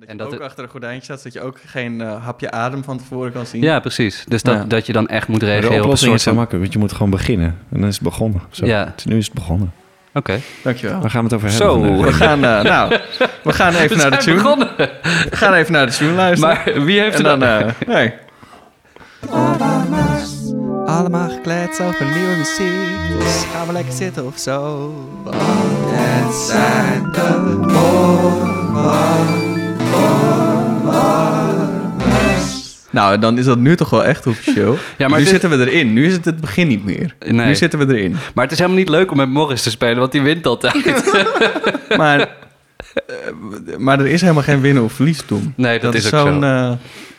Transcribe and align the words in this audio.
Dat 0.00 0.08
En 0.08 0.14
je 0.16 0.22
dat 0.22 0.26
ook 0.26 0.32
het- 0.32 0.42
achter 0.48 0.64
een 0.64 0.70
gordijntje 0.70 1.02
staat, 1.04 1.18
zodat 1.18 1.32
je 1.32 1.40
ook 1.42 1.58
geen 1.66 2.00
eh, 2.00 2.24
hapje 2.24 2.50
adem 2.50 2.84
van 2.84 2.98
tevoren 2.98 3.32
kan 3.32 3.46
zien. 3.46 3.62
Ja, 3.62 3.80
precies. 3.80 4.24
Dus 4.28 4.42
dat, 4.42 4.54
Ja. 4.54 4.64
dat 4.64 4.86
je 4.86 4.92
dan 4.92 5.08
echt 5.08 5.28
moet 5.28 5.38
Maar 5.40 5.46
de 5.48 5.52
reageren 5.54 5.70
op 5.70 5.76
een 5.78 5.84
oplossing 5.84 6.14
is 6.14 6.22
soort 6.22 6.22
zo 6.22 6.30
van... 6.30 6.38
makkelijk, 6.38 6.62
want 6.62 6.72
je 6.72 6.78
moet 6.80 6.92
gewoon 6.92 7.10
beginnen. 7.10 7.58
En 7.72 7.80
dan 7.80 7.88
is 7.88 7.94
het 7.94 8.02
begonnen. 8.04 8.40
Zo. 8.50 8.66
Ja. 8.66 8.84
Het- 8.84 9.04
Nu 9.04 9.16
is 9.16 9.24
het 9.24 9.34
begonnen. 9.34 9.72
Oké. 10.14 10.40
Dankjewel. 10.62 11.00
Waar 11.00 11.10
gaan 11.10 11.24
we 11.28 11.34
het 11.34 11.44
over 11.44 11.48
hebben? 11.48 11.96
Zo. 11.96 12.02
We 12.02 12.12
gaan, 12.12 12.44
eh, 12.44 12.62
nou, 12.62 12.96
we 13.42 13.52
gaan 13.52 13.74
even 13.74 13.96
naar 13.96 14.10
de 14.10 14.16
tune. 14.16 14.36
begonnen. 14.36 14.68
We 14.76 15.36
gaan 15.36 15.52
even 15.54 15.72
naar 15.72 15.86
de 15.86 15.92
tune 15.92 16.12
luisteren. 16.12 16.58
Maar 16.74 16.84
wie 16.84 17.00
heeft 17.00 17.18
en 17.18 17.24
er 17.26 17.38
dan, 17.38 17.40
dan... 17.40 17.48
eh 17.48 17.86
nee. 17.86 18.12
Allemaal 20.86 21.28
gekleed 21.30 21.80
over 21.82 22.04
nieuwe 22.14 22.36
muziek. 22.36 23.18
Dus 23.18 23.44
gaan 23.54 23.66
we 23.66 23.72
lekker 23.72 23.92
zitten 23.92 24.26
of 24.26 24.38
zo. 24.38 24.90
Het 25.92 26.34
zijn 26.34 27.02
de 27.12 27.58
Nou, 32.92 33.18
dan 33.18 33.38
is 33.38 33.44
dat 33.44 33.58
nu 33.58 33.76
toch 33.76 33.90
wel 33.90 34.04
echt 34.04 34.26
officieel. 34.26 34.76
Ja, 34.98 35.08
maar 35.08 35.18
nu 35.18 35.24
zitten 35.24 35.50
we 35.50 35.70
erin. 35.70 35.92
Nu 35.92 36.06
is 36.06 36.12
het 36.12 36.24
het 36.24 36.40
begin 36.40 36.68
niet 36.68 36.84
meer. 36.84 37.14
Nee. 37.26 37.46
Nu 37.46 37.54
zitten 37.54 37.78
we 37.78 37.94
erin. 37.96 38.16
Maar 38.34 38.44
het 38.44 38.52
is 38.52 38.58
helemaal 38.58 38.78
niet 38.80 38.88
leuk 38.88 39.10
om 39.10 39.16
met 39.16 39.28
Morris 39.28 39.62
te 39.62 39.70
spelen, 39.70 39.98
want 39.98 40.12
die 40.12 40.22
wint 40.22 40.46
altijd. 40.46 40.74
Maar, 41.96 42.20
eh, 42.20 43.76
maar 43.78 44.00
er 44.00 44.06
is 44.06 44.20
helemaal 44.20 44.42
geen 44.42 44.60
winnen 44.60 44.82
of 44.82 44.92
verlies 44.92 45.22
toen. 45.22 45.52
Nee, 45.56 45.78
dat, 45.80 45.94
is, 45.94 46.04
ook 46.04 46.10
zo'n 46.26 46.40
zo. 46.42 46.46
eh, 46.46 46.72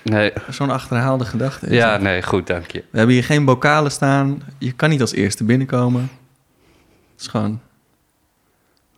Nee. 0.03 0.31
zo'n 0.49 0.69
achterhaalde 0.69 1.25
gedachte. 1.25 1.73
Ja, 1.73 1.91
het. 1.91 2.01
nee, 2.01 2.21
goed, 2.23 2.47
dank 2.47 2.71
je. 2.71 2.83
We 2.91 2.97
hebben 2.97 3.15
hier 3.15 3.23
geen 3.23 3.45
bokalen 3.45 3.91
staan. 3.91 4.41
Je 4.57 4.71
kan 4.71 4.89
niet 4.89 5.01
als 5.01 5.13
eerste 5.13 5.43
binnenkomen. 5.43 6.01
Het 7.11 7.21
is 7.21 7.27
gewoon 7.27 7.59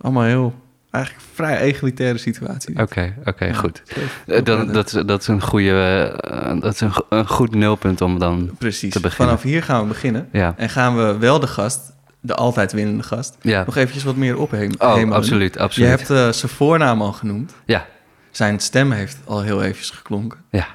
allemaal 0.02 0.24
heel, 0.24 0.54
eigenlijk 0.94 1.26
vrij 1.34 1.60
egalitaire 1.60 2.18
situatie. 2.18 2.80
Oké, 2.82 3.14
oké, 3.26 3.46
Ja. 3.46 3.54
goed. 3.54 3.82
Heel- 3.88 4.36
Eh, 4.38 4.44
Dan, 4.44 4.72
dat, 4.72 4.86
is- 4.94 5.04
dat 5.06 5.22
is 5.22 5.28
een 5.28 5.42
goede, 5.42 5.72
eh, 6.20 6.60
dat 6.62 6.74
is 6.74 6.82
een, 6.82 6.92
een 7.10 7.28
goed 7.28 7.56
nulpunt 7.56 8.02
om 8.02 8.20
dan... 8.20 8.50
Precies. 8.58 8.94
te 8.94 9.00
beginnen. 9.00 9.28
Vanaf 9.38 9.52
hier 9.52 9.64
gaan 9.64 9.82
we 9.82 9.88
beginnen. 9.88 10.30
Ja, 10.32 10.54
En 10.58 10.70
gaan 10.70 10.98
we 10.98 11.18
wel 11.18 11.40
de 11.40 11.48
gast, 11.48 11.80
de 12.20 12.36
altijd 12.36 12.72
winnende 12.72 13.04
gast, 13.04 13.38
ja. 13.42 13.64
nog 13.66 13.76
eventjes 13.76 14.04
wat 14.04 14.16
meer 14.16 14.38
ophemelen. 14.38 14.82
Oh, 14.82 15.12
absoluut, 15.12 15.54
Je 15.54 15.60
absoluut. 15.60 15.90
hebt 15.90 16.10
eh, 16.10 16.30
zijn 16.30 16.52
voornaam 16.52 17.02
al 17.02 17.12
genoemd. 17.12 17.54
Ja, 17.66 17.86
Zijn 18.32 18.60
stem 18.60 18.92
heeft 18.92 19.18
al 19.26 19.42
heel 19.42 19.62
eventjes 19.64 19.90
geklonken. 19.90 20.40
ja. 20.50 20.68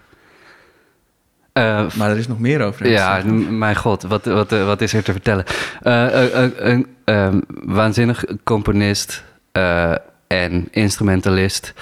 Maar 1.96 2.10
er 2.10 2.16
is 2.16 2.28
nog 2.28 2.38
meer 2.38 2.62
over 2.62 2.88
Ja, 2.88 3.22
mijn 3.50 3.76
god, 3.76 4.02
wat, 4.02 4.24
wat, 4.24 4.50
wat 4.50 4.80
is 4.80 4.92
er 4.92 5.02
te 5.02 5.12
vertellen? 5.12 5.44
Een 5.82 6.86
ehm, 7.04 7.40
waanzinnig 7.48 8.24
componist 8.44 9.24
eh, 9.58 9.94
en 10.26 10.68
instrumentalist. 10.70 11.74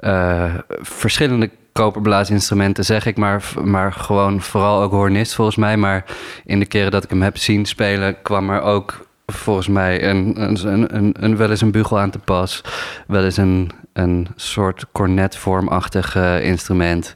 Eh, 0.00 0.54
verschillende 0.80 1.50
koperblaasinstrumenten, 1.72 2.84
zeg 2.84 3.06
ik, 3.06 3.16
maar, 3.16 3.44
maar 3.64 3.92
gewoon 3.92 4.40
vooral 4.40 4.82
ook 4.82 4.90
hornist 4.90 5.34
volgens 5.34 5.56
mij. 5.56 5.76
Maar 5.76 6.04
in 6.44 6.58
de 6.58 6.66
keren 6.66 6.90
dat 6.90 7.04
ik 7.04 7.10
hem 7.10 7.22
heb 7.22 7.36
zien 7.36 7.66
spelen, 7.66 8.22
kwam 8.22 8.50
er 8.50 8.60
ook 8.60 9.06
volgens 9.26 9.68
mij 9.68 10.08
een, 10.08 10.42
een, 10.42 10.96
een, 10.96 11.14
een, 11.20 11.36
wel 11.36 11.50
eens 11.50 11.60
een 11.60 11.70
bugel 11.70 11.98
aan 11.98 12.10
te 12.10 12.18
pas. 12.18 12.62
Wel 13.06 13.24
eens 13.24 13.36
een, 13.36 13.70
een 13.92 14.26
soort 14.36 14.86
cornetvormachtig 14.92 16.16
instrument. 16.42 17.14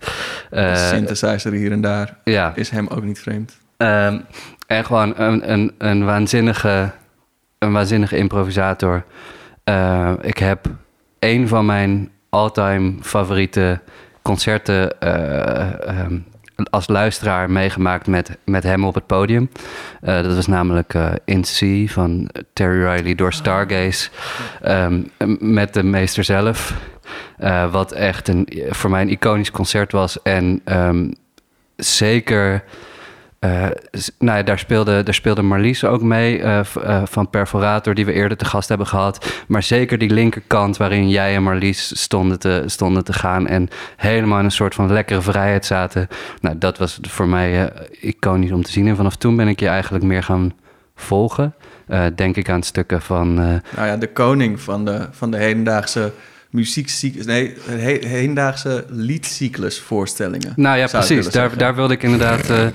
Eh, 0.51 0.77
synthesizer 0.77 1.53
hier 1.53 1.73
en 1.73 1.81
daar 1.81 2.17
ja, 2.25 2.53
is 2.55 2.71
hem 2.71 2.89
ook 2.89 3.05
niet 3.05 3.21
vreemd. 3.21 3.61
Ehm, 3.77 4.19
en 4.67 4.85
gewoon 4.85 5.13
een, 5.17 5.53
een, 5.53 5.73
een, 5.79 6.05
waanzinnige, 6.05 6.91
een 7.59 7.73
waanzinnige 7.73 8.17
improvisator. 8.17 9.05
Eh, 9.65 10.13
ik 10.21 10.39
heb 10.39 10.67
een 11.19 11.49
van 11.49 11.67
mijn 11.67 12.11
all-time 12.29 12.93
favoriete 13.01 13.81
concerten 14.23 15.01
eh, 15.01 15.89
ehm, 15.89 16.19
als 16.71 16.89
luisteraar 16.89 17.51
meegemaakt 17.51 18.07
met, 18.07 18.39
met 18.45 18.63
hem 18.63 18.85
op 18.85 18.95
het 18.95 19.07
podium. 19.07 19.51
Eh, 20.01 20.23
dat 20.23 20.35
was 20.35 20.47
namelijk 20.47 20.95
In 21.25 21.45
Sea 21.45 21.87
van 21.87 22.29
Terry 22.53 22.85
Riley 22.85 23.15
door 23.15 23.33
Stargaze. 23.33 24.11
Ehm, 24.61 25.03
met 25.39 25.75
de 25.75 25.83
meester 25.83 26.25
zelf. 26.25 26.75
Wat 27.71 27.93
echt 27.93 28.29
een, 28.29 28.49
voor 28.71 28.91
mij 28.91 29.03
een 29.03 29.11
iconisch 29.11 29.51
concert 29.51 29.93
was. 29.93 30.23
En 30.23 30.61
ehm, 30.65 31.11
zeker... 31.77 32.65
eh, 33.43 33.67
nou 34.19 34.39
ja, 34.39 34.43
daar 34.43 34.59
speelde, 34.59 35.03
daar 35.03 35.15
speelde 35.15 35.43
Marlies 35.43 35.85
ook 35.85 36.03
mee 36.03 36.43
eh, 36.43 36.59
eh, 36.59 37.03
van 37.05 37.31
Perforator, 37.31 37.95
die 37.95 38.05
we 38.05 38.13
eerder 38.13 38.37
te 38.37 38.45
gast 38.45 38.69
hebben 38.69 38.87
gehad. 38.87 39.43
Maar 39.49 39.63
zeker 39.63 39.99
die 39.99 40.11
linkerkant 40.11 40.77
waarin 40.77 41.09
jij 41.09 41.35
en 41.35 41.43
Marlies 41.43 42.01
stonden 42.01 42.39
te, 42.39 42.63
stonden 42.67 43.05
te 43.05 43.13
gaan 43.13 43.47
en 43.47 43.69
helemaal 43.97 44.39
in 44.39 44.45
een 44.45 44.51
soort 44.51 44.75
van 44.75 44.93
lekkere 44.93 45.21
vrijheid 45.21 45.67
zaten. 45.67 46.09
Nou, 46.41 46.59
dat 46.59 46.79
was 46.79 46.99
voor 47.03 47.29
mij 47.29 47.73
iconisch 48.01 48.53
om 48.53 48.63
te 48.63 48.71
zien. 48.71 48.89
En 48.89 48.97
vanaf 48.97 49.17
toen 49.17 49.37
ben 49.37 49.49
ik 49.49 49.61
je 49.61 49.69
eigenlijk 49.69 50.05
meer 50.05 50.23
gaan 50.23 50.53
volgen. 50.95 51.55
Denk 52.15 52.37
ik 52.37 52.49
aan 52.49 52.63
stukken 52.63 53.03
van. 53.03 53.35
Nou 53.35 53.61
ja, 53.77 53.97
de 53.97 54.13
koning 54.13 54.61
van 54.61 54.85
de, 54.85 55.07
van 55.11 55.31
de 55.31 55.37
hedendaagse 55.37 56.13
muziekcyclus... 56.53 57.27
Nee, 57.27 57.55
he- 57.69 58.07
hedendaagse 58.09 58.85
liedcyclusvoorstellingen. 58.89 60.53
nou 60.57 60.79
ja, 60.79 60.87
precies. 60.87 61.29
Daar, 61.31 61.57
daar 61.57 61.75
wilde 61.75 61.95
ik 61.95 62.03
inderdaad. 62.03 62.51
eh, 62.51 62.67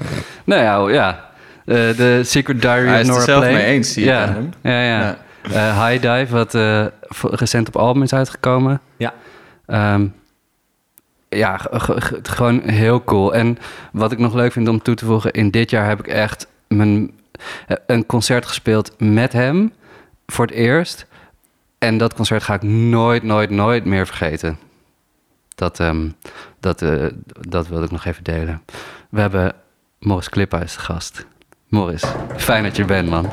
nou 0.43 0.61
ja, 0.61 0.89
ja. 0.89 1.25
Eh, 1.65 1.75
de 1.97 2.21
Secret 2.23 2.61
Diary 2.61 2.87
Hij 2.87 2.93
of 2.95 2.99
is 3.01 3.07
het 3.07 3.07
Nora 3.15 3.25
zelf 3.25 3.39
Plane. 3.39 3.53
mee 3.57 3.65
eens, 3.65 3.93
zie 3.93 4.03
ik 4.03 4.09
ja. 4.09 4.25
aan 4.25 4.33
hem. 4.33 4.49
Ja, 4.61 4.81
ja. 4.81 4.99
Ja. 4.99 5.17
Eh, 5.51 5.87
High 5.87 6.01
Dive, 6.01 6.33
wat 6.33 6.55
eh, 6.55 6.85
voor- 7.01 7.35
recent 7.35 7.67
op 7.67 7.75
album 7.75 8.03
is 8.03 8.13
uitgekomen. 8.13 8.81
Ja. 8.97 9.13
Ehm, 9.65 10.05
ja, 11.29 11.61
gewoon 12.23 12.61
heel 12.61 13.03
cool. 13.03 13.33
En 13.35 13.57
wat 13.91 14.11
ik 14.11 14.17
nog 14.17 14.33
leuk 14.33 14.51
vind 14.51 14.67
om 14.67 14.81
toe 14.81 14.95
te 14.95 15.05
voegen, 15.05 15.31
in 15.31 15.51
dit 15.51 15.69
jaar 15.69 15.87
heb 15.87 15.99
ik 15.99 16.07
echt 16.07 16.47
mijn, 16.67 17.11
een 17.85 18.05
concert 18.05 18.45
gespeeld 18.45 18.91
met 18.97 19.33
hem 19.33 19.73
voor 20.25 20.45
het 20.45 20.55
eerst. 20.55 21.05
En 21.77 21.97
dat 21.97 22.13
concert 22.13 22.43
ga 22.43 22.53
ik 22.53 22.61
nooit, 22.61 23.23
nooit, 23.23 23.49
nooit 23.49 23.85
meer 23.85 24.05
vergeten. 24.07 24.57
Dat, 25.55 25.79
ehm, 25.79 26.09
dat, 26.59 26.81
eh, 26.81 27.05
dat 27.39 27.67
wilde 27.67 27.85
ik 27.85 27.91
nog 27.91 28.05
even 28.05 28.23
delen. 28.23 28.61
We 29.09 29.19
hebben 29.19 29.53
Morris 29.99 30.29
Kliphuis 30.29 30.73
te 30.73 30.79
gast. 30.79 31.25
Morris, 31.67 32.03
fijn 32.37 32.63
dat 32.63 32.75
je 32.75 32.81
er 32.81 32.87
bent, 32.87 33.09
man. 33.09 33.29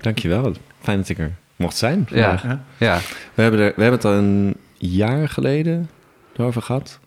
Dankjewel. 0.00 0.52
Fijn 0.80 0.98
dat 0.98 1.08
ik 1.08 1.18
er 1.18 1.32
mocht 1.56 1.76
zijn. 1.76 2.06
Ja, 2.10 2.38
vandaag. 2.38 2.42
Ja. 2.42 2.60
ja. 2.76 2.98
We, 3.34 3.42
hebben 3.42 3.60
er, 3.60 3.72
we 3.76 3.82
hebben 3.82 4.00
het 4.00 4.04
al 4.04 4.12
een 4.14 4.56
jaar 4.78 5.28
geleden 5.28 5.90
over 6.36 6.62
gehad. 6.62 6.98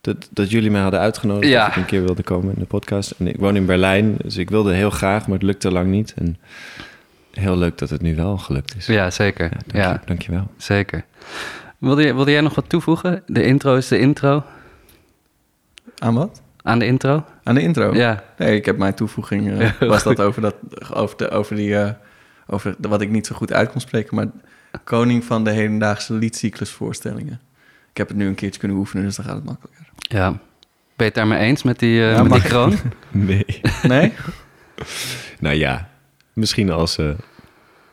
Dat, 0.00 0.28
dat 0.30 0.50
jullie 0.50 0.70
mij 0.70 0.80
hadden 0.80 1.00
uitgenodigd 1.00 1.52
Ja. 1.52 1.60
dat 1.60 1.68
ik 1.68 1.76
een 1.76 1.84
keer 1.84 2.02
wilde 2.04 2.22
komen 2.22 2.54
in 2.54 2.60
de 2.60 2.66
podcast. 2.66 3.10
En 3.10 3.26
ik 3.26 3.36
woon 3.36 3.56
in 3.56 3.66
Berlijn, 3.66 4.16
dus 4.22 4.36
ik 4.36 4.50
wilde 4.50 4.72
heel 4.72 4.90
graag, 4.90 5.26
maar 5.26 5.36
het 5.36 5.46
lukte 5.46 5.70
lang 5.70 5.90
niet. 5.90 6.14
En 6.16 6.38
heel 7.38 7.56
leuk 7.56 7.78
dat 7.78 7.90
het 7.90 8.02
nu 8.02 8.16
wel 8.16 8.38
gelukt 8.38 8.76
is. 8.76 8.86
ja 8.86 9.10
zeker. 9.10 9.44
Ja, 9.44 9.50
dank, 9.66 9.84
Ja, 9.84 9.92
Je, 9.92 9.98
dankjewel. 10.06 10.50
zeker. 10.56 11.04
Wilde, 11.78 12.02
je, 12.02 12.14
wilde 12.14 12.30
jij 12.30 12.40
nog 12.40 12.54
wat 12.54 12.68
toevoegen? 12.68 13.22
De 13.26 13.44
intro 13.44 13.76
is 13.76 13.88
de 13.88 13.98
intro. 13.98 14.44
Aan 15.98 16.14
wat? 16.14 16.42
Aan 16.62 16.78
de 16.78 16.86
intro? 16.86 17.24
Aan 17.42 17.54
de 17.54 17.60
intro? 17.60 17.94
Ja. 17.94 18.22
Nee, 18.38 18.56
ik 18.56 18.64
heb 18.64 18.78
mijn 18.78 18.94
toevoeging... 18.94 19.50
eh, 19.60 19.70
Ja, 19.80 19.86
was 19.86 20.02
goed. 20.02 20.16
dat 20.16 20.26
over, 20.26 20.42
dat, 20.42 20.54
over, 20.94 21.16
de, 21.16 21.30
over 21.30 21.56
die... 21.56 21.76
eh, 21.78 21.90
over 22.46 22.74
de- 22.78 22.88
wat 22.88 23.00
ik 23.00 23.10
niet 23.10 23.26
zo 23.26 23.34
goed 23.34 23.52
uit 23.52 23.70
kon 23.70 23.80
spreken, 23.80 24.16
maar... 24.16 24.26
Koning 24.84 25.24
van 25.24 25.44
de 25.44 25.50
hedendaagse 25.50 26.12
liedcyclusvoorstellingen. 26.14 27.40
Ik 27.90 27.96
heb 27.96 28.08
het 28.08 28.16
nu 28.16 28.26
een 28.26 28.34
keertje 28.34 28.60
kunnen 28.60 28.76
oefenen, 28.76 29.04
dus 29.04 29.16
dan 29.16 29.24
gaat 29.24 29.34
het 29.34 29.44
makkelijker. 29.44 29.84
ja. 29.98 30.30
Ben 30.96 31.06
je 31.06 31.12
het 31.12 31.14
daarmee 31.14 31.38
eens 31.38 31.62
met 31.62 31.78
die, 31.78 32.00
eh, 32.02 32.12
Ja, 32.14 32.22
met 32.22 32.32
die 32.32 32.42
kroon? 32.42 32.74
Nee. 33.10 33.46
Nee? 33.82 34.12
nou 35.40 35.54
ja, 35.56 35.88
misschien 36.34 36.70
als, 36.70 36.98
eh 36.98 37.10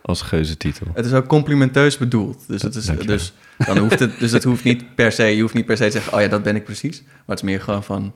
als 0.01 0.21
geuzetitel. 0.21 0.87
Het 0.93 1.05
is 1.05 1.13
ook 1.13 1.27
complimenteus 1.27 1.97
bedoeld. 1.97 2.47
Dus, 2.47 2.61
het 2.61 2.75
is, 2.75 2.85
Dankjewel. 2.85 3.17
dus, 3.17 3.33
dan 3.57 3.77
hoeft 3.77 3.99
het, 3.99 4.19
dus 4.19 4.31
het 4.31 4.43
hoeft 4.43 4.63
niet 4.63 4.95
per 4.95 5.11
se... 5.11 5.23
Je 5.23 5.41
hoeft 5.41 5.53
niet 5.53 5.65
per 5.65 5.77
se 5.77 5.83
te 5.85 5.91
zeggen, 5.91 6.13
oh 6.13 6.21
ja, 6.21 6.27
dat 6.27 6.43
ben 6.43 6.55
ik 6.55 6.63
precies. 6.63 7.01
Maar 7.01 7.11
het 7.25 7.37
is 7.37 7.43
meer 7.43 7.61
gewoon 7.61 7.83
van... 7.83 8.13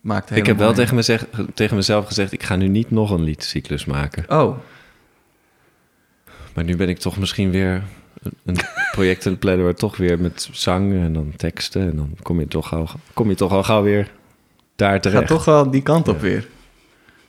Maakt 0.00 0.28
het 0.28 0.38
Ik 0.38 0.46
heb 0.46 0.58
wel 0.58 0.72
tegen, 0.72 0.94
mezeg- 0.94 1.26
tegen 1.54 1.76
mezelf 1.76 2.06
gezegd, 2.06 2.32
ik 2.32 2.42
ga 2.42 2.56
nu 2.56 2.68
niet 2.68 2.90
nog 2.90 3.10
een 3.10 3.22
liedcyclus 3.22 3.84
maken. 3.84 4.24
Oh, 4.28 4.56
Maar 6.54 6.64
nu 6.64 6.76
ben 6.76 6.88
ik 6.88 6.98
toch 6.98 7.16
misschien 7.18 7.50
weer 7.50 7.82
een- 8.44 8.56
project 8.92 9.26
aan 9.26 9.32
het 9.32 9.40
plannen... 9.40 9.64
waar 9.64 9.74
toch 9.74 9.96
weer 9.96 10.20
met 10.20 10.48
zang 10.52 10.92
en 10.92 11.12
dan 11.12 11.32
teksten... 11.36 11.82
en 11.90 11.96
dan 11.96 12.16
kom 12.22 12.40
je 12.40 12.48
toch 12.48 12.74
al, 12.74 12.88
kom 13.14 13.28
je 13.28 13.34
toch 13.34 13.52
al 13.52 13.62
gauw 13.62 13.82
weer 13.82 14.10
daar 14.76 15.00
terecht. 15.00 15.18
gaat 15.18 15.28
toch 15.28 15.44
wel 15.44 15.70
die 15.70 15.82
kant 15.82 16.08
op 16.08 16.14
Ja. 16.16 16.20
weer. 16.22 16.48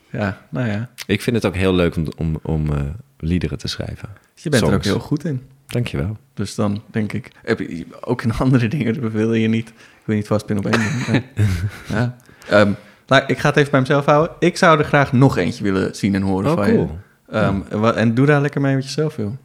Ja, 0.09 0.45
nou 0.49 0.67
ja. 0.67 0.89
Ik 1.11 1.21
vind 1.21 1.35
het 1.35 1.45
ook 1.45 1.55
heel 1.55 1.73
leuk 1.73 1.95
om, 1.95 2.05
om, 2.17 2.39
om 2.41 2.69
eh, 2.73 2.81
liederen 3.19 3.57
te 3.57 3.67
schrijven. 3.67 4.09
Je 4.35 4.49
bent 4.49 4.63
er 4.67 4.73
ook 4.73 4.83
heel 4.83 4.99
goed 4.99 5.25
in. 5.25 5.41
Dankjewel. 5.67 6.17
Dus 6.33 6.55
dan 6.55 6.81
denk 6.87 7.13
ik... 7.13 7.31
Heb 7.43 7.59
je, 7.59 7.85
ook 8.01 8.21
in 8.21 8.33
andere 8.33 8.67
dingen 8.67 9.11
wil 9.11 9.33
je 9.33 9.47
niet... 9.47 9.69
Ik 9.69 10.07
wil 10.07 10.15
niet 10.15 10.27
vastpinnen 10.27 10.65
op 10.65 10.71
één 10.71 10.81
ding. 11.11 11.23
Ja. 11.89 12.15
Ehm, 12.49 12.71
nou, 13.07 13.23
ik 13.27 13.37
ga 13.39 13.47
het 13.47 13.57
even 13.57 13.71
bij 13.71 13.79
mezelf 13.79 14.05
houden. 14.05 14.35
Ik 14.39 14.57
zou 14.57 14.79
er 14.79 14.85
graag 14.85 15.11
nog 15.11 15.37
eentje 15.37 15.63
willen 15.63 15.95
zien 15.95 16.15
en 16.15 16.21
horen 16.21 16.49
Oh, 16.51 16.57
van 16.57 16.67
je. 16.67 16.73
cool. 16.75 16.97
Ehm, 17.29 17.59
en, 17.69 17.79
wa- 17.79 17.93
en 17.93 18.13
doe 18.13 18.25
daar 18.25 18.41
lekker 18.41 18.61
mee 18.61 18.75
wat 18.75 18.83
je 18.83 18.89
zelf 18.89 19.15
wil. 19.15 19.37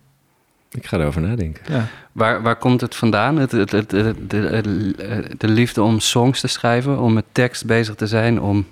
Ik 0.71 0.87
ga 0.87 0.99
erover 0.99 1.21
nadenken. 1.21 1.73
Ja. 1.75 1.87
Waar, 2.13 2.43
waar 2.43 2.57
komt 2.57 2.81
het 2.81 2.95
vandaan? 2.95 3.37
Het, 3.37 3.53
het, 3.53 3.71
het, 3.73 3.91
het- 3.91 4.31
de, 4.31 4.37
het- 4.37 5.41
de 5.41 5.49
liefde 5.49 5.83
om 5.83 6.01
songs 6.01 6.41
te 6.41 6.47
schrijven, 6.49 6.99
om 6.99 7.13
met 7.13 7.25
tekst 7.33 7.67
bezig 7.67 7.95
te 7.95 8.07
zijn, 8.07 8.41
om, 8.41 8.67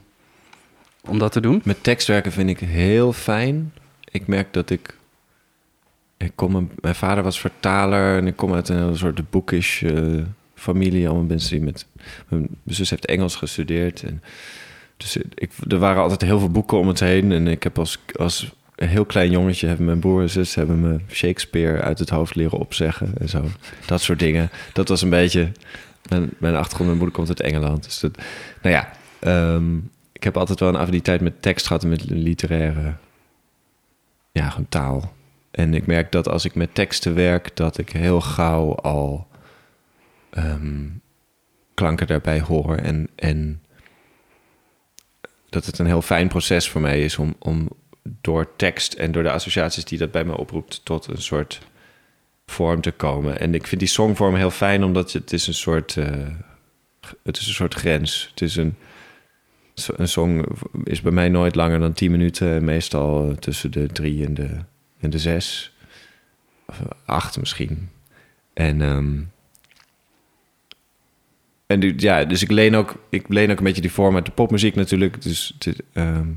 om 1.09 1.19
dat 1.19 1.33
te 1.33 1.41
doen? 1.41 1.61
Met 1.65 1.83
tekstwerken 1.83 2.33
vind 2.33 2.49
ik 2.49 2.59
heel 2.59 3.13
fijn. 3.13 3.73
Ik 4.11 4.27
merk 4.27 4.53
dat 4.53 4.71
ik... 4.71 4.97
ik 6.17 6.33
kom, 6.35 6.71
mijn 6.81 6.95
vader 6.95 7.25
was 7.25 7.41
vertaler 7.41 8.17
en 8.17 8.27
ik 8.27 8.37
kom 8.37 8.55
uit 8.55 8.69
een 8.69 8.97
soort 8.97 9.31
bookish 9.31 9.83
eh, 9.83 10.23
familie. 10.55 11.09
Allemaal 11.09 11.27
mensen 11.27 11.51
die 11.51 11.65
met... 11.65 11.87
Mijn 12.29 12.49
zus 12.67 12.91
heeft 12.91 13.07
Engels 13.07 13.37
gestudeerd. 13.37 14.03
En 14.03 14.23
dus 14.97 15.17
ik, 15.35 15.51
er 15.69 15.79
waren 15.79 16.03
altijd 16.03 16.21
heel 16.21 16.39
veel 16.39 16.51
boeken 16.51 16.79
om 16.79 16.89
het 16.89 17.01
heen. 17.01 17.33
En 17.33 17.47
ik 17.47 17.63
heb 17.63 17.79
als, 17.79 17.99
als 18.17 18.53
een 18.77 18.89
heel 18.89 19.05
klein 19.05 19.31
jongetje... 19.31 19.67
hebben 19.67 19.87
mijn 19.87 19.99
broer 19.99 20.23
en 20.23 20.31
zus 20.31 20.55
hebben 20.55 20.81
me 20.81 21.01
Shakespeare 21.11 21.81
uit 21.81 21.99
het 21.99 22.11
hoofd 22.11 22.35
leren 22.35 22.59
opzeggen. 22.59 23.13
En 23.19 23.29
zo. 23.29 23.45
Dat 23.87 24.01
soort 24.01 24.19
dingen. 24.19 24.51
Dat 24.73 24.89
was 24.89 25.03
een 25.03 25.11
beetje... 25.11 25.53
Mijn, 26.09 26.31
mijn 26.39 26.55
achtergrond, 26.55 26.87
mijn 26.87 26.99
moeder 26.99 27.17
komt 27.17 27.29
uit 27.29 27.41
Engeland. 27.41 27.85
Dus 27.85 28.01
dat, 28.01 28.17
nou 28.63 28.75
ja, 28.75 28.91
ehm, 29.19 29.65
ik 30.25 30.33
heb 30.33 30.41
altijd 30.41 30.61
wel 30.61 30.69
een 30.69 30.81
affiniteit 30.81 31.21
met 31.21 31.43
tekst 31.43 31.67
gehad 31.67 31.83
en 31.83 31.89
met 31.89 32.11
literaire, 32.11 32.95
ja, 34.33 34.57
taal. 34.69 35.13
En 35.51 35.75
ik 35.75 35.87
merk 35.87 36.13
dat 36.13 36.29
als 36.29 36.45
ik 36.45 36.55
met 36.55 36.75
teksten 36.75 37.15
werk, 37.15 37.57
dat 37.57 37.79
ik 37.79 37.91
heel 37.91 38.21
gauw 38.21 38.75
al 38.75 39.27
ehm, 40.31 40.87
klanken 41.75 42.07
daarbij 42.07 42.41
hoor. 42.41 42.77
En, 42.77 43.09
en 43.15 43.63
dat 45.49 45.67
het 45.67 45.79
een 45.79 45.87
heel 45.87 46.03
fijn 46.03 46.29
proces 46.29 46.69
voor 46.69 46.81
mij 46.81 47.05
is 47.05 47.19
om, 47.19 47.35
om 47.39 47.69
door 48.03 48.57
tekst 48.57 48.93
en 48.93 49.13
door 49.13 49.23
de 49.23 49.31
associaties 49.31 49.85
die 49.85 49.99
dat 49.99 50.11
bij 50.11 50.25
me 50.25 50.37
oproept 50.37 50.85
tot 50.85 51.07
een 51.07 51.23
soort 51.23 51.61
vorm 52.47 52.81
te 52.81 52.93
komen. 52.93 53.41
En 53.41 53.55
ik 53.55 53.67
vind 53.67 53.81
die 53.81 53.91
songvorm 53.91 54.35
heel 54.35 54.51
fijn, 54.51 54.85
omdat 54.85 55.13
het 55.13 55.33
is 55.33 55.47
een 55.47 55.55
soort, 55.55 55.97
eh, 55.97 56.07
het 57.23 57.37
is 57.37 57.47
een 57.47 57.55
soort 57.55 57.75
grens. 57.75 58.29
Het 58.31 58.41
is 58.41 58.57
een, 58.57 58.77
een 59.75 60.09
song 60.09 60.45
is 60.85 61.01
bij 61.01 61.13
mij 61.13 61.29
nooit 61.29 61.55
langer 61.55 61.79
dan 61.79 61.93
10 61.93 62.11
minuten, 62.11 62.65
meestal 62.65 63.31
eh, 63.31 63.37
tussen 63.37 63.71
de 63.71 63.87
drie 63.87 64.27
en 64.27 64.35
de, 64.35 64.59
en 65.01 65.11
de 65.11 65.19
zes, 65.19 65.77
of 66.67 66.81
eh, 66.81 66.87
acht 67.05 67.39
misschien. 67.39 67.89
En, 68.53 68.83
ehm, 68.83 69.21
en 71.67 71.95
ja, 71.97 72.25
dus 72.25 72.43
ik 72.43 72.51
leen, 72.51 72.75
ook, 72.75 72.95
ik 73.09 73.29
leen 73.29 73.51
ook 73.51 73.59
een 73.59 73.65
beetje 73.65 73.81
die 73.81 73.93
vorm 73.93 74.15
uit 74.15 74.27
de 74.27 74.33
popmuziek 74.33 74.75
natuurlijk. 74.75 75.23
Dus 75.23 75.59
ehm, 75.93 76.29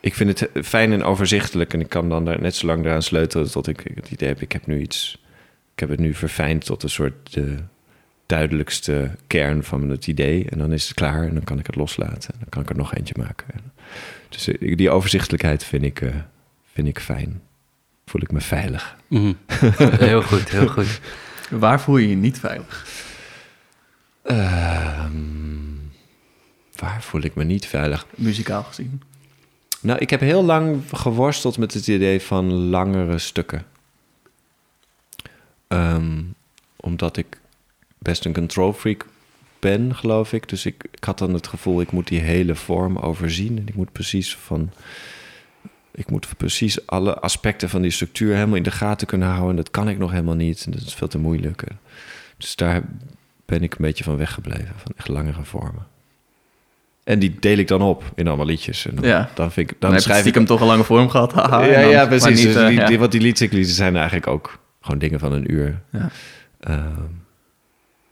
ik 0.00 0.14
vind 0.14 0.40
het 0.40 0.66
fijn 0.66 0.92
en 0.92 1.04
overzichtelijk. 1.04 1.72
En 1.74 1.80
ik 1.80 1.88
kan 1.88 2.08
dan 2.08 2.24
daar 2.24 2.40
net 2.40 2.54
zo 2.54 2.66
lang 2.66 2.84
eraan 2.84 3.02
sleutelen 3.02 3.50
tot 3.50 3.66
ik 3.66 3.90
het 3.94 4.10
idee 4.10 4.28
heb... 4.28 4.40
ik 4.40 4.52
heb 4.52 4.66
nu 4.66 4.80
iets... 4.80 5.22
Ik 5.72 5.80
heb 5.80 5.88
het 5.88 5.98
nu 5.98 6.14
verfijnd 6.14 6.64
tot 6.64 6.82
een 6.82 6.90
soort 6.90 7.32
de 7.32 7.56
duidelijkste 8.28 9.10
kern 9.26 9.64
van 9.64 9.88
het 9.88 10.06
idee. 10.06 10.50
En 10.50 10.58
dan 10.58 10.72
is 10.72 10.84
het 10.84 10.94
klaar 10.94 11.22
en 11.22 11.34
dan 11.34 11.44
kan 11.44 11.58
ik 11.58 11.66
het 11.66 11.76
loslaten. 11.76 12.32
En 12.32 12.38
dan 12.38 12.48
kan 12.48 12.62
ik 12.62 12.70
er 12.70 12.76
nog 12.76 12.94
eentje 12.94 13.14
maken. 13.16 13.46
En 13.52 13.72
dus 14.28 14.48
eh, 14.48 14.76
die 14.76 14.90
overzichtelijkheid 14.90 15.64
vind 15.64 15.82
ik, 15.82 16.00
eh, 16.00 16.14
vind 16.72 16.88
ik 16.88 17.00
fijn. 17.00 17.42
Voel 18.06 18.22
ik 18.22 18.32
me 18.32 18.40
veilig. 18.40 18.96
Mhm. 19.06 19.32
heel 20.08 20.22
goed, 20.22 20.50
heel 20.50 20.68
goed. 20.68 21.00
Waar 21.50 21.80
voel 21.80 21.96
je 21.96 22.08
je 22.08 22.16
niet 22.16 22.38
veilig? 22.38 22.86
Ehm, 24.22 25.12
waar 26.76 27.02
voel 27.02 27.22
ik 27.22 27.34
me 27.34 27.44
niet 27.44 27.66
veilig? 27.66 28.06
Muzikaal 28.16 28.62
gezien. 28.62 29.02
Nou, 29.80 29.98
ik 29.98 30.10
heb 30.10 30.20
heel 30.20 30.44
lang 30.44 30.82
geworsteld 30.92 31.58
met 31.58 31.74
het 31.74 31.88
idee 31.88 32.20
van 32.20 32.52
langere 32.52 33.18
stukken. 33.18 33.66
Ehm, 35.68 36.22
omdat 36.76 37.16
ik 37.16 37.40
best 37.98 38.24
een 38.24 38.32
control 38.34 38.72
freak 38.72 39.06
ben, 39.58 39.94
geloof 39.94 40.32
ik. 40.32 40.48
Dus 40.48 40.66
ik, 40.66 40.84
ik 40.90 41.04
had 41.04 41.18
dan 41.18 41.34
het 41.34 41.46
gevoel, 41.46 41.80
ik 41.80 41.90
moet 41.90 42.08
die 42.08 42.20
hele 42.20 42.54
vorm 42.54 42.96
overzien. 42.96 43.58
En 43.58 43.66
ik 43.68 43.74
moet 43.74 43.92
precies 43.92 44.36
van... 44.36 44.70
Ik 45.90 46.10
moet 46.10 46.28
precies 46.36 46.86
alle 46.86 47.18
aspecten 47.18 47.68
van 47.68 47.82
die 47.82 47.90
structuur 47.90 48.34
helemaal 48.34 48.56
in 48.56 48.62
de 48.62 48.70
gaten 48.70 49.06
kunnen 49.06 49.28
houden. 49.28 49.50
En 49.50 49.56
dat 49.56 49.70
kan 49.70 49.88
ik 49.88 49.98
nog 49.98 50.10
helemaal 50.10 50.34
niet. 50.34 50.62
En 50.64 50.70
dat 50.72 50.80
is 50.80 50.94
veel 50.94 51.08
te 51.08 51.18
moeilijk. 51.18 51.62
Dus 52.36 52.56
daar 52.56 52.82
ben 53.46 53.62
ik 53.62 53.72
een 53.72 53.84
beetje 53.84 54.04
van 54.04 54.16
weggebleven. 54.16 54.72
Van 54.76 54.92
echt 54.96 55.08
langere 55.08 55.44
vormen. 55.44 55.86
En 57.04 57.18
die 57.18 57.36
deel 57.40 57.58
ik 57.58 57.68
dan 57.68 57.82
op 57.82 58.04
in 58.14 58.26
allemaal 58.28 58.46
liedjes. 58.46 58.86
En 58.86 58.94
dan, 58.94 59.04
Ja. 59.04 59.30
dan, 59.34 59.52
vind 59.52 59.70
ik, 59.70 59.80
Dan 59.80 59.90
schrijf 60.00 60.16
ik 60.16 60.20
stiekem 60.20 60.44
toch 60.44 60.60
een 60.60 60.66
lange 60.66 60.84
vorm 60.84 61.08
gehad. 61.08 61.32
haha, 61.38 61.64
ja, 61.64 61.80
dan- 61.80 61.90
ja, 61.90 62.06
precies. 62.06 62.36
niet, 62.36 62.46
dus 62.46 62.56
eh, 62.56 62.66
die, 62.86 62.98
ja. 62.98 63.06
die, 63.06 63.20
liedcyclies 63.20 63.74
zijn 63.76 63.96
eigenlijk 63.96 64.26
ook 64.26 64.58
gewoon 64.80 64.98
dingen 64.98 65.18
van 65.18 65.32
een 65.32 65.52
uur. 65.52 65.80
Ja. 65.92 66.10
Ehm, 66.60 67.02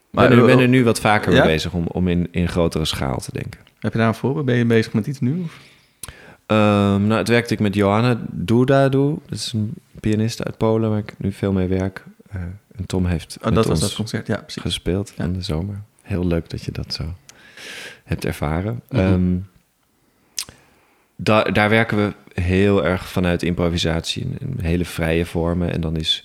Maar, 0.09 0.29
ben, 0.29 0.39
eh, 0.39 0.45
ben 0.45 0.59
er 0.59 0.67
nu 0.67 0.83
wat 0.83 0.99
vaker 0.99 1.31
mee 1.31 1.41
bezig 1.41 1.73
om, 1.73 1.85
om 1.87 2.07
in, 2.07 2.27
in 2.31 2.47
grotere 2.47 2.85
schaal 2.85 3.19
te 3.19 3.29
denken. 3.33 3.59
Heb 3.79 3.91
je 3.93 3.97
daar 3.99 4.07
een 4.07 4.13
voorbeeld? 4.15 4.45
Ben 4.45 4.55
je 4.55 4.65
bezig 4.65 4.93
met 4.93 5.07
iets 5.07 5.19
nu? 5.19 5.41
Of? 5.43 5.59
Ehm, 6.45 7.07
nou, 7.07 7.13
het 7.13 7.27
werkte 7.27 7.53
ik 7.53 7.59
met 7.59 7.75
Johanna 7.75 8.17
Doudadou. 8.31 9.17
Dat 9.29 9.37
is 9.37 9.51
een 9.53 9.73
pianiste 9.99 10.43
uit 10.43 10.57
Polen 10.57 10.89
waar 10.89 10.99
ik 10.99 11.13
nu 11.17 11.31
veel 11.31 11.51
mee 11.51 11.67
werk. 11.67 12.03
Eh, 12.29 12.41
en 12.75 12.85
Tom 12.85 13.05
heeft 13.05 13.37
Oh, 13.43 13.53
dat 13.53 13.65
was 13.65 13.79
dat 13.79 13.95
concert. 13.95 14.27
Ja, 14.27 14.37
precies. 14.37 14.61
gespeeld 14.61 15.13
Ja. 15.17 15.23
in 15.23 15.33
de 15.33 15.41
zomer. 15.41 15.81
Heel 16.01 16.27
leuk 16.27 16.49
dat 16.49 16.63
je 16.63 16.71
dat 16.71 16.93
zo 16.93 17.03
hebt 18.03 18.25
ervaren. 18.25 18.81
Mhm. 18.89 19.01
Ehm, 19.01 19.35
da- 21.15 21.43
daar 21.43 21.69
werken 21.69 21.97
we 21.97 22.13
heel 22.41 22.85
erg 22.85 23.07
vanuit 23.09 23.43
improvisatie 23.43 24.23
in, 24.23 24.35
in 24.39 24.55
hele 24.65 24.85
vrije 24.85 25.25
vormen. 25.25 25.71
En 25.71 25.81
dan 25.81 25.95
is. 25.95 26.23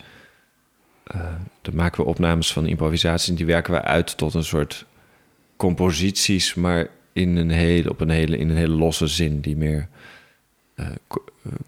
Eh, 1.05 1.21
dan 1.63 1.75
maken 1.75 2.03
we 2.03 2.09
opnames 2.09 2.53
van 2.53 2.67
improvisatie. 2.67 3.31
En 3.31 3.37
die 3.37 3.47
werken 3.47 3.73
we 3.73 3.83
uit 3.83 4.17
tot 4.17 4.35
een 4.35 4.45
soort 4.45 4.87
composities, 5.57 6.55
maar 6.55 6.89
in 7.13 7.37
een 7.37 7.51
hele, 7.51 7.91
op 7.91 8.01
een 8.01 8.11
hele, 8.11 8.39
in 8.39 8.49
een 8.49 8.57
hele 8.57 8.75
losse 8.75 9.07
zin. 9.07 9.41
Die 9.41 9.57
meer 9.57 9.89
eh, 10.75 10.87
eh, 10.87 10.93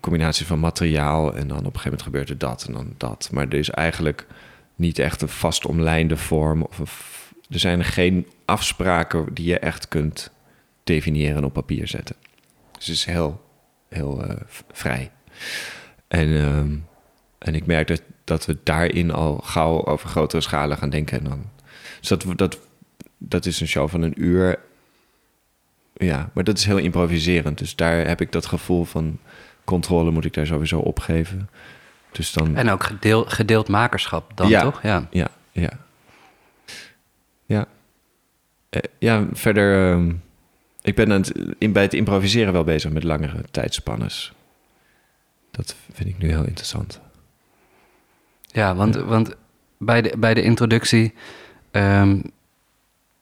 combinatie 0.01 0.47
van 0.47 0.61
materiaal. 0.61 1.35
En 1.35 1.49
dan 1.49 1.59
op 1.59 1.65
een 1.65 1.81
gegeven 1.81 1.83
moment 1.85 2.03
gebeurt 2.03 2.29
er 2.29 2.39
dat 2.39 2.65
en 2.65 2.73
dan 2.73 2.95
dat. 2.97 3.29
Maar 3.33 3.49
er 3.49 3.59
is 3.59 3.71
eigenlijk 3.71 4.27
niet 4.75 4.99
echt 4.99 5.23
een 5.23 5.29
vast 5.29 5.67
omlijnde 5.67 6.17
vorm. 6.17 6.63
Of 6.63 7.33
er 7.51 7.59
zijn 7.59 7.85
geen 7.85 8.27
afspraken 8.45 9.35
die 9.35 9.47
je 9.47 9.59
echt 9.59 9.89
kunt 9.89 10.31
definiëren 10.85 11.37
en 11.37 11.45
op 11.45 11.53
papier 11.53 11.89
zetten. 11.89 12.17
Dus 12.73 12.87
het 12.87 12.97
is 12.97 13.05
heel, 13.05 13.45
heel 13.89 14.25
vrij. 14.73 15.11
En, 16.09 16.37
ehm, 16.37 16.77
en 17.45 17.55
ik 17.55 17.67
merk 17.67 17.87
dat, 17.89 18.03
dat 18.25 18.47
we 18.47 18.57
daarin 18.63 19.11
al 19.13 19.37
gauw 19.37 19.85
over 19.85 20.09
grotere 20.09 20.43
schalen 20.43 20.77
gaan 20.77 20.91
denken. 20.91 21.19
En 21.19 21.25
dan, 21.25 21.51
dus 22.01 22.09
dat, 22.09 22.25
dat, 22.37 22.59
dat 23.19 23.47
is 23.47 23.61
een 23.61 23.67
show 23.69 23.89
van 23.89 24.03
een 24.03 24.23
uur. 24.23 24.59
Ja, 25.95 26.31
maar 26.35 26.45
dat 26.45 26.59
is 26.59 26.65
heel 26.65 26.77
improviserend. 26.79 27.59
Dus 27.59 27.77
daar 27.77 28.07
heb 28.07 28.21
ik 28.21 28.33
dat 28.33 28.47
gevoel 28.47 28.85
van 28.85 29.19
controle 29.65 30.11
moet 30.11 30.25
ik 30.25 30.33
daar 30.35 30.47
sowieso 30.47 30.79
opgeven. 30.79 31.51
Dus 32.13 32.33
dan... 32.33 32.57
En 32.57 32.71
ook 32.71 32.85
gedeel, 32.85 33.25
gedeeld 33.25 33.69
makerschap 33.69 34.37
dan, 34.37 34.49
Ja. 34.49 34.61
toch? 34.63 34.83
Ja. 34.83 35.09
Ja, 35.11 35.29
ja. 35.53 35.71
Ja. 37.47 37.67
Eh, 38.71 38.81
ja, 38.99 39.27
verder... 39.33 39.93
ehm, 39.93 40.13
ik 40.83 40.95
ben 40.95 41.13
aan 41.13 41.21
het, 41.21 41.33
in, 41.59 41.73
bij 41.73 41.83
het 41.83 41.95
improviseren 41.95 42.53
wel 42.53 42.65
bezig 42.65 42.91
met 42.91 43.05
langere 43.05 43.43
tijdspannes. 43.51 44.33
Dat 45.51 45.77
vind 45.93 46.09
ik 46.09 46.19
nu 46.19 46.29
heel 46.29 46.45
interessant. 46.47 47.01
Ja, 48.55 48.75
want, 48.75 48.95
Ja. 48.95 49.05
want 49.05 49.35
bij, 49.79 50.03
de, 50.03 50.13
bij 50.19 50.35
de 50.35 50.43
introductie... 50.43 51.15
ehm, 51.71 52.21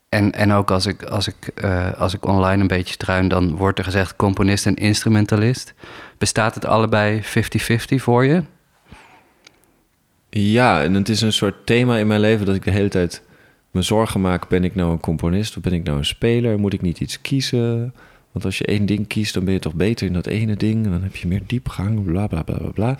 en, 0.08 0.32
en 0.32 0.52
ook 0.52 0.70
als 0.70 0.86
ik, 0.86 1.02
als, 1.02 1.26
ik, 1.28 1.46
eh, 1.54 1.92
als 1.92 2.14
ik 2.14 2.26
online 2.26 2.60
een 2.62 2.66
beetje 2.68 2.92
struin... 2.92 3.28
dan 3.28 3.56
wordt 3.56 3.78
er 3.78 3.84
gezegd 3.84 4.16
componist 4.16 4.66
en 4.66 4.74
instrumentalist. 4.74 5.74
Bestaat 6.18 6.54
het 6.54 6.64
allebei 6.64 7.22
50-50 7.22 7.24
voor 7.96 8.24
je? 8.24 8.42
Ja, 10.30 10.82
en 10.82 10.94
het 10.94 11.08
is 11.08 11.20
een 11.20 11.32
soort 11.32 11.66
thema 11.66 11.96
in 11.98 12.06
mijn 12.06 12.20
leven 12.20 12.46
dat 12.46 12.54
ik 12.54 12.64
de 12.64 12.70
hele 12.70 12.88
tijd 12.88 13.22
me 13.70 13.82
zorgen 13.82 14.20
maak. 14.20 14.48
Ben 14.48 14.64
ik 14.64 14.74
nou 14.74 14.92
een 14.92 15.00
componist 15.00 15.56
of 15.56 15.62
ben 15.62 15.72
ik 15.72 15.82
nou 15.84 15.98
een 15.98 16.04
speler? 16.04 16.58
Moet 16.58 16.72
ik 16.72 16.82
niet 16.82 17.00
iets 17.00 17.20
kiezen? 17.20 17.94
Want 18.32 18.44
als 18.44 18.58
je 18.58 18.64
één 18.66 18.86
ding 18.86 19.06
kiest, 19.06 19.34
dan 19.34 19.44
ben 19.44 19.52
je 19.54 19.60
toch 19.60 19.74
beter 19.74 20.06
in 20.06 20.12
dat 20.12 20.26
ene 20.26 20.56
ding. 20.56 20.84
En 20.84 20.90
dan 20.90 21.02
heb 21.02 21.16
je 21.16 21.26
meer 21.28 21.42
diepgang, 21.46 22.04
bla 22.04 22.26
bla 22.26 22.42
bla 22.42 22.56
bla 22.58 22.70
bla. 22.70 22.98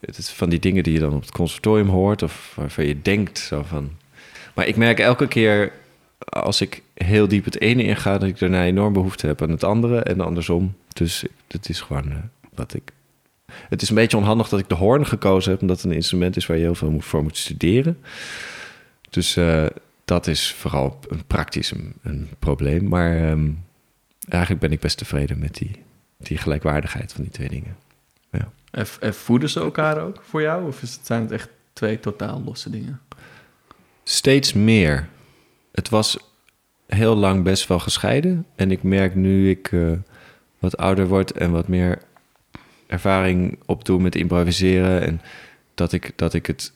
Het 0.00 0.18
is 0.18 0.30
van 0.30 0.48
die 0.48 0.58
dingen 0.58 0.82
die 0.82 0.92
je 0.92 0.98
dan 0.98 1.14
op 1.14 1.20
het 1.20 1.30
conservatorium 1.30 1.88
hoort 1.88 2.22
of 2.22 2.52
waarvan 2.56 2.86
je 2.86 3.02
denkt 3.02 3.52
van... 3.62 3.90
Maar 4.54 4.66
ik 4.66 4.76
merk 4.76 4.98
elke 4.98 5.28
keer 5.28 5.72
als 6.18 6.60
ik 6.60 6.82
heel 6.94 7.28
diep 7.28 7.44
het 7.44 7.60
ene 7.60 7.82
inga... 7.82 8.18
dat 8.18 8.28
ik 8.28 8.38
daarna 8.38 8.64
enorm 8.64 8.92
behoefte 8.92 9.26
heb 9.26 9.42
aan 9.42 9.50
het 9.50 9.64
andere 9.64 10.00
en 10.00 10.20
andersom. 10.20 10.74
Dus 10.92 11.24
dat 11.46 11.68
is 11.68 11.80
gewoon 11.80 12.10
eh, 12.10 12.16
wat 12.54 12.74
ik 12.74 12.92
het 13.68 13.82
is 13.82 13.88
een 13.88 13.94
beetje 13.94 14.16
onhandig 14.16 14.48
dat 14.48 14.60
ik 14.60 14.68
de 14.68 14.74
hoorn 14.74 15.06
gekozen 15.06 15.50
heb, 15.50 15.60
omdat 15.60 15.76
het 15.76 15.86
een 15.86 15.96
instrument 15.96 16.36
is 16.36 16.46
waar 16.46 16.56
je 16.56 16.62
heel 16.62 16.74
veel 16.74 17.00
voor 17.00 17.22
moet 17.22 17.36
studeren. 17.36 17.98
Dus 19.10 19.36
eh, 19.36 19.66
dat 20.04 20.26
is 20.26 20.52
vooral 20.52 20.98
een 21.08 21.24
praktisch 21.26 21.70
een, 21.70 21.92
een 22.02 22.28
probleem. 22.38 22.88
Maar 22.88 23.16
ehm, 23.16 23.50
eigenlijk 24.28 24.60
ben 24.60 24.72
ik 24.72 24.80
best 24.80 24.98
tevreden 24.98 25.38
met 25.38 25.54
die, 25.54 25.70
die 26.18 26.38
gelijkwaardigheid 26.38 27.12
van 27.12 27.22
die 27.22 27.32
twee 27.32 27.48
dingen. 27.48 27.76
En, 28.70 28.86
en 29.00 29.14
voeden 29.14 29.50
ze 29.50 29.60
elkaar 29.60 29.98
ook 29.98 30.22
voor 30.22 30.42
jou? 30.42 30.66
Of 30.66 30.82
is 30.82 30.94
het, 30.94 31.06
zijn 31.06 31.22
het 31.22 31.30
echt 31.30 31.48
twee 31.72 32.00
totaal 32.00 32.42
losse 32.44 32.70
dingen? 32.70 33.00
Steeds 34.02 34.52
meer. 34.52 35.08
Het 35.72 35.88
was 35.88 36.18
heel 36.86 37.14
lang 37.14 37.42
best 37.44 37.66
wel 37.66 37.78
gescheiden. 37.78 38.46
En 38.54 38.70
ik 38.70 38.82
merk 38.82 39.14
nu 39.14 39.50
ik 39.50 39.72
eh, 39.72 39.92
wat 40.58 40.76
ouder 40.76 41.06
word 41.06 41.32
en 41.32 41.50
wat 41.50 41.68
meer 41.68 42.02
ervaring 42.86 43.58
opdoe 43.66 44.00
met 44.00 44.14
improviseren. 44.14 45.02
En 45.02 45.20
dat 45.74 45.92
ik, 45.92 46.12
dat 46.16 46.34
ik 46.34 46.46
het, 46.46 46.72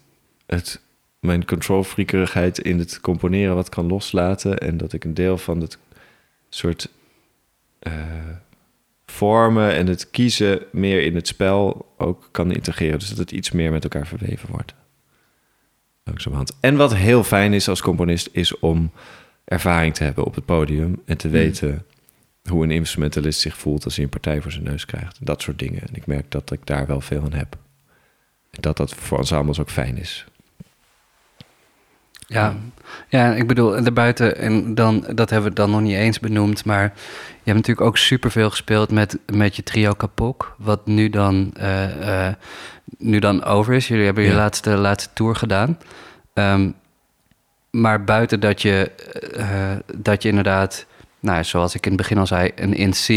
het, 0.47 0.81
mijn 1.19 1.45
controlfreakerigheid 1.45 2.59
in 2.59 2.79
het 2.79 3.01
componeren 3.01 3.55
wat 3.55 3.69
kan 3.69 3.87
loslaten. 3.87 4.59
En 4.59 4.77
dat 4.77 4.93
ik 4.93 5.05
een 5.05 5.15
deel 5.15 5.39
van 5.39 5.61
het 5.61 5.79
soort 6.49 6.89
eh, 7.79 7.93
vormen 9.11 9.73
en 9.73 9.87
het 9.87 10.11
kiezen 10.11 10.63
meer 10.73 11.03
in 11.03 11.15
het 11.15 11.27
spel 11.27 11.93
ook 11.99 12.29
kan 12.31 12.53
integreren. 12.53 12.99
Dus 12.99 13.09
dat 13.09 13.19
het 13.19 13.31
iets 13.31 13.51
meer 13.51 13.71
met 13.71 13.85
elkaar 13.85 14.07
verweven 14.07 14.49
wordt. 14.51 14.75
Langzamerhand. 16.05 16.57
En 16.61 16.77
wat 16.77 16.95
heel 16.95 17.25
fijn 17.25 17.53
is 17.53 17.69
als 17.69 17.83
componist, 17.83 18.29
is 18.33 18.59
om 18.59 18.93
ervaring 19.45 19.95
te 19.95 20.05
hebben 20.05 20.25
op 20.25 20.35
het 20.35 20.45
podium 20.45 21.03
en 21.05 21.17
te 21.17 21.29
weten 21.29 21.85
hoe 22.49 22.65
een 22.65 22.71
instrumentalist 22.71 23.41
zich 23.41 23.57
voelt 23.57 23.85
als 23.85 23.95
hij 23.95 24.05
een 24.05 24.11
partij 24.11 24.41
voor 24.41 24.53
zijn 24.53 24.65
neus 24.65 24.85
krijgt. 24.85 25.27
Dat 25.27 25.43
soort 25.43 25.59
dingen. 25.59 25.81
En 25.81 25.95
ik 25.95 26.07
merk 26.07 26.31
dat 26.31 26.53
ik 26.53 26.67
daar 26.67 26.87
wel 26.87 27.01
veel 27.01 27.23
aan 27.23 27.33
heb. 27.33 27.57
En 28.51 28.61
dat 28.61 28.77
dat 28.77 28.95
voor 28.95 29.19
ensembles 29.19 29.61
ook 29.61 29.71
fijn 29.71 29.97
is. 29.97 30.27
Ja, 32.31 32.55
ja, 33.09 33.33
ik 33.33 33.47
bedoel, 33.47 33.83
daarbuiten, 33.83 34.37
en 34.37 34.75
dan, 34.75 35.05
dat 35.15 35.31
hebben 35.31 35.51
we 35.51 35.57
dan 35.57 35.71
nog 35.71 35.81
niet 35.81 35.97
eens 35.97 36.21
benoemd, 36.21 36.65
maar 36.65 36.83
je 37.29 37.51
hebt 37.51 37.57
natuurlijk 37.57 37.87
ook 37.87 37.99
superveel 37.99 38.51
gespeeld 38.51 38.91
met, 38.91 39.19
met 39.33 39.57
je 39.57 39.63
trio 39.63 39.93
Kapok, 39.93 40.55
wat 40.59 40.87
nu 40.87 41.11
dan, 41.11 41.51
eh, 41.55 42.27
eh, 42.27 42.35
nu 42.99 43.19
dan 43.19 43.45
over 43.45 43.75
is. 43.75 43.89
Jullie 43.89 44.05
hebben 44.05 44.25
je 44.25 44.35
laatste, 44.35 44.71
laatste 44.71 45.11
tour 45.13 45.37
gedaan. 45.37 45.79
Ehm, 46.35 46.71
maar 47.71 48.05
buiten 48.05 48.41
dat 48.41 48.63
je, 48.63 48.91
eh, 49.37 49.97
dat 49.97 50.23
je 50.23 50.29
inderdaad, 50.29 50.87
nou, 51.21 51.45
zoals 51.45 51.75
ik 51.75 51.85
in 51.85 51.93
het 51.93 52.01
begin 52.01 52.19
al 52.19 52.27
zei, 52.27 52.51
een 52.55 52.75
in 52.75 52.91
C 52.91 53.09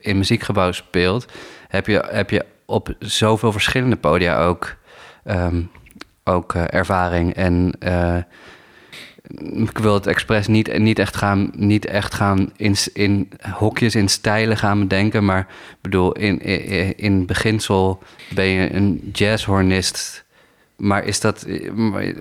in 0.00 0.18
muziekgebouw 0.18 0.72
speelt, 0.72 1.26
heb 1.68 1.86
je, 1.86 2.04
heb 2.10 2.30
je 2.30 2.44
op 2.66 2.94
zoveel 2.98 3.52
verschillende 3.52 3.96
podia 3.96 4.44
ook, 4.44 4.76
ehm, 5.24 5.62
ook 6.24 6.54
ervaring. 6.54 7.34
En 7.34 7.74
ik 9.54 9.78
wil 9.78 9.94
het 9.94 10.06
expres 10.06 10.46
niet, 10.46 10.78
niet 10.78 10.98
echt 10.98 11.16
gaan, 11.16 11.50
niet 11.56 11.86
echt 11.86 12.14
gaan 12.14 12.52
in, 12.56 12.76
in 12.92 13.28
hokjes, 13.50 13.94
in 13.94 14.08
stijlen 14.08 14.56
gaan 14.56 14.78
bedenken. 14.78 15.24
Maar 15.24 15.40
ik 15.70 15.76
bedoel, 15.80 16.12
in, 16.12 16.40
in, 16.40 16.96
in 16.98 17.26
beginsel 17.26 18.02
ben 18.34 18.46
je 18.46 18.74
een 18.74 19.10
jazzhornist. 19.12 20.24
Maar 20.76 21.04
is 21.04 21.20
dat 21.20 21.46
maar- 21.74 22.12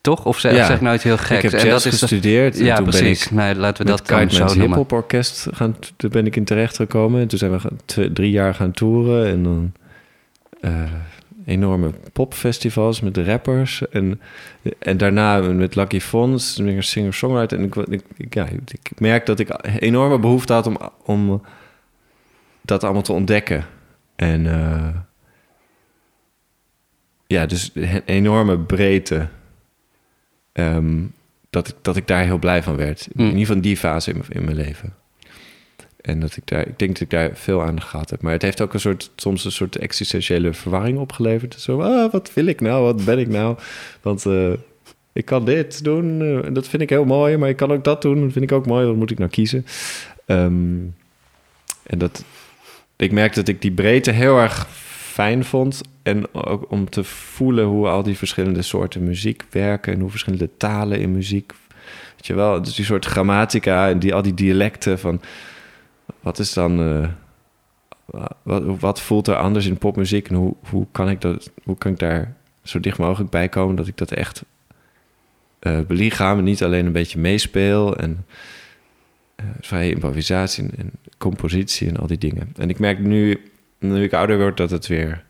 toch? 0.00 0.24
Of 0.24 0.38
zeg, 0.38 0.54
Ja, 0.54 0.66
zeg 0.66 0.80
nou 0.80 0.94
iets 0.94 1.04
heel 1.04 1.16
geks? 1.18 1.44
ik 1.44 1.50
heb 1.50 1.60
En 1.60 1.66
jazz 1.66 1.84
dat 1.84 1.92
is 1.92 2.00
de- 2.00 2.06
gestudeerd. 2.06 2.58
en 2.58 2.64
ja, 2.64 2.76
toen 2.76 2.84
precies. 2.84 3.28
ben 3.28 3.38
ik 3.38 3.44
nee, 3.44 3.54
laten 3.54 3.84
we 3.84 3.90
dat 3.90 4.06
dan 4.08 4.30
zo 4.30 4.44
noemen. 4.44 4.62
Hip-Hop 4.66 4.92
Orkest 4.92 5.46
gaan, 5.52 5.76
toen 5.96 6.10
ben 6.10 6.26
ik 6.26 6.36
in 6.36 6.44
terecht 6.44 6.76
gekomen. 6.76 7.20
En 7.20 7.28
toen 7.28 7.38
zijn 7.38 7.50
we 7.52 7.60
gaan- 7.60 7.78
twee- 7.84 8.12
drie 8.12 8.30
jaar 8.30 8.54
gaan 8.54 8.72
toeren. 8.72 9.26
En 9.26 9.42
dan 9.42 9.72
eh, 10.60 10.82
enorme 11.44 11.90
popfestivals 12.12 13.00
met 13.00 13.14
de 13.14 13.24
rappers. 13.24 13.88
En, 13.88 14.20
en 14.78 14.96
daarna 14.96 15.40
met 15.40 15.74
Lucky 15.74 16.00
Fons, 16.00 16.58
meer 16.58 16.82
singer-songwriter. 16.82 17.58
En 17.58 17.64
ik, 17.64 18.04
ik, 18.16 18.34
ja, 18.34 18.46
ik 18.46 18.90
merk 19.00 19.26
dat 19.26 19.38
ik 19.38 19.66
enorme 19.78 20.18
behoefte 20.18 20.52
had 20.52 20.66
om, 20.66 20.78
om 21.04 21.42
dat 22.60 22.84
allemaal 22.84 23.02
te 23.02 23.12
ontdekken. 23.12 23.64
En 24.16 24.46
eh, 24.46 24.96
ja, 27.26 27.46
dus 27.46 27.70
een 27.74 28.02
enorme 28.04 28.58
breedte. 28.58 29.28
Ehm, 30.52 31.04
dat, 31.50 31.68
ik, 31.68 31.74
dat 31.82 31.96
ik 31.96 32.06
daar 32.06 32.24
heel 32.24 32.38
blij 32.38 32.62
van 32.62 32.76
werd. 32.76 33.08
In 33.14 33.24
ieder 33.24 33.38
geval 33.38 33.60
die 33.60 33.76
fase 33.76 34.12
in, 34.12 34.22
in 34.28 34.44
mijn 34.44 34.56
leven. 34.56 34.94
En 36.02 36.20
dat 36.20 36.36
ik 36.36 36.46
daar, 36.46 36.66
ik 36.66 36.78
denk 36.78 36.92
dat 36.92 37.00
ik 37.00 37.10
daar 37.10 37.30
veel 37.34 37.62
aan 37.62 37.82
gehad 37.82 38.10
heb. 38.10 38.22
Maar 38.22 38.32
het 38.32 38.42
heeft 38.42 38.60
ook 38.60 38.74
een 38.74 38.80
soort, 38.80 39.10
soms 39.16 39.44
een 39.44 39.52
soort 39.52 39.76
existentiële 39.76 40.52
verwarring 40.52 40.98
opgeleverd. 40.98 41.54
Zo, 41.60 41.80
ah, 41.80 42.12
wat 42.12 42.34
wil 42.34 42.46
ik 42.46 42.60
nou? 42.60 42.84
Wat 42.84 43.04
ben 43.04 43.18
ik 43.18 43.28
nou? 43.28 43.56
Want 44.00 44.26
eh, 44.26 44.52
ik 45.12 45.24
kan 45.24 45.44
dit 45.44 45.84
doen 45.84 46.20
en 46.44 46.52
dat 46.52 46.68
vind 46.68 46.82
ik 46.82 46.88
heel 46.88 47.04
mooi. 47.04 47.36
Maar 47.36 47.48
ik 47.48 47.56
kan 47.56 47.72
ook 47.72 47.84
dat 47.84 48.02
doen, 48.02 48.20
dat 48.20 48.32
vind 48.32 48.44
ik 48.44 48.52
ook 48.52 48.66
mooi. 48.66 48.86
Wat 48.86 48.96
moet 48.96 49.10
ik 49.10 49.18
nou 49.18 49.30
kiezen? 49.30 49.66
Ehm, 50.26 50.78
en 51.82 51.98
dat, 51.98 52.24
ik 52.96 53.12
merkte 53.12 53.38
dat 53.38 53.48
ik 53.48 53.62
die 53.62 53.72
breedte 53.72 54.10
heel 54.10 54.38
erg 54.38 54.66
fijn 55.12 55.44
vond. 55.44 55.80
En 56.02 56.34
ook 56.34 56.70
om 56.70 56.90
te 56.90 57.04
voelen 57.04 57.64
hoe 57.64 57.88
al 57.88 58.02
die 58.02 58.16
verschillende 58.16 58.62
soorten 58.62 59.04
muziek 59.04 59.44
werken... 59.50 59.92
en 59.92 60.00
hoe 60.00 60.10
verschillende 60.10 60.50
talen 60.56 61.00
in 61.00 61.12
muziek... 61.12 61.52
Weet 62.14 62.26
je 62.26 62.34
wel, 62.34 62.62
dus 62.62 62.74
die 62.74 62.84
soort 62.84 63.04
grammatica 63.04 63.88
en 63.88 63.98
die, 63.98 64.14
al 64.14 64.22
die 64.22 64.34
dialecten 64.34 64.98
van... 64.98 65.20
wat 66.22 66.38
is 66.38 66.52
dan... 66.52 66.80
eh, 66.80 67.08
wat, 68.42 68.80
wat 68.80 69.00
voelt 69.00 69.28
er 69.28 69.36
anders 69.36 69.66
in 69.66 69.78
popmuziek... 69.78 70.28
en 70.28 70.34
hoe, 70.34 70.54
hoe, 70.68 70.86
kan 70.92 71.08
ik 71.08 71.20
dat, 71.20 71.50
hoe 71.64 71.78
kan 71.78 71.92
ik 71.92 71.98
daar 71.98 72.36
zo 72.62 72.80
dicht 72.80 72.98
mogelijk 72.98 73.30
bij 73.30 73.48
komen... 73.48 73.76
dat 73.76 73.86
ik 73.86 73.96
dat 73.96 74.12
echt 74.12 74.44
eh 75.58 75.80
belichaam 75.80 76.42
niet 76.42 76.62
alleen 76.62 76.86
een 76.86 76.92
beetje 76.92 77.18
meespeel... 77.18 77.96
en 77.96 78.26
eh, 79.34 79.44
vrije 79.60 79.90
improvisatie 79.90 80.64
en, 80.76 80.90
compositie 81.18 81.88
en 81.88 81.96
al 81.96 82.06
die 82.06 82.18
dingen. 82.18 82.52
En 82.56 82.68
ik 82.70 82.78
merk 82.78 82.98
nu, 82.98 83.40
nu 83.78 84.02
ik 84.02 84.12
ouder 84.12 84.38
word, 84.38 84.56
dat 84.56 84.70
het 84.70 84.86
weer 84.86 85.24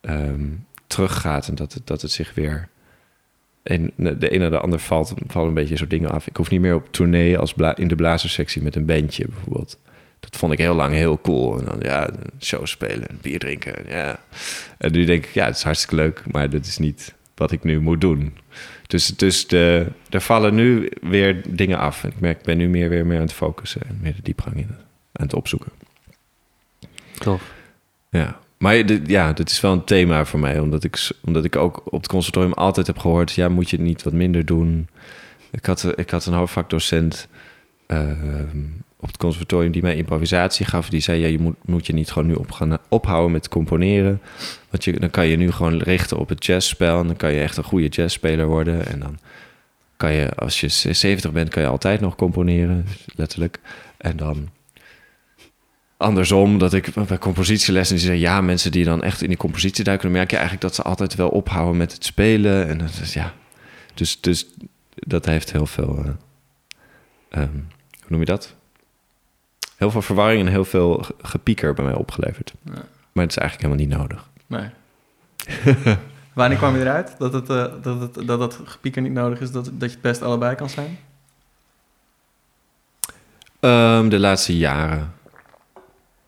ehm, 0.00 0.48
teruggaat 0.86 1.48
en 1.48 1.54
dat 1.54 1.72
het, 1.72 1.86
dat 1.86 2.02
het 2.02 2.10
zich 2.10 2.34
weer. 2.34 2.68
De 3.62 4.34
een 4.34 4.40
naar 4.40 4.50
de 4.50 4.60
ander 4.60 4.78
valt, 4.78 5.14
vallen 5.26 5.48
een 5.48 5.54
beetje 5.54 5.76
zo 5.76 5.86
dingen 5.86 6.10
af. 6.10 6.26
Ik 6.26 6.36
hoef 6.36 6.50
niet 6.50 6.60
meer 6.60 6.74
op 6.74 6.92
tournee 6.92 7.38
als 7.38 7.54
in 7.74 7.88
de 7.88 7.94
blazerssectie 7.94 8.62
met 8.62 8.76
een 8.76 8.86
bandje 8.86 9.26
bijvoorbeeld. 9.28 9.78
Dat 10.30 10.36
vond 10.36 10.52
ik 10.52 10.58
heel 10.58 10.74
lang 10.74 10.94
heel 10.94 11.20
cool. 11.20 11.58
En 11.58 11.64
dan 11.64 11.78
ja, 11.80 12.10
show 12.40 12.66
spelen, 12.66 13.18
bier 13.22 13.38
drinken. 13.38 13.74
Ja. 13.88 14.20
En 14.78 14.92
nu 14.92 15.04
denk 15.04 15.24
ik, 15.24 15.30
ja, 15.30 15.46
het 15.46 15.56
is 15.56 15.62
hartstikke 15.62 15.94
leuk, 15.94 16.22
maar 16.30 16.50
dat 16.50 16.66
is 16.66 16.78
niet 16.78 17.14
wat 17.34 17.52
ik 17.52 17.64
nu 17.64 17.80
moet 17.80 18.00
doen. 18.00 18.36
Dus, 18.86 19.06
dus 19.06 19.46
de, 19.46 19.86
er 20.10 20.20
vallen 20.20 20.54
nu 20.54 20.90
weer 21.00 21.42
dingen 21.48 21.78
af. 21.78 22.04
Ik 22.04 22.20
merk, 22.20 22.38
ik 22.38 22.44
ben 22.44 22.56
nu 22.56 22.68
meer 22.68 22.88
weer 22.88 23.06
meer 23.06 23.16
aan 23.16 23.22
het 23.22 23.32
focussen 23.32 23.80
en 23.88 23.98
meer 24.02 24.14
de 24.14 24.22
diepgang 24.22 24.56
in 24.56 24.68
aan 25.12 25.26
het 25.26 25.34
opzoeken. 25.34 25.72
Tof. 27.18 27.42
Ja, 28.10 28.40
maar 28.58 28.76
ja, 29.06 29.32
dit 29.32 29.50
is 29.50 29.60
wel 29.60 29.72
een 29.72 29.84
thema 29.84 30.24
voor 30.24 30.40
mij, 30.40 30.58
omdat 30.58 30.84
ik, 30.84 31.10
omdat 31.24 31.44
ik 31.44 31.56
ook 31.56 31.82
op 31.84 32.00
het 32.00 32.08
conservatorium 32.08 32.52
altijd 32.52 32.86
heb 32.86 32.98
gehoord: 32.98 33.32
ja, 33.32 33.48
moet 33.48 33.70
je 33.70 33.76
het 33.76 33.86
niet 33.86 34.02
wat 34.02 34.12
minder 34.12 34.44
doen? 34.44 34.88
Ik 35.50 35.66
had, 35.66 35.98
ik 35.98 36.10
had 36.10 36.26
een 36.26 36.32
hoofdvakdocent 36.32 37.28
ehm, 37.86 38.58
op 39.06 39.12
het 39.12 39.20
conservatorium 39.20 39.72
die 39.72 39.82
mij 39.82 39.96
improvisatie 39.96 40.66
gaf. 40.66 40.88
Die 40.88 41.00
zei: 41.00 41.20
ja, 41.20 41.26
je 41.26 41.38
moet, 41.38 41.56
moet 41.64 41.86
je 41.86 41.92
niet 41.92 42.10
gewoon 42.10 42.28
nu 42.28 42.34
op 42.34 42.50
gaan, 42.50 42.78
ophouden 42.88 43.32
met 43.32 43.48
componeren. 43.48 44.20
Want 44.70 44.84
je, 44.84 45.00
dan 45.00 45.10
kan 45.10 45.26
je 45.26 45.36
nu 45.36 45.52
gewoon 45.52 45.78
richten 45.78 46.18
op 46.18 46.28
het 46.28 46.46
jazzspel 46.46 47.00
en 47.00 47.06
dan 47.06 47.16
kan 47.16 47.32
je 47.32 47.40
echt 47.40 47.56
een 47.56 47.64
goede 47.64 47.88
jazzspeler 47.88 48.46
worden. 48.46 48.86
En 48.86 48.98
dan 49.00 49.18
kan 49.96 50.12
je, 50.12 50.34
als 50.34 50.60
je 50.60 50.68
70 50.68 51.32
bent, 51.32 51.48
kan 51.48 51.62
je 51.62 51.68
altijd 51.68 52.00
nog 52.00 52.16
componeren, 52.16 52.86
letterlijk. 53.14 53.58
En 53.96 54.16
dan 54.16 54.48
andersom, 55.96 56.58
dat 56.58 56.72
ik 56.72 56.94
bij 57.06 57.18
compositielessen 57.18 57.96
die 57.96 58.04
zeggen... 58.04 58.22
ja, 58.22 58.40
mensen 58.40 58.70
die 58.70 58.84
dan 58.84 59.02
echt 59.02 59.22
in 59.22 59.28
die 59.28 59.36
compositie 59.36 59.84
duiken... 59.84 60.06
dan 60.06 60.16
merk 60.16 60.30
je 60.30 60.36
eigenlijk 60.36 60.66
dat 60.66 60.74
ze 60.74 60.82
altijd 60.82 61.14
wel 61.14 61.28
ophouden 61.28 61.76
met 61.76 61.92
het 61.92 62.04
spelen. 62.04 62.68
En 62.68 62.80
is, 63.02 63.14
ja, 63.14 63.32
dus, 63.94 64.20
dus 64.20 64.46
dat 64.94 65.24
heeft 65.24 65.52
heel 65.52 65.66
veel... 65.66 66.04
eh, 66.04 67.42
ehm, 67.42 67.52
hoe 68.00 68.08
noem 68.08 68.20
je 68.20 68.26
dat? 68.26 68.54
Heel 69.76 69.90
veel 69.90 70.02
verwarring 70.02 70.40
en 70.40 70.48
heel 70.52 70.64
veel 70.64 70.98
ge- 71.02 71.14
gepieker 71.22 71.74
bij 71.74 71.84
mij 71.84 71.94
opgeleverd. 71.94 72.54
Ja. 72.62 72.72
Maar 73.12 73.24
het 73.24 73.30
is 73.36 73.38
eigenlijk 73.38 73.60
helemaal 73.70 73.86
niet 73.86 73.98
nodig. 73.98 74.28
Nee. 74.46 74.70
Wanneer 76.34 76.58
kwam 76.58 76.74
je 76.74 76.80
eruit 76.80 77.14
dat 77.18 77.32
het, 77.32 77.50
eh, 77.50 77.64
dat, 77.82 78.00
het, 78.00 78.26
dat 78.26 78.38
dat 78.38 78.60
gepieker 78.64 79.02
niet 79.02 79.12
nodig 79.12 79.40
is, 79.40 79.50
dat, 79.50 79.64
dat 79.64 79.74
je 79.90 79.94
het 79.96 80.00
best 80.00 80.22
allebei 80.22 80.54
kan 80.54 80.68
zijn? 80.70 80.98
Ehm, 83.60 84.08
de 84.08 84.18
laatste 84.18 84.56
jaren 84.56 85.12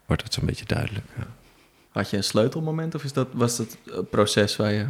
wordt 0.06 0.22
het 0.22 0.34
zo'n 0.34 0.46
beetje 0.46 0.64
duidelijk. 0.64 1.06
ja. 1.16 1.26
Had 1.92 2.10
je 2.10 2.16
een 2.16 2.24
sleutelmoment 2.24 2.94
of 2.94 3.04
is 3.04 3.12
dat, 3.12 3.28
was 3.32 3.58
het 3.58 3.78
een 3.86 4.08
proces 4.08 4.56
waar 4.56 4.72
je... 4.72 4.86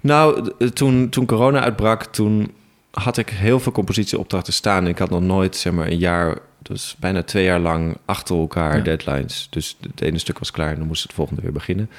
Nou, 0.00 0.50
d- 0.58 0.76
toen, 0.76 1.08
toen 1.08 1.26
corona 1.26 1.60
uitbrak, 1.60 2.04
toen 2.04 2.54
had 2.90 3.16
ik 3.16 3.28
heel 3.30 3.60
veel 3.60 3.72
compositieopdrachten 3.72 4.52
staan. 4.52 4.82
En 4.84 4.88
ik 4.90 4.98
had 4.98 5.10
nog 5.10 5.20
nooit, 5.20 5.56
zeg 5.56 5.72
maar, 5.72 5.86
een 5.86 5.98
jaar, 5.98 6.38
dus 6.70 6.96
bijna 6.98 7.22
twee 7.22 7.44
jaar 7.44 7.58
lang 7.60 7.96
achter 8.04 8.36
elkaar 8.36 8.76
Ja. 8.76 8.82
deadlines. 8.82 9.46
Dus 9.50 9.76
het 9.80 10.00
ene 10.00 10.18
stuk 10.18 10.38
was 10.38 10.50
klaar 10.50 10.70
en 10.72 10.78
dan 10.78 10.86
moest 10.86 11.02
het 11.02 11.12
volgende 11.12 11.42
weer 11.42 11.52
beginnen. 11.52 11.90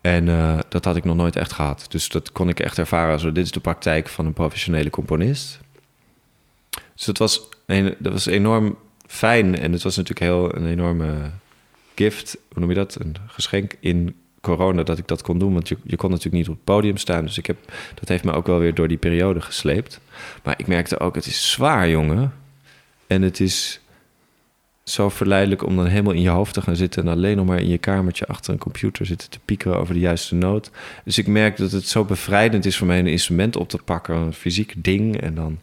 En 0.00 0.28
eh, 0.28 0.58
dat 0.68 0.84
had 0.84 0.96
ik 0.96 1.04
nog 1.04 1.16
nooit 1.16 1.36
echt 1.36 1.52
gehad. 1.52 1.86
Dus 1.88 2.08
dat 2.08 2.32
kon 2.32 2.48
ik 2.48 2.60
echt 2.60 2.78
ervaren 2.78 3.12
als, 3.12 3.22
dit 3.22 3.36
is 3.36 3.50
de 3.50 3.60
praktijk 3.60 4.08
van 4.08 4.26
een 4.26 4.32
professionele 4.32 4.90
componist. 4.90 5.60
Dus 6.94 7.04
dat 7.04 7.18
was, 7.18 7.48
een, 7.66 7.94
dat 7.98 8.12
was 8.12 8.26
enorm 8.26 8.76
fijn. 9.06 9.58
En 9.58 9.72
het 9.72 9.82
was 9.82 9.96
natuurlijk 9.96 10.26
heel 10.30 10.56
een 10.56 10.66
enorme 10.66 11.30
gift, 11.94 12.36
hoe 12.52 12.60
noem 12.60 12.68
je 12.68 12.74
dat? 12.74 12.96
Een 13.00 13.16
geschenk 13.26 13.76
in 13.80 14.16
corona 14.40 14.82
dat 14.82 14.98
ik 14.98 15.08
dat 15.08 15.22
kon 15.22 15.38
doen. 15.38 15.52
Want 15.52 15.68
je, 15.68 15.76
je 15.84 15.96
kon 15.96 16.10
natuurlijk 16.10 16.36
niet 16.36 16.48
op 16.48 16.54
het 16.54 16.64
podium 16.64 16.96
staan. 16.96 17.24
Dus 17.24 17.38
ik 17.38 17.46
heb, 17.46 17.56
dat 17.94 18.08
heeft 18.08 18.24
me 18.24 18.32
ook 18.32 18.46
wel 18.46 18.58
weer 18.58 18.74
door 18.74 18.88
die 18.88 18.96
periode 18.96 19.40
gesleept. 19.40 20.00
Maar 20.42 20.54
ik 20.56 20.66
merkte 20.66 21.00
ook, 21.00 21.14
het 21.14 21.26
is 21.26 21.50
zwaar, 21.50 21.88
jongen. 21.88 22.32
En 23.06 23.22
het 23.22 23.40
is 23.40 23.80
zo 24.84 25.08
verleidelijk 25.08 25.62
om 25.66 25.76
dan 25.76 25.86
helemaal 25.86 26.12
in 26.12 26.20
je 26.20 26.28
hoofd 26.28 26.54
te 26.54 26.62
gaan 26.62 26.76
zitten... 26.76 27.02
en 27.02 27.08
alleen 27.08 27.36
nog 27.36 27.46
maar 27.46 27.60
in 27.60 27.68
je 27.68 27.78
kamertje 27.78 28.26
achter 28.26 28.52
een 28.52 28.58
computer 28.58 29.06
zitten 29.06 29.30
te 29.30 29.38
piekeren 29.44 29.78
over 29.78 29.94
de 29.94 30.00
juiste 30.00 30.34
noot. 30.34 30.70
Dus 31.04 31.18
ik 31.18 31.26
merk 31.26 31.56
dat 31.56 31.72
het 31.72 31.88
zo 31.88 32.04
bevrijdend 32.04 32.66
is 32.66 32.76
voor 32.76 32.86
mij 32.86 32.98
een 32.98 33.06
instrument 33.06 33.56
op 33.56 33.68
te 33.68 33.78
pakken, 33.78 34.14
een 34.14 34.32
fysiek 34.32 34.74
ding... 34.76 35.20
en 35.20 35.34
dan 35.34 35.58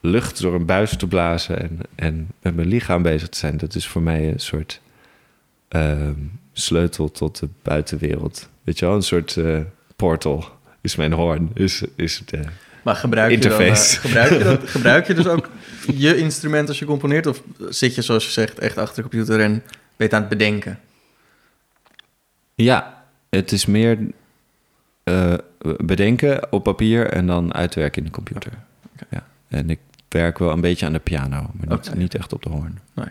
lucht 0.00 0.40
door 0.40 0.54
een 0.54 0.66
buis 0.66 0.96
te 0.96 1.06
blazen 1.06 1.58
en, 1.58 1.78
en 1.94 2.28
met 2.42 2.54
mijn 2.54 2.68
lichaam 2.68 3.02
bezig 3.02 3.28
te 3.28 3.38
zijn. 3.38 3.56
Dat 3.56 3.74
is 3.74 3.86
voor 3.86 4.02
mij 4.02 4.28
een 4.28 4.40
soort 4.40 4.80
ehm, 5.68 6.14
sleutel 6.52 7.10
tot 7.10 7.40
de 7.40 7.48
buitenwereld. 7.62 8.48
Weet 8.62 8.78
je 8.78 8.86
wel, 8.86 8.94
een 8.94 9.02
soort 9.02 9.36
eh, 9.36 9.60
portal 9.96 10.44
is 10.80 10.96
mijn 10.96 11.12
hoorn, 11.12 11.50
is, 11.54 11.82
is 11.96 12.22
de... 12.24 12.40
Maar 12.82 12.96
gebruik 12.96 13.30
je, 13.30 13.38
dan, 13.38 13.60
eh, 13.60 13.74
gebruik, 13.74 14.30
je 14.32 14.44
dat, 14.44 14.68
gebruik 14.76 15.06
je 15.06 15.14
dus 15.14 15.26
ook 15.26 15.48
je 15.94 16.16
instrument 16.16 16.68
als 16.68 16.78
je 16.78 16.84
componeert? 16.84 17.26
Of 17.26 17.42
zit 17.68 17.94
je, 17.94 18.02
zoals 18.02 18.24
je 18.24 18.30
zegt, 18.30 18.58
echt 18.58 18.78
achter 18.78 19.02
de 19.02 19.08
computer 19.08 19.40
en 19.40 19.62
ben 19.96 20.08
je 20.08 20.14
aan 20.14 20.20
het 20.20 20.30
bedenken? 20.30 20.78
Ja, 22.54 23.04
het 23.28 23.52
is 23.52 23.66
meer 23.66 23.98
eh, 25.02 25.34
bedenken 25.76 26.52
op 26.52 26.62
papier 26.62 27.06
en 27.06 27.26
dan 27.26 27.54
uitwerken 27.54 27.98
in 27.98 28.04
de 28.04 28.14
computer. 28.14 28.52
Ja. 29.10 29.26
En 29.48 29.70
ik 29.70 29.78
werk 30.08 30.38
wel 30.38 30.50
een 30.50 30.60
beetje 30.60 30.86
aan 30.86 30.92
de 30.92 30.98
piano, 30.98 31.50
maar 31.52 31.78
niet, 31.94 32.14
echt 32.14 32.32
op 32.32 32.42
de 32.42 32.50
hoorn. 32.50 32.78
Nee. 32.94 33.08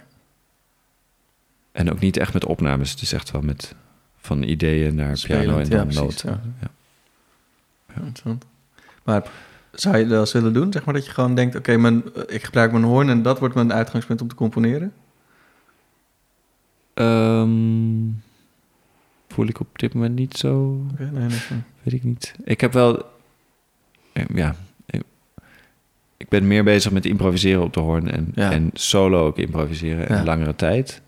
En 1.71 1.91
ook 1.91 1.99
niet 1.99 2.17
echt 2.17 2.33
met 2.33 2.45
opnames. 2.45 2.91
Het 2.91 3.01
is 3.01 3.13
echt 3.13 3.31
wel 3.31 3.41
met 3.41 3.75
van 4.17 4.43
ideeën 4.43 4.95
naar 4.95 5.19
piano 5.23 5.57
en 5.57 5.69
ja, 5.69 5.75
dan 5.75 5.88
precies, 5.88 6.01
noten. 6.01 6.29
ja. 6.29 6.39
Ja. 6.61 6.67
Ja, 7.88 8.01
interessant. 8.01 8.45
Maar 9.03 9.23
zou 9.81 9.98
je 9.98 10.07
dat 10.07 10.31
willen 10.31 10.53
doen? 10.53 10.71
Zeg 10.74 10.86
maar 10.86 10.93
dat 10.93 11.05
je 11.05 11.12
gewoon 11.12 11.36
denkt, 11.36 11.55
oké, 11.55 12.01
ik 12.27 12.43
gebruik 12.43 12.71
mijn 12.71 12.83
hoorn 12.83 13.09
en 13.09 13.21
dat 13.21 13.39
wordt 13.39 13.55
mijn 13.55 13.74
uitgangspunt 13.74 14.21
om 14.21 14.27
te 14.27 14.36
componeren? 14.36 14.93
Ehm, 16.93 18.09
voel 19.27 19.48
ik 19.48 19.59
op 19.59 19.79
dit 19.79 19.93
moment 19.93 20.15
niet 20.15 20.38
zo, 20.38 20.86
nee, 20.98 21.09
nee, 21.12 21.27
nee. 21.27 21.62
weet 21.83 21.93
ik 21.93 22.03
niet. 22.03 22.33
Ik 22.43 22.62
heb 22.62 22.74
wel, 22.74 23.05
eh, 24.13 24.24
ja, 24.33 24.55
ik- 26.17 26.29
ben 26.29 26.48
meer 26.48 26.63
bezig 26.63 26.91
met 26.91 27.05
improviseren 27.05 27.63
op 27.63 27.74
de 27.74 27.79
hoorn 27.79 28.12
en, 28.12 28.31
Ja. 28.33 28.51
en 28.51 28.69
solo 28.74 29.25
ook 29.25 29.38
improviseren 29.38 30.07
en 30.09 30.17
Ja. 30.17 30.24
langere 30.24 30.55
tijd. 30.55 31.01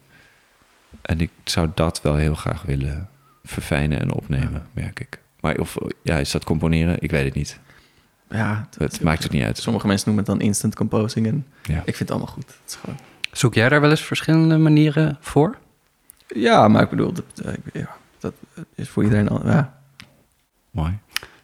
En 1.01 1.19
ik 1.21 1.29
zou 1.43 1.69
dat 1.75 2.01
wel 2.01 2.15
heel 2.15 2.35
graag 2.35 2.61
willen 2.61 3.09
verfijnen 3.43 3.99
en 3.99 4.11
opnemen, 4.13 4.65
merk 4.73 4.99
ik. 4.99 5.19
Maar 5.39 5.57
of, 5.57 5.77
ja, 6.03 6.17
is 6.17 6.31
dat 6.31 6.43
componeren? 6.43 6.97
Ik 7.01 7.11
weet 7.11 7.25
het 7.25 7.33
niet. 7.33 7.59
Ja, 8.31 8.67
Het 8.77 9.01
maakt 9.01 9.23
het 9.23 9.31
niet 9.31 9.43
uit. 9.43 9.57
Sommige 9.57 9.87
mensen 9.87 10.07
noemen 10.07 10.25
het 10.25 10.33
dan 10.37 10.47
instant 10.47 10.75
composing 10.75 11.27
en 11.27 11.45
Ja. 11.63 11.77
ik 11.77 11.83
vind 11.83 11.99
het 11.99 12.11
allemaal 12.11 12.27
goed. 12.33 12.45
Het 12.45 12.55
is 12.69 12.75
gewoon... 12.75 12.97
Zoek 13.31 13.53
jij 13.53 13.69
daar 13.69 13.81
wel 13.81 13.89
eens 13.89 14.01
verschillende 14.01 14.57
manieren 14.57 15.17
voor? 15.19 15.57
Ja, 16.27 16.67
maar 16.67 16.81
ik 16.83 16.89
bedoel, 16.89 17.13
dat, 17.13 17.25
ja, 17.73 17.89
dat 18.19 18.33
is 18.75 18.89
voor 18.89 19.03
iedereen 19.03 19.29
al. 19.29 19.45
Ja. 19.47 19.77
Mooi. 20.71 20.97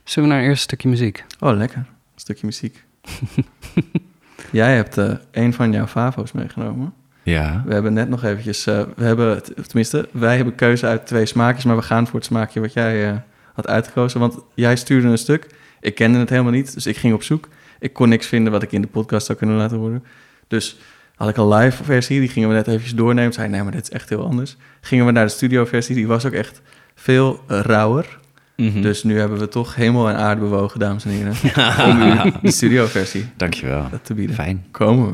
Zullen 0.03 0.29
we 0.29 0.35
naar 0.35 0.43
een 0.43 0.49
eerste 0.49 0.63
stukje 0.63 0.89
muziek? 0.89 1.25
Oh, 1.39 1.57
lekker. 1.57 1.77
Een 1.77 1.85
stukje 2.15 2.45
muziek. 2.45 2.83
Jij 4.51 4.75
hebt 4.75 4.97
eh, 4.97 5.11
een 5.31 5.53
van 5.53 5.71
jouw 5.71 5.87
favo's 5.87 6.31
meegenomen. 6.31 6.93
Ja. 7.23 7.63
We 7.65 7.73
hebben 7.73 7.93
net 7.93 8.09
nog 8.09 8.23
eventjes, 8.23 8.65
eh, 8.67 8.81
we 8.95 9.03
hebben, 9.03 9.43
tenminste, 9.67 10.09
wij 10.11 10.35
hebben 10.35 10.55
keuze 10.55 10.85
uit 10.85 11.05
twee 11.07 11.25
smaakjes, 11.25 11.65
maar 11.65 11.75
we 11.75 11.81
gaan 11.81 12.05
voor 12.07 12.15
het 12.15 12.25
smaakje 12.27 12.59
wat 12.59 12.73
jij 12.73 13.09
eh, 13.09 13.17
had 13.53 13.67
uitgekozen. 13.67 14.19
Want 14.19 14.37
jij 14.53 14.75
stuurde 14.75 15.07
een 15.07 15.17
stuk, 15.17 15.47
ik 15.81 15.95
kende 15.95 16.19
het 16.19 16.29
helemaal 16.29 16.51
niet, 16.51 16.73
dus 16.73 16.85
ik 16.85 16.97
ging 16.97 17.13
op 17.13 17.23
zoek. 17.23 17.47
Ik 17.79 17.93
kon 17.93 18.09
niks 18.09 18.27
vinden 18.27 18.51
wat 18.51 18.63
ik 18.63 18.71
in 18.71 18.81
de 18.81 18.87
podcast 18.87 19.25
zou 19.25 19.37
kunnen 19.37 19.55
laten 19.55 19.77
horen. 19.77 20.03
Dus 20.47 20.77
had 21.15 21.29
ik 21.29 21.37
een 21.37 21.47
live 21.47 21.83
versie, 21.83 22.19
die 22.19 22.29
gingen 22.29 22.49
we 22.49 22.55
net 22.55 22.67
eventjes 22.67 22.95
doornemen. 22.95 23.33
Zei, 23.33 23.49
nee, 23.49 23.63
maar 23.63 23.71
dit 23.71 23.81
is 23.81 23.89
echt 23.89 24.09
heel 24.09 24.23
anders. 24.23 24.55
Gingen 24.81 25.05
we 25.05 25.11
naar 25.11 25.25
de 25.25 25.31
studio 25.31 25.65
versie, 25.65 25.95
die 25.95 26.07
was 26.07 26.25
ook 26.25 26.33
echt 26.33 26.61
veel 26.95 27.39
rauwer. 27.47 28.19
Mhm. 28.55 28.81
Dus 28.81 29.03
nu 29.03 29.19
hebben 29.19 29.39
we 29.39 29.47
toch 29.47 29.75
hemel 29.75 30.09
en 30.09 30.15
aarde 30.15 30.41
bewogen, 30.41 30.79
dames 30.79 31.05
en 31.05 31.11
heren, 31.11 31.33
om 31.91 32.01
u 32.01 32.31
de 32.41 32.51
studio 32.51 32.85
versie 32.85 33.25
Dankjewel. 33.37 33.89
te 34.01 34.13
bieden. 34.13 34.35
Fijn. 34.35 34.65
Komen 34.71 35.05
we. 35.07 35.13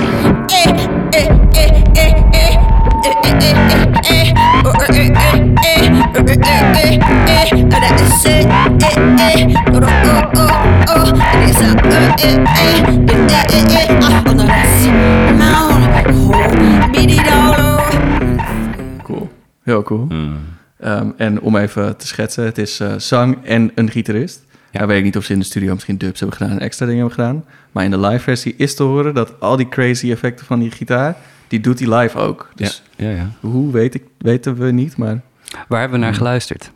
Cool. 19.03 19.29
Heel 19.63 19.83
cool. 19.83 20.05
Mm. 20.09 20.37
Ehm, 20.79 21.09
en 21.17 21.41
om 21.41 21.55
even 21.55 21.97
te 21.97 22.07
schetsen, 22.07 22.43
het 22.43 22.57
is 22.57 22.79
eh, 22.79 22.93
zang 22.97 23.45
en 23.45 23.71
een 23.75 23.89
gitarist. 23.89 24.43
Ja. 24.71 24.85
Weet 24.85 24.97
ik 24.97 25.03
niet 25.03 25.17
of 25.17 25.23
ze 25.23 25.33
in 25.33 25.39
de 25.39 25.45
studio 25.45 25.73
misschien 25.73 25.97
dubs 25.97 26.19
hebben 26.19 26.37
gedaan 26.37 26.53
en 26.53 26.59
extra 26.59 26.85
dingen 26.85 27.01
hebben 27.01 27.25
gedaan. 27.25 27.45
Maar 27.71 27.83
in 27.83 27.91
de 27.91 27.99
live 27.99 28.19
versie 28.19 28.53
is 28.57 28.75
te 28.75 28.83
horen 28.83 29.13
dat 29.13 29.39
al 29.39 29.55
die 29.55 29.69
crazy 29.69 30.11
effecten 30.11 30.45
van 30.45 30.59
die 30.59 30.71
gitaar, 30.71 31.15
die 31.47 31.59
doet 31.59 31.79
hij 31.79 31.99
live 31.99 32.17
ook. 32.17 32.49
Dus 32.55 32.83
ja, 32.95 33.09
ja, 33.09 33.15
ja. 33.15 33.29
hoe 33.39 33.71
weet 33.71 33.95
ik, 33.95 34.03
weten 34.17 34.55
we 34.55 34.71
niet, 34.71 34.97
maar 34.97 35.21
Waar 35.67 35.79
hebben 35.79 35.99
we 35.99 36.05
naar 36.05 36.13
geluisterd? 36.13 36.71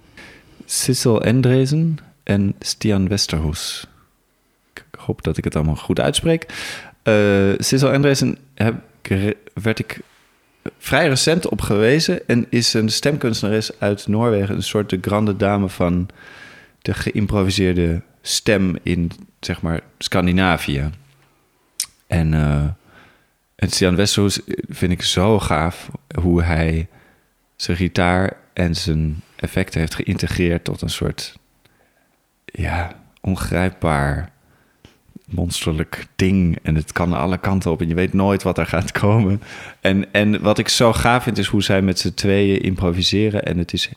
Sissel 0.66 1.22
Endresen 1.22 1.98
en 2.24 2.56
Stian 2.60 3.08
Westerhoes. 3.08 3.88
Hoop 5.06 5.24
dat 5.24 5.38
ik 5.38 5.44
het 5.44 5.56
allemaal 5.56 5.76
goed 5.76 6.00
uitspreek. 6.00 6.46
Eh 7.04 7.54
Sissel 7.58 7.92
re- 9.02 9.34
werd 9.54 9.80
ik 9.80 10.00
vrij 10.78 11.08
recent 11.08 11.50
op 11.50 11.62
gewezen... 11.62 12.28
en 12.28 12.46
is 12.50 12.74
een 12.74 12.90
stemkunstenares 12.90 13.80
uit 13.80 14.08
Noorwegen. 14.08 14.56
Een 14.56 14.64
soort 14.64 14.90
de 14.90 14.98
grande 15.02 15.36
dame 15.36 15.70
van 15.70 16.10
de 16.82 16.94
geïmproviseerde 16.94 18.02
stem 18.22 18.76
in, 18.84 19.12
zeg 19.40 19.62
maar, 19.62 19.82
Scandinavië. 19.98 20.90
En, 22.08 22.34
eh 22.34 22.64
en 23.56 23.70
vind 24.68 24.92
ik 24.92 25.02
zo 25.02 25.40
gaaf 25.40 25.90
hoe 26.22 26.44
hij 26.44 26.88
zijn 27.56 27.78
gitaar 27.78 28.38
en 28.54 28.76
zijn 28.76 29.22
effecten 29.36 29.80
heeft 29.80 29.96
geïntegreerd 29.96 30.64
tot 30.64 30.82
een 30.82 30.90
soort 30.90 31.38
ja, 32.46 32.92
ongrijpbaar 33.22 34.32
monsterlijk 35.26 36.08
ding. 36.16 36.60
En 36.62 36.76
het 36.76 36.92
kan 36.92 37.14
alle 37.14 37.38
kanten 37.38 37.72
op 37.72 37.82
en 37.82 37.88
je 37.88 37.96
weet 37.96 38.14
nooit 38.14 38.44
wat 38.44 38.58
er 38.58 38.66
gaat 38.66 38.92
komen. 38.92 39.42
En, 39.82 40.14
en 40.14 40.42
wat 40.42 40.58
ik 40.58 40.68
zo 40.68 40.94
gaaf 40.94 41.24
vind 41.24 41.38
is 41.38 41.48
hoe 41.48 41.64
zij 41.64 41.82
met 41.82 42.00
z'n 42.00 42.14
tweeën 42.14 42.62
improviseren. 42.62 43.44
En 43.44 43.58
het 43.58 43.74
is 43.74 43.90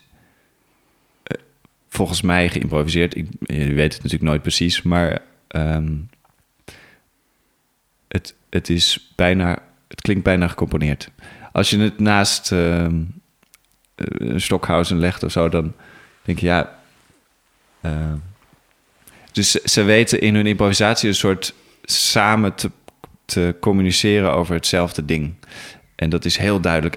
eh, 1.23 1.41
volgens 1.89 2.21
mij 2.21 2.49
geïmproviseerd. 2.49 3.15
Ik, 3.15 3.27
je 3.39 3.73
weet 3.73 3.93
het 3.93 4.03
natuurlijk 4.03 4.29
nooit 4.29 4.41
precies, 4.41 4.81
maar 4.81 5.21
ehm, 5.47 5.93
het, 8.07 8.35
het 8.49 8.69
is 8.69 9.11
bijna, 9.15 9.57
het 9.87 10.01
klinkt 10.01 10.23
bijna 10.23 10.47
gecomponeerd. 10.47 11.11
Als 11.51 11.69
je 11.69 11.77
het 11.79 11.99
naast 11.99 12.51
ehm, 12.51 13.01
eh, 13.95 14.33
Stockhausen 14.35 14.99
legt 14.99 15.23
of 15.23 15.31
zo, 15.31 15.49
dan 15.49 15.73
denk 16.23 16.39
je 16.39 16.45
ja. 16.45 16.79
eh, 17.81 18.13
dus 19.39 19.51
ze- 19.51 19.83
weten 19.83 20.21
in 20.21 20.35
hun 20.35 20.45
improvisatie 20.45 21.09
een 21.09 21.15
soort 21.15 21.53
samen 21.83 22.55
te, 22.55 22.71
te 23.25 23.55
communiceren 23.59 24.33
over 24.33 24.55
hetzelfde 24.55 25.05
ding. 25.05 25.33
En 25.95 26.09
dat 26.09 26.25
is 26.25 26.37
heel 26.37 26.59
duidelijk 26.59 26.95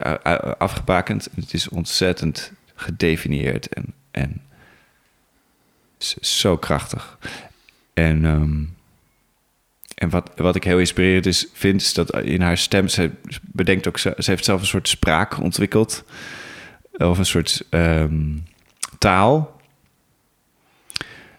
afgebakend. 0.58 1.28
Het 1.34 1.54
is 1.54 1.68
ontzettend 1.68 2.52
gedefinieerd 2.74 3.68
en, 3.68 3.94
en 4.10 4.42
zo 6.20 6.56
krachtig. 6.56 7.18
En, 7.94 8.24
ehm, 8.24 8.62
en 9.94 10.10
wat, 10.10 10.30
wat 10.36 10.56
ik 10.56 10.64
heel 10.64 10.78
inspirerend 10.78 11.26
is, 11.26 11.46
vind, 11.52 11.80
is 11.80 11.94
dat 11.94 12.20
in 12.20 12.40
haar 12.40 12.58
stem, 12.58 12.88
ze 12.88 13.10
bedenkt 13.42 13.88
ook, 13.88 13.98
ze 13.98 14.14
heeft 14.16 14.44
zelf 14.44 14.60
een 14.60 14.66
soort 14.66 14.88
spraak 14.88 15.40
ontwikkeld. 15.40 16.04
Of 16.92 17.18
een 17.18 17.26
soort 17.26 17.64
ehm, 17.70 18.36
taal. 18.98 19.60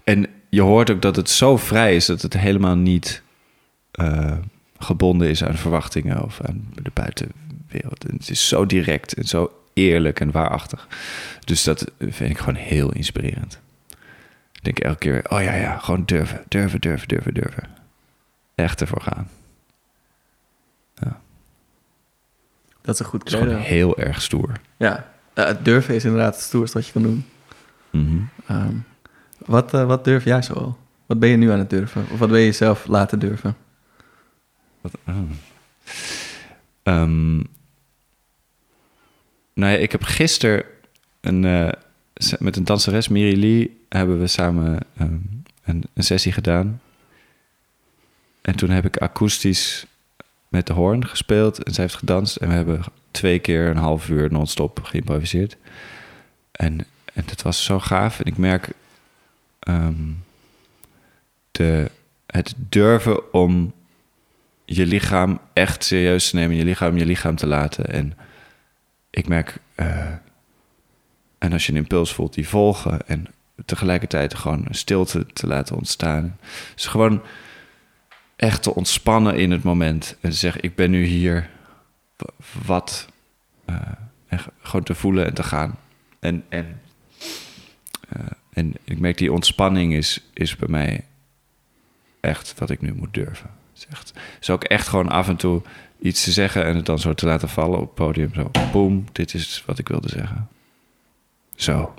En 0.04 0.28
je 0.54 0.62
hoort 0.62 0.89
ook 0.89 1.02
dat 1.02 1.16
het 1.16 1.30
zo 1.30 1.58
vrij 1.58 1.96
is 1.96 2.06
dat 2.06 2.22
het 2.22 2.34
helemaal 2.34 2.76
niet 2.76 3.22
eh, 3.92 4.38
gebonden 4.78 5.30
is 5.30 5.44
aan 5.44 5.56
verwachtingen 5.56 6.24
of 6.24 6.42
aan 6.42 6.74
de 6.74 6.92
buitenwereld. 6.94 8.06
En 8.08 8.16
het 8.16 8.30
is 8.30 8.48
zo 8.48 8.66
direct 8.66 9.13
en 9.13 9.24
zo 9.24 9.52
eerlijk 9.74 10.20
en 10.20 10.32
waarachtig. 10.32 10.88
Dus 11.46 11.63
dat 11.63 11.92
vind 12.00 12.30
ik 12.30 12.38
gewoon 12.38 12.56
heel 12.56 12.92
inspirerend. 12.92 13.60
Ik 14.52 14.63
denk 14.63 14.80
elke 14.80 14.98
keer 14.98 15.30
oh 15.30 15.42
ja, 15.42 15.54
ja, 15.54 15.78
gewoon 15.78 16.04
durven, 16.06 16.44
durven, 16.48 16.82
durven, 16.82 17.08
durven, 17.08 17.34
durven. 17.34 17.70
Echt 18.56 18.82
ervoor 18.82 19.02
gaan. 19.02 19.30
Dat 22.82 22.94
is 22.94 23.00
een 23.00 23.06
goed 23.06 23.20
Het 23.20 23.28
is 23.28 23.39
gewoon 23.39 23.54
credo. 23.54 23.68
heel 23.68 23.98
erg 23.98 24.22
stoer. 24.22 24.52
Ja, 24.78 25.12
het 25.34 25.66
durven 25.66 25.96
is 25.96 26.04
inderdaad 26.04 26.36
het 26.36 26.44
stoerste 26.44 26.78
wat 26.78 26.88
je 26.88 26.94
kan 26.94 27.02
doen. 27.02 27.26
Mhm. 27.89 28.18
Ehm, 28.48 28.76
wat, 29.45 29.73
eh, 29.73 29.86
wat 29.86 30.03
durf 30.03 30.23
jij 30.23 30.41
zo? 30.41 30.77
Wat 31.06 31.19
ben 31.19 31.29
je 31.29 31.38
nu 31.38 31.51
aan 31.51 31.60
het 31.60 31.69
durven? 31.69 32.06
Of 32.12 32.19
wat 32.19 32.29
ben 32.29 32.39
je 32.39 32.51
zelf 32.51 32.88
laten 32.88 33.19
durven? 33.19 33.56
Wat, 34.82 34.91
oh. 35.08 35.15
Ehm, 36.84 37.36
nou 39.53 39.71
ja, 39.71 39.77
ik 39.77 39.91
heb 39.91 40.03
gisteren 40.03 40.63
eh, 41.21 41.69
met 42.39 42.56
een 42.56 42.63
danseres, 42.63 43.08
Miri 43.08 43.39
Lee, 43.39 43.86
hebben 43.89 44.19
we 44.19 44.27
samen 44.27 44.79
ehm, 44.97 45.17
een, 45.63 45.84
een 45.93 46.03
sessie 46.03 46.32
gedaan. 46.32 46.82
En 48.41 48.56
toen 48.56 48.69
heb 48.69 48.86
ik 48.86 48.97
akoestisch 48.97 49.86
met 50.47 50.67
de 50.67 50.73
hoorn 50.73 51.08
gespeeld 51.08 51.63
en 51.63 51.73
zij 51.73 51.84
heeft 51.84 51.95
gedanst. 51.95 52.36
En 52.36 52.47
we 52.47 52.53
hebben 52.53 52.82
twee 53.12 53.39
keer 53.39 53.67
een 53.67 53.77
half 53.77 54.10
uur 54.10 54.32
non-stop 54.32 54.79
geïmproviseerd. 54.84 55.58
En, 56.51 56.86
en 57.13 57.23
dat 57.25 57.41
was 57.41 57.63
zo 57.63 57.79
gaaf. 57.79 58.19
En 58.19 58.25
ik 58.25 58.38
merk 58.38 58.69
ehm, 59.63 60.12
het 62.26 62.54
durven 62.58 63.34
om 63.34 63.73
je 64.65 64.86
lichaam 64.86 65.39
echt 65.54 65.84
serieus 65.84 66.30
te 66.30 66.36
nemen, 66.36 66.56
je 66.56 66.63
lichaam 66.63 66.97
je 66.97 67.06
lichaam 67.06 67.36
te 67.36 67.47
laten. 67.47 67.86
En 67.86 68.17
ik 69.10 69.28
merk, 69.28 69.58
eh, 69.76 70.12
en 71.38 71.54
als 71.54 71.65
je 71.65 71.71
een 71.71 71.78
impuls 71.78 72.13
voelt, 72.13 72.34
die 72.34 72.47
volgen 72.47 73.08
en 73.08 73.28
tegelijkertijd 73.65 74.34
gewoon 74.34 74.65
een 74.67 74.76
stilte 74.76 75.26
te 75.26 75.47
laten 75.47 75.76
ontstaan. 75.76 76.38
Dus 76.73 76.86
gewoon 76.86 77.21
echt 78.36 78.63
te 78.63 78.76
ontspannen 78.76 79.36
in 79.36 79.52
het 79.52 79.63
moment 79.63 80.17
en 80.21 80.30
te 80.30 80.36
zeggen, 80.36 80.63
ik 80.63 80.76
ben 80.76 80.91
nu 80.91 81.04
hier, 81.04 81.49
wat, 82.65 83.08
eh, 83.65 83.78
gewoon 84.62 84.84
te 84.84 84.95
voelen 84.95 85.26
en 85.26 85.34
te 85.34 85.43
gaan. 85.43 85.78
En, 86.19 86.43
en, 86.49 86.82
eh, 88.10 88.19
en 88.54 88.74
ik 88.84 89.00
merk 89.00 89.18
die 89.18 89.32
ontspanning 89.34 89.94
is, 89.94 90.20
is 90.34 90.56
bij 90.56 90.68
mij 90.70 91.04
echt 92.20 92.54
wat 92.58 92.70
ik 92.70 92.82
nu 92.82 92.94
moet 92.94 93.13
durven. 93.13 93.50
Het 93.74 93.82
is, 93.82 93.88
echt, 93.92 94.08
het 94.08 94.42
is 94.42 94.50
ook 94.50 94.63
echt 94.63 94.88
gewoon 94.88 95.10
af 95.10 95.28
en 95.28 95.36
toe 95.36 95.62
iets 96.02 96.24
te 96.24 96.32
zeggen 96.32 96.66
en 96.66 96.76
het 96.76 96.86
dan 96.86 97.00
zo 97.00 97.13
te 97.13 97.26
laten 97.26 97.50
vallen 97.50 97.80
op 97.80 97.86
het 97.86 97.94
podium. 97.96 98.32
Zo, 98.34 98.52
boom, 98.72 99.06
dit 99.12 99.34
is 99.34 99.63
wat 99.66 99.80
ik 99.80 99.88
wilde 99.88 100.10
zeggen. 100.10 100.48
Zo. 101.56 101.94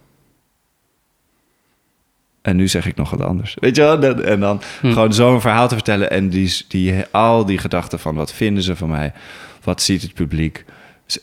En 2.43 2.57
nu 2.57 2.69
zeg 2.69 2.87
ik 2.87 2.97
nog 2.97 3.11
wat 3.11 3.21
anders. 3.21 3.57
Weet 3.61 3.77
je 3.77 3.83
wel? 3.83 4.03
En- 4.25 4.40
dan 4.40 4.62
Hm. 4.81 4.93
gewoon 4.93 5.12
zo'n 5.12 5.40
verhaal 5.40 5.69
te 5.69 5.75
vertellen. 5.75 6.11
En 6.11 6.29
die, 6.29 6.64
die, 6.69 7.05
al 7.11 7.45
die 7.45 7.59
gedachten 7.59 7.99
van 7.99 8.14
wat 8.14 8.33
vinden 8.33 8.62
ze 8.62 8.77
van 8.77 8.88
mij? 8.88 9.12
Wat 9.62 9.83
ziet 9.83 10.03
het 10.03 10.14
publiek? 10.14 10.64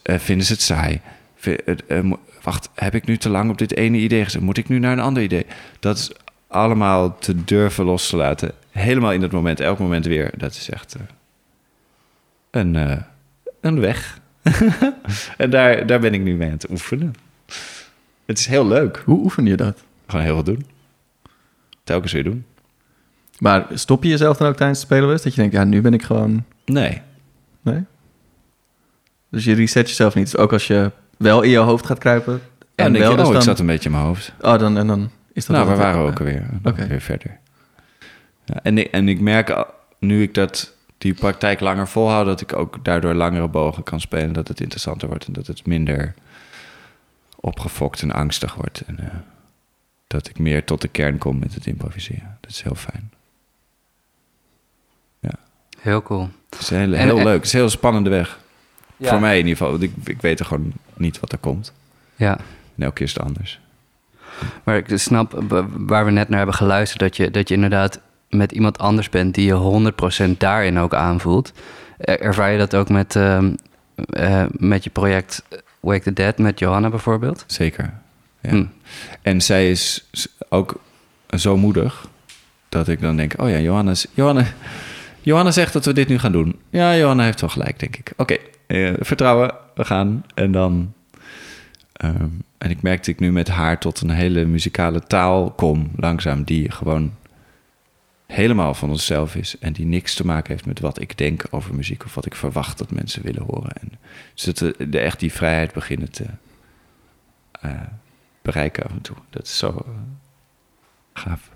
Eh, 0.03 0.19
vinden 0.19 0.45
ze 0.45 0.53
het 0.53 0.61
saai? 0.61 1.01
Eh, 1.45 2.01
mo- 2.01 2.19
wacht, 2.41 2.69
heb 2.75 2.95
ik 2.95 3.05
nu 3.05 3.17
te 3.17 3.29
lang 3.29 3.49
op 3.49 3.57
dit 3.57 3.75
ene 3.75 3.97
idee 3.97 4.23
gezet? 4.23 4.41
Moet 4.41 4.57
ik 4.57 4.69
nu 4.69 4.79
naar 4.79 4.91
een 4.91 4.99
ander 4.99 5.23
idee? 5.23 5.45
Dat 5.79 5.97
is 5.97 6.11
allemaal 6.47 7.17
te 7.17 7.43
durven 7.43 7.85
los 7.85 8.09
te 8.09 8.15
laten. 8.17 8.51
Helemaal 8.69 9.11
in 9.11 9.21
dat 9.21 9.31
moment, 9.31 9.59
elk 9.59 9.79
moment 9.79 10.05
weer. 10.05 10.31
Dat 10.37 10.51
is 10.51 10.69
echt 10.69 10.95
eh, 10.95 11.01
een, 12.51 12.75
eh, 12.75 12.97
een 13.61 13.79
weg. 13.79 14.19
en 15.37 15.49
daar, 15.49 15.85
daar 15.85 15.99
ben 15.99 16.13
ik 16.13 16.21
nu 16.21 16.35
mee 16.35 16.47
aan 16.47 16.53
het 16.53 16.69
oefenen. 16.69 17.13
Het 18.25 18.39
is 18.39 18.45
heel 18.45 18.67
leuk. 18.67 19.01
Hoe 19.05 19.19
oefen 19.19 19.45
je 19.45 19.55
dat? 19.55 19.83
Gewoon 20.07 20.25
heel 20.25 20.33
veel 20.33 20.43
doen. 20.43 20.65
Telkens 21.83 22.11
weer 22.11 22.23
doen. 22.23 22.45
Maar 23.39 23.67
stop 23.73 24.03
je 24.03 24.09
jezelf 24.09 24.37
dan 24.37 24.47
ook 24.47 24.55
tijdens 24.55 24.79
het 24.79 24.87
spelen 24.87 25.03
wel 25.03 25.13
eens? 25.13 25.23
Dat 25.23 25.33
je 25.35 25.41
denkt, 25.41 25.55
ja, 25.55 25.63
nu 25.63 25.81
ben 25.81 25.93
ik 25.93 26.03
gewoon... 26.03 26.45
Nee. 26.65 27.01
Nee? 27.61 27.83
Dus 29.29 29.43
je 29.43 29.53
reset 29.53 29.89
jezelf 29.89 30.15
niet. 30.15 30.31
Dus 30.31 30.37
ook 30.37 30.53
als 30.53 30.67
je 30.67 30.91
wel 31.21 31.41
in 31.41 31.49
je 31.49 31.57
hoofd 31.57 31.85
gaat 31.85 31.97
kruipen... 31.97 32.41
En 32.75 32.85
En 32.85 32.93
denk 32.93 33.03
wel 33.03 33.11
je, 33.11 33.17
dus 33.17 33.25
oh, 33.25 33.31
dan... 33.31 33.41
ik 33.41 33.47
zat 33.47 33.59
een 33.59 33.65
beetje 33.65 33.89
in 33.89 33.95
mijn 33.95 34.05
hoofd. 34.07 34.33
Oh, 34.41 34.59
dan, 34.59 34.77
en 34.77 34.87
dan 34.87 35.09
is 35.33 35.45
dat... 35.45 35.55
nou, 35.55 35.69
we 35.69 35.75
waren 35.75 36.01
ook 36.01 36.19
alweer, 36.19 36.49
Oké. 36.63 36.87
weer 36.87 37.01
verder. 37.01 37.39
Ja, 38.45 38.59
en, 38.63 38.77
ik, 38.77 38.87
en 38.91 39.09
ik 39.09 39.19
merk, 39.19 39.65
nu 39.99 40.21
ik 40.21 40.33
dat, 40.33 40.75
die 40.97 41.13
praktijk 41.13 41.59
langer 41.59 41.87
volhoud... 41.87 42.25
dat 42.25 42.41
ik 42.41 42.55
ook 42.55 42.85
daardoor 42.85 43.13
langere 43.13 43.47
bogen 43.47 43.83
kan 43.83 43.99
spelen. 43.99 44.33
Dat 44.33 44.47
het 44.47 44.61
interessanter 44.61 45.07
wordt 45.07 45.25
en 45.25 45.33
dat 45.33 45.47
het 45.47 45.65
minder 45.65 46.13
opgefokt 47.35 48.01
en 48.01 48.11
angstig 48.11 48.55
wordt. 48.55 48.83
En 48.85 48.99
eh, 48.99 49.05
dat 50.07 50.29
ik 50.29 50.39
meer 50.39 50.63
tot 50.65 50.81
de 50.81 50.87
kern 50.87 51.17
kom 51.17 51.39
met 51.39 51.53
het 51.53 51.65
improviseren. 51.65 52.37
Dat 52.41 52.51
is 52.51 52.61
heel 52.61 52.75
fijn. 52.75 53.11
Heel 55.81 56.01
cool. 56.01 56.29
Het 56.49 56.59
is 56.59 56.69
heel, 56.69 56.79
En- 56.79 56.93
heel 56.93 57.17
en- 57.17 57.23
leuk. 57.23 57.35
Het 57.35 57.45
is 57.45 57.53
een 57.53 57.59
heel 57.59 57.69
spannende 57.69 58.09
weg. 58.09 58.39
Ja. 58.97 59.09
Voor 59.09 59.19
mij 59.19 59.39
in 59.39 59.47
ieder 59.47 59.57
geval. 59.57 59.71
Want 59.71 59.83
ik, 59.83 59.91
ik 60.03 60.21
weet 60.21 60.39
er 60.39 60.45
gewoon 60.45 60.71
niet 61.01 61.19
wat 61.19 61.31
er 61.31 61.37
komt. 61.37 61.73
Ja. 62.15 62.37
En 62.75 62.83
elke 62.83 62.93
keer 62.95 63.05
is 63.05 63.13
het 63.13 63.23
anders. 63.23 63.59
Maar 64.63 64.77
ik 64.77 64.85
snap 64.93 65.43
waar 65.77 66.05
we 66.05 66.11
net 66.11 66.29
naar 66.29 66.37
hebben 66.37 66.55
geluisterd, 66.55 66.99
dat 66.99 67.15
je, 67.17 67.31
dat 67.31 67.47
je 67.47 67.53
inderdaad 67.55 67.99
met 68.29 68.51
iemand 68.51 68.77
anders 68.77 69.09
bent 69.09 69.35
die 69.35 69.45
je 69.45 69.91
100% 70.33 70.37
daarin 70.37 70.79
ook 70.79 70.93
aanvoelt. 70.93 71.51
Er- 71.97 72.19
Ervaar 72.21 72.51
je 72.51 72.57
dat 72.57 72.75
ook 72.75 72.89
met, 72.89 73.15
ehm, 73.15 73.53
eh, 74.09 74.43
met 74.51 74.83
je 74.83 74.89
project 74.89 75.43
Wake 75.79 76.01
the 76.03 76.13
Dead 76.13 76.37
met 76.37 76.59
Johanna 76.59 76.89
bijvoorbeeld? 76.89 77.43
Zeker. 77.47 77.93
Ja. 78.41 78.49
Hm. 78.49 78.65
En 79.21 79.41
zij 79.41 79.69
is 79.71 80.05
ook 80.49 80.79
zo 81.37 81.57
moedig 81.57 82.07
dat 82.69 82.87
ik 82.87 83.01
dan 83.01 83.15
denk: 83.15 83.33
oh 83.37 83.49
ja, 83.49 83.57
Johannes, 83.59 84.05
Johanna, 84.13 84.45
Johanna 85.21 85.51
zegt 85.51 85.73
dat 85.73 85.85
we 85.85 85.93
dit 85.93 86.07
nu 86.07 86.19
gaan 86.19 86.31
doen. 86.31 86.59
Ja, 86.69 86.95
Johanna 86.97 87.23
heeft 87.23 87.41
wel 87.41 87.49
gelijk, 87.49 87.79
denk 87.79 87.95
ik. 87.97 88.13
Oké, 88.17 88.37
eh, 88.71 88.93
vertrouwen, 88.99 89.53
we 89.75 89.85
gaan. 89.85 90.25
En 90.33 90.51
dan. 90.51 90.93
ehm, 91.93 92.29
en 92.57 92.69
ik 92.69 92.81
merk 92.81 92.97
dat 92.97 93.07
ik 93.07 93.19
nu 93.19 93.31
met 93.31 93.47
haar 93.47 93.79
tot 93.79 94.01
een 94.01 94.09
hele 94.09 94.45
muzikale 94.45 94.99
taal 95.01 95.51
kom, 95.51 95.91
langzaam, 95.95 96.43
die 96.43 96.71
gewoon 96.71 97.13
helemaal 98.27 98.73
van 98.73 98.89
onszelf 98.89 99.35
is 99.35 99.57
en 99.57 99.73
die 99.73 99.85
niks 99.85 100.13
te 100.13 100.25
maken 100.25 100.51
heeft 100.51 100.65
met 100.65 100.79
wat 100.79 101.01
ik 101.01 101.17
denk 101.17 101.43
over 101.49 101.75
muziek 101.75 102.05
of 102.05 102.15
wat 102.15 102.25
ik 102.25 102.35
verwacht 102.35 102.77
dat 102.77 102.91
mensen 102.91 103.23
willen 103.23 103.43
horen. 103.43 103.71
En 103.73 103.91
dus 104.33 104.43
dat 104.43 104.57
de- 104.91 104.99
echt 104.99 105.19
die 105.19 105.31
vrijheid 105.33 105.73
beginnen 105.73 106.11
te 106.11 106.25
eh, 107.51 107.81
bereiken 108.41 108.83
af 108.83 108.91
en 108.91 109.01
toe. 109.01 109.15
Dat 109.29 109.43
is 109.43 109.57
zo 109.57 109.67
eh, 109.67 109.91
gaaf. 111.13 111.49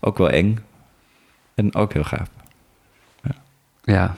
Ook 0.00 0.18
wel 0.18 0.30
eng 0.30 0.58
en 1.54 1.74
ook 1.74 1.92
heel 1.92 2.04
gaaf. 2.04 2.28
Ja. 3.22 3.34
Ja, 3.84 4.16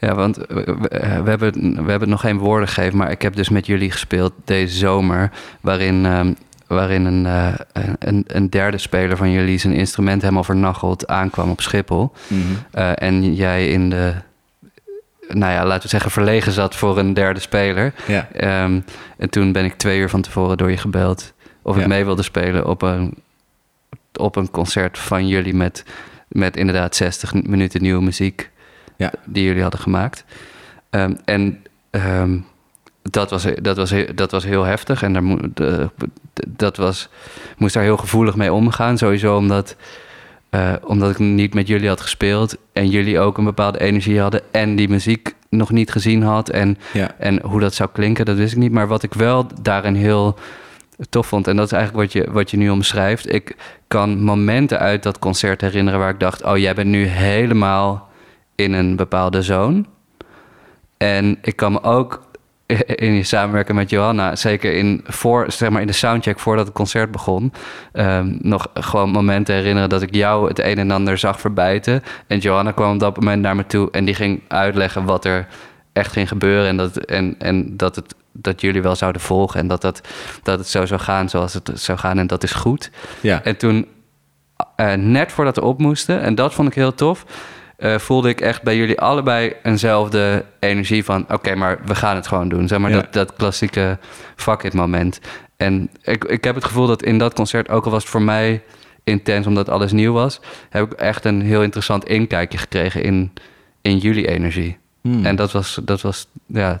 want 0.00 0.36
we, 0.36 0.76
we- 0.80 0.88
eh, 0.88 1.22
we 1.22 1.28
hebben, 1.30 1.52
we 1.60 1.74
hebben 1.76 2.00
het 2.00 2.08
nog 2.08 2.20
geen 2.20 2.38
woorden 2.38 2.68
gegeven, 2.68 2.98
maar 2.98 3.10
ik 3.10 3.22
heb 3.22 3.36
dus 3.36 3.48
met 3.48 3.66
jullie 3.66 3.90
gespeeld 3.90 4.32
deze 4.44 4.76
zomer, 4.76 5.30
waarin, 5.60 6.06
ehm, 6.06 6.32
waarin 6.66 7.04
een, 7.04 7.26
eh, 7.26 7.54
een, 7.98 8.24
een 8.26 8.50
derde 8.50 8.78
speler 8.78 9.16
van 9.16 9.30
jullie 9.30 9.58
zijn 9.58 9.72
instrument 9.74 10.22
helemaal 10.22 10.44
vernacheld 10.44 11.06
aankwam 11.06 11.50
op 11.50 11.60
Schiphol. 11.60 12.12
Eh, 12.70 12.90
en 12.94 13.34
jij 13.34 13.68
in 13.68 13.90
de, 13.90 14.12
nou 15.28 15.52
ja, 15.52 15.64
laten 15.66 15.82
we 15.82 15.88
zeggen, 15.88 16.10
verlegen 16.10 16.52
zat 16.52 16.74
voor 16.76 16.98
een 16.98 17.14
derde 17.14 17.40
speler. 17.40 17.92
Ja, 18.06 18.28
Ehm, 18.32 18.80
en 19.16 19.30
toen 19.30 19.52
ben 19.52 19.64
ik 19.64 19.74
twee 19.74 19.98
uur 19.98 20.08
van 20.10 20.22
tevoren 20.22 20.56
door 20.56 20.70
je 20.70 20.76
gebeld 20.76 21.32
of 21.62 21.74
ik 21.76 21.82
Ja. 21.82 21.88
mee 21.88 22.04
wilde 22.04 22.22
spelen 22.22 22.66
op 22.66 22.82
een, 22.82 23.14
op 24.16 24.36
een 24.36 24.50
concert 24.50 24.98
van 24.98 25.28
jullie 25.28 25.54
met, 25.54 25.84
met 26.28 26.56
inderdaad 26.56 26.96
60 26.96 27.32
minuten 27.34 27.82
nieuwe 27.82 28.02
muziek 28.02 28.50
Ja. 28.96 29.12
die 29.24 29.44
jullie 29.44 29.62
hadden 29.62 29.80
gemaakt. 29.80 30.24
Ehm, 30.90 31.14
en 31.24 31.62
ehm, 31.90 32.38
dat, 33.02 33.30
was, 33.30 33.46
dat, 33.62 33.76
was, 33.76 33.94
dat 34.14 34.30
was 34.30 34.44
heel 34.44 34.64
heftig 34.64 35.02
en 35.02 35.12
daar 35.54 35.88
dat 36.48 36.76
was, 36.76 37.08
moest 37.56 37.74
daar 37.74 37.82
heel 37.82 37.96
gevoelig 37.96 38.36
mee 38.36 38.52
omgaan. 38.52 38.98
Sowieso 38.98 39.36
omdat, 39.36 39.76
eh, 40.50 40.72
omdat 40.82 41.10
ik 41.10 41.18
niet 41.18 41.54
met 41.54 41.66
jullie 41.66 41.88
had 41.88 42.00
gespeeld 42.00 42.56
en 42.72 42.88
jullie 42.88 43.18
ook 43.18 43.38
een 43.38 43.44
bepaalde 43.44 43.80
energie 43.80 44.20
hadden 44.20 44.42
en 44.50 44.76
die 44.76 44.88
muziek 44.88 45.34
nog 45.48 45.70
niet 45.70 45.90
gezien 45.90 46.22
had. 46.22 46.48
En 46.48 46.78
ja, 46.92 47.14
en 47.18 47.40
hoe 47.42 47.60
dat 47.60 47.74
zou 47.74 47.88
klinken, 47.92 48.24
dat 48.24 48.36
wist 48.36 48.52
ik 48.52 48.58
niet. 48.58 48.72
Maar 48.72 48.88
wat 48.88 49.02
ik 49.02 49.14
wel 49.14 49.46
daarin 49.62 49.94
heel 49.94 50.38
tof 51.08 51.26
vond. 51.26 51.48
En 51.48 51.56
dat 51.56 51.66
is 51.66 51.72
eigenlijk 51.72 52.04
wat 52.04 52.12
je, 52.12 52.32
wat 52.32 52.50
je 52.50 52.56
nu 52.56 52.70
omschrijft. 52.70 53.32
Ik 53.32 53.56
kan 53.88 54.22
momenten 54.22 54.78
uit 54.78 55.02
dat 55.02 55.18
concert 55.18 55.60
herinneren 55.60 56.00
waar 56.00 56.10
ik 56.10 56.20
dacht: 56.20 56.44
oh, 56.44 56.58
jij 56.58 56.74
bent 56.74 56.88
nu 56.88 57.04
helemaal 57.06 58.08
in 58.54 58.72
een 58.72 58.96
bepaalde 58.96 59.42
zone. 59.42 59.84
En 60.96 61.38
ik 61.42 61.56
kan 61.56 61.72
me 61.72 61.82
ook 61.82 62.22
in 62.86 63.12
je 63.12 63.22
samenwerken 63.22 63.74
met 63.74 63.90
Johanna, 63.90 64.36
zeker 64.36 64.72
in, 64.72 65.00
voor, 65.04 65.52
zeg 65.52 65.70
maar 65.70 65.80
in 65.80 65.86
de 65.86 65.92
soundcheck 65.92 66.38
voordat 66.38 66.66
het 66.66 66.74
concert 66.74 67.10
begon, 67.10 67.52
ehm, 67.92 68.36
nog 68.38 68.66
gewoon 68.74 69.10
momenten 69.10 69.54
herinneren 69.54 69.88
dat 69.88 70.02
ik 70.02 70.14
jou 70.14 70.48
het 70.48 70.58
een 70.58 70.78
en 70.78 70.90
ander 70.90 71.18
zag 71.18 71.40
verbijten. 71.40 72.02
En 72.26 72.38
Johanna 72.38 72.70
kwam 72.70 72.92
op 72.92 73.00
dat 73.00 73.16
moment 73.16 73.42
naar 73.42 73.56
me 73.56 73.66
toe 73.66 73.90
en 73.90 74.04
die 74.04 74.14
ging 74.14 74.42
uitleggen 74.48 75.04
wat 75.04 75.24
er 75.24 75.46
echt 75.92 76.12
ging 76.12 76.28
gebeuren 76.28 76.68
en 76.68 76.76
dat, 76.76 76.96
en, 76.96 77.34
en 77.38 77.76
dat, 77.76 77.96
het, 77.96 78.14
dat 78.32 78.60
jullie 78.60 78.82
wel 78.82 78.96
zouden 78.96 79.20
volgen 79.20 79.60
en 79.60 79.68
dat, 79.68 79.80
dat, 79.80 80.00
dat 80.42 80.58
het 80.58 80.68
zo 80.68 80.86
zou 80.86 81.00
gaan 81.00 81.28
zoals 81.28 81.54
het 81.54 81.70
zou 81.74 81.98
gaan 81.98 82.18
en 82.18 82.26
dat 82.26 82.42
is 82.42 82.52
goed. 82.52 82.90
Ja. 83.20 83.42
En 83.42 83.56
toen, 83.56 83.86
eh, 84.76 84.92
net 84.92 85.32
voordat 85.32 85.56
we 85.56 85.62
op 85.62 85.78
moesten, 85.78 86.20
en 86.20 86.34
dat 86.34 86.54
vond 86.54 86.68
ik 86.68 86.74
heel 86.74 86.94
tof, 86.94 87.24
eh, 87.76 87.98
voelde 87.98 88.28
ik 88.28 88.40
echt 88.40 88.62
bij 88.62 88.76
jullie 88.76 89.00
allebei 89.00 89.52
eenzelfde 89.62 90.44
energie 90.58 91.04
van... 91.04 91.24
oké, 91.32 91.54
maar 91.54 91.78
we 91.84 91.94
gaan 91.94 92.16
het 92.16 92.26
gewoon 92.26 92.48
doen. 92.48 92.68
Zeg 92.68 92.78
maar 92.78 92.90
Ja. 92.90 92.96
dat, 93.00 93.12
dat 93.12 93.34
klassieke 93.34 93.98
fuck 94.36 94.62
it 94.62 94.72
moment. 94.74 95.20
En 95.56 95.90
ik, 96.02 96.24
ik 96.24 96.44
heb 96.44 96.54
het 96.54 96.64
gevoel 96.64 96.86
dat 96.86 97.02
in 97.02 97.18
dat 97.18 97.34
concert, 97.34 97.68
ook 97.68 97.84
al 97.84 97.90
was 97.90 98.02
het 98.02 98.10
voor 98.10 98.22
mij 98.22 98.62
intens... 99.04 99.46
omdat 99.46 99.68
alles 99.68 99.92
nieuw 99.92 100.12
was, 100.12 100.40
heb 100.70 100.92
ik 100.92 100.98
echt 100.98 101.24
een 101.24 101.40
heel 101.42 101.62
interessant 101.62 102.04
inkijkje 102.04 102.58
gekregen 102.58 103.02
in, 103.02 103.32
in 103.80 103.98
jullie 103.98 104.28
energie. 104.28 104.76
Hmm. 105.00 105.26
En 105.26 105.36
dat 105.36 105.52
was, 105.52 105.80
dat 105.82 106.00
was, 106.00 106.26
ja... 106.46 106.80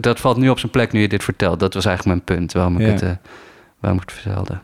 Dat 0.00 0.20
valt 0.20 0.36
nu 0.36 0.48
op 0.48 0.58
zijn 0.58 0.72
plek 0.72 0.92
nu 0.92 1.00
je 1.00 1.08
dit 1.08 1.24
vertelt. 1.24 1.60
Dat 1.60 1.74
was 1.74 1.84
eigenlijk 1.84 2.16
mijn 2.26 2.38
punt 2.38 2.52
waarom 2.52 2.78
ik, 2.78 2.86
Ja. 2.86 2.92
het, 2.92 3.02
eh, 3.02 3.10
waarom 3.80 4.00
ik 4.00 4.08
het 4.08 4.18
vertelde. 4.20 4.58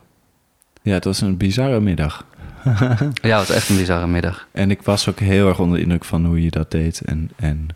Ja, 0.81 0.93
het 0.93 1.03
was 1.03 1.21
een 1.21 1.37
bizarre 1.37 1.79
middag. 1.79 2.25
Ja, 3.29 3.39
het 3.39 3.47
was 3.47 3.49
echt 3.49 3.69
een 3.69 3.77
bizarre 3.77 4.07
middag. 4.07 4.47
En 4.51 4.71
ik 4.71 4.81
was 4.81 5.09
ook 5.09 5.19
heel 5.19 5.47
erg 5.47 5.59
onder 5.59 5.77
de 5.77 5.83
indruk 5.83 6.05
van 6.05 6.25
hoe 6.25 6.43
je 6.43 6.51
dat 6.51 6.71
deed. 6.71 7.01
En, 7.05 7.31
en 7.35 7.67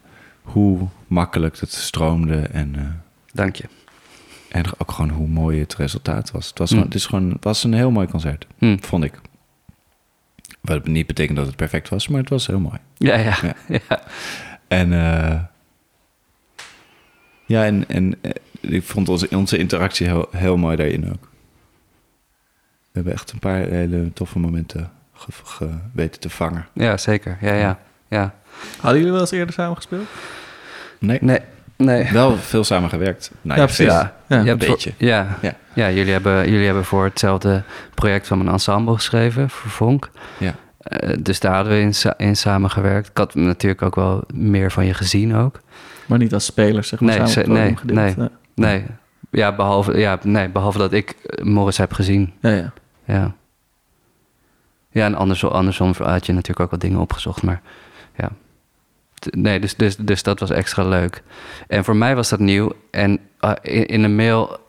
hoe 0.41 0.87
makkelijk 1.07 1.59
het 1.59 1.71
stroomde. 1.73 2.39
En, 2.41 2.75
eh, 2.75 2.81
Dank 3.33 3.55
je. 3.55 3.63
en 4.49 4.63
ook 4.77 4.91
gewoon 4.91 5.09
hoe 5.09 5.27
mooi 5.27 5.59
het 5.59 5.75
resultaat 5.75 6.31
was. 6.31 6.47
Het 6.47 6.57
was, 6.57 6.69
Mm. 6.71 6.75
gewoon, 6.77 6.91
het 6.91 6.99
is 6.99 7.05
gewoon, 7.05 7.29
het 7.31 7.43
was 7.43 7.63
een 7.63 7.73
heel 7.73 7.91
mooi 7.91 8.07
concert, 8.07 8.47
Hm. 8.57 8.77
vond 8.79 9.03
ik. 9.03 9.13
Wat 10.61 10.87
niet 10.87 11.07
betekent 11.07 11.37
dat 11.37 11.45
het 11.47 11.55
perfect 11.55 11.89
was, 11.89 12.07
maar 12.07 12.19
het 12.19 12.29
was 12.29 12.47
heel 12.47 12.59
mooi. 12.59 12.77
Ja, 12.97 13.15
ja. 13.15 13.35
Ja. 13.41 13.53
ja. 13.89 14.01
En 14.67 14.93
eh, 14.93 15.39
ja, 17.45 17.65
en, 17.65 17.87
en 17.89 18.15
eh, 18.21 18.31
ik 18.61 18.83
vond 18.83 19.09
onze, 19.09 19.27
onze 19.31 19.57
interactie 19.57 20.07
heel, 20.07 20.27
heel 20.31 20.57
mooi 20.57 20.75
daarin 20.75 21.11
ook. 21.11 21.31
We 22.93 22.99
hebben 22.99 23.13
echt 23.13 23.31
een 23.31 23.39
paar 23.39 23.55
hele 23.57 24.13
toffe 24.13 24.39
momenten 24.39 24.91
ge, 25.13 25.31
ge- 25.43 25.69
weten 25.93 26.19
te 26.21 26.29
vangen. 26.29 26.65
Ja, 26.73 26.97
zeker. 26.97 27.37
Ja, 27.41 27.53
ja. 27.53 27.79
ja. 28.07 28.33
Hadden 28.77 28.97
jullie 28.97 29.11
wel 29.11 29.21
eens 29.21 29.31
eerder 29.31 29.53
samen 29.53 29.75
gespeeld? 29.75 30.07
Nee, 30.99 31.17
Nee, 31.21 31.39
nee. 31.77 32.11
wel 32.11 32.37
veel 32.37 32.63
samen 32.63 32.89
gewerkt. 32.89 33.31
Nou, 33.41 33.59
Ja, 33.59 33.65
ja, 33.65 33.73
precies. 33.73 33.85
Ja. 33.93 34.13
Ja, 34.27 34.43
voor- 34.45 34.57
beetje. 34.57 34.93
ja. 34.97 35.37
Ja. 35.41 35.53
Ja. 35.73 35.91
jullie, 35.91 36.11
hebben, 36.11 36.49
jullie 36.49 36.65
hebben 36.65 36.85
voor 36.85 37.03
hetzelfde 37.03 37.63
project 37.93 38.27
van 38.27 38.37
mijn 38.37 38.49
ensemble 38.49 38.93
geschreven, 38.93 39.49
voor 39.49 39.71
Vonk. 39.71 40.09
Ja. 40.37 40.55
Eh, 40.77 41.17
dus 41.19 41.39
daar 41.39 41.55
hadden 41.55 41.73
we 41.73 41.79
in, 41.79 41.93
in 42.27 42.35
samengewerkt. 42.35 43.09
Ik 43.09 43.17
had 43.17 43.35
natuurlijk 43.35 43.81
ook 43.81 43.95
wel 43.95 44.23
meer 44.33 44.71
van 44.71 44.85
je 44.85 44.93
gezien 44.93 45.35
ook. 45.35 45.59
Maar 46.05 46.17
niet 46.17 46.33
als 46.33 46.45
speler, 46.45 46.83
zeg 46.83 46.99
maar, 46.99 47.17
Nee, 47.17 47.27
ze- 47.27 47.39
podium 47.41 47.55
nee, 47.57 47.75
gedeeld. 47.75 48.29
Nee, 48.55 48.85
ja, 49.31 49.55
behalve, 49.55 49.97
ja, 49.97 50.19
nee, 50.23 50.49
behalve 50.49 50.77
dat 50.77 50.93
ik 50.93 51.09
eh, 51.25 51.43
Morris 51.45 51.77
heb 51.77 51.93
gezien. 51.93 52.33
Ja, 52.39 52.49
ja. 52.49 52.73
Ja, 53.05 53.35
ja 54.89 55.05
en 55.05 55.15
andersom, 55.15 55.49
andersom 55.49 55.93
had 55.97 56.25
je 56.25 56.33
natuurlijk 56.33 56.59
ook 56.59 56.71
wat 56.71 56.81
dingen 56.81 56.99
opgezocht, 56.99 57.43
maar 57.43 57.61
ja. 58.17 58.29
Nee, 59.29 59.59
dus, 59.59 59.75
dus, 59.75 59.95
dus 59.95 60.23
dat 60.23 60.39
was 60.39 60.49
extra 60.49 60.87
leuk. 60.87 61.23
En 61.67 61.83
voor 61.83 61.95
mij 61.95 62.15
was 62.15 62.29
dat 62.29 62.39
nieuw. 62.39 62.71
En 62.91 63.19
eh, 63.39 63.51
in, 63.61 63.85
in 63.85 64.03
een 64.03 64.15
mail 64.15 64.61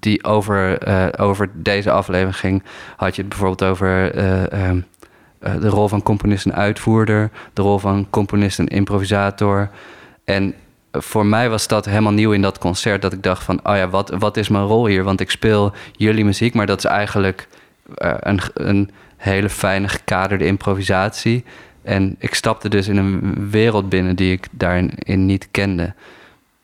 die 0.00 0.24
over, 0.24 0.78
eh, 0.78 1.24
over 1.24 1.50
deze 1.54 1.90
aflevering 1.90 2.36
ging, 2.36 2.62
had 2.96 3.14
je 3.14 3.20
het 3.20 3.30
bijvoorbeeld 3.30 3.70
over 3.70 4.14
eh, 4.14 4.52
ehm, 4.52 4.80
eh, 5.38 5.60
de 5.60 5.68
rol 5.68 5.88
van 5.88 6.02
componist 6.02 6.46
en 6.46 6.54
uitvoerder, 6.54 7.30
de 7.52 7.62
rol 7.62 7.78
van 7.78 8.06
componist 8.10 8.58
en 8.58 8.66
improvisator. 8.66 9.70
En 10.24 10.54
voor 10.92 11.26
mij 11.26 11.50
was 11.50 11.68
dat 11.68 11.84
helemaal 11.84 12.12
nieuw 12.12 12.32
in 12.32 12.42
dat 12.42 12.58
concert. 12.58 13.02
Dat 13.02 13.12
ik 13.12 13.22
dacht 13.22 13.44
van, 13.44 13.60
oh 13.62 13.76
ja, 13.76 13.88
wat, 13.88 14.10
wat 14.18 14.36
is 14.36 14.48
mijn 14.48 14.64
rol 14.64 14.86
hier? 14.86 15.04
Want 15.04 15.20
ik 15.20 15.30
speel 15.30 15.72
jullie 15.92 16.24
muziek, 16.24 16.54
maar 16.54 16.66
dat 16.66 16.78
is 16.78 16.84
eigenlijk 16.84 17.48
een, 17.94 18.40
een 18.54 18.90
hele 19.16 19.48
fijne 19.48 19.88
gekaderde 19.88 20.46
improvisatie. 20.46 21.44
En 21.82 22.16
ik 22.18 22.34
stapte 22.34 22.68
dus 22.68 22.88
in 22.88 22.96
een 22.96 23.50
wereld 23.50 23.88
binnen 23.88 24.16
die 24.16 24.32
ik 24.32 24.46
daarin 24.50 24.90
in 24.98 25.26
niet 25.26 25.48
kende. 25.50 25.94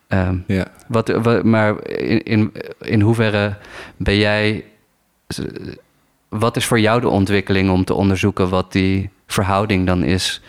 Ehm, 0.09 0.37
Ja. 0.47 0.67
wat, 0.89 1.09
wat, 1.09 1.45
maar 1.45 1.87
in, 1.89 2.23
in, 2.23 2.53
in 2.81 3.01
hoeverre 3.01 3.55
ben 3.97 4.17
jij... 4.17 4.65
Wat 6.29 6.57
is 6.57 6.65
voor 6.65 6.81
jou 6.81 7.01
de 7.01 7.09
ontwikkeling 7.09 7.71
om 7.71 7.85
te 7.85 7.95
onderzoeken 7.95 8.49
wat 8.49 8.73
die 8.73 9.11
verhouding 9.27 9.87
dan 9.87 10.03
is? 10.05 10.43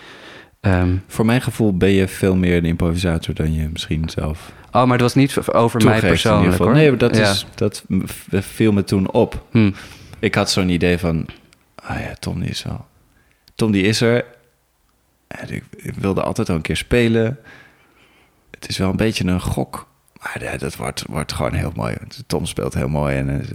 Ehm, 0.60 0.96
Voor 1.08 1.26
mijn 1.26 1.42
gevoel 1.42 1.78
ben 1.78 1.90
je 1.90 2.08
veel 2.08 2.36
meer 2.36 2.58
een 2.58 2.66
improvisator 2.66 3.34
dan 3.34 3.54
je 3.54 3.70
misschien 3.72 4.10
zelf 4.10 4.52
oh, 4.72 4.82
maar 4.84 4.92
het 4.92 5.02
was 5.02 5.14
niet 5.14 5.38
over 5.52 5.84
mij 5.84 6.00
persoonlijk 6.00 6.58
hoor. 6.58 6.74
Nee, 6.74 6.90
maar 6.90 6.98
dat, 6.98 7.16
Ja. 7.18 7.30
is, 7.30 7.46
dat 7.56 7.84
viel 8.30 8.72
me 8.72 8.84
toen 8.84 9.12
op. 9.12 9.46
Hm. 9.52 9.72
Ik 10.24 10.36
had 10.36 10.52
zo'n 10.52 10.70
idee 10.70 10.98
van, 10.98 11.26
ah 11.76 12.00
ja, 12.00 12.14
Tom 12.20 12.40
die 12.40 12.50
is 12.50 12.64
wel... 12.64 12.86
Tom 13.56 13.72
die 13.72 13.84
is 13.84 14.02
er. 14.02 14.26
En 15.28 15.50
ik, 15.50 15.64
wilde 15.96 16.24
altijd 16.24 16.50
al 16.50 16.56
een 16.56 16.62
keer 16.62 16.78
spelen. 16.78 17.40
Het 18.52 18.70
is 18.70 18.78
wel 18.78 18.90
een 18.90 18.96
beetje 18.96 19.26
een 19.26 19.42
gok. 19.42 19.88
Maar 20.20 20.58
dat 20.58 20.76
wordt, 20.76 21.04
wordt 21.08 21.34
gewoon 21.34 21.54
heel 21.54 21.72
mooi. 21.76 21.96
Tom 22.28 22.46
speelt 22.46 22.74
heel 22.74 22.88
mooi. 22.88 23.18
En 23.18 23.30
eh, 23.30 23.50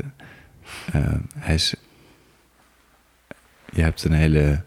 eh, 0.93 1.19
hij 1.39 1.55
is... 1.55 1.75
Je 3.71 3.83
hebt 3.83 4.05
een 4.05 4.13
hele 4.13 4.63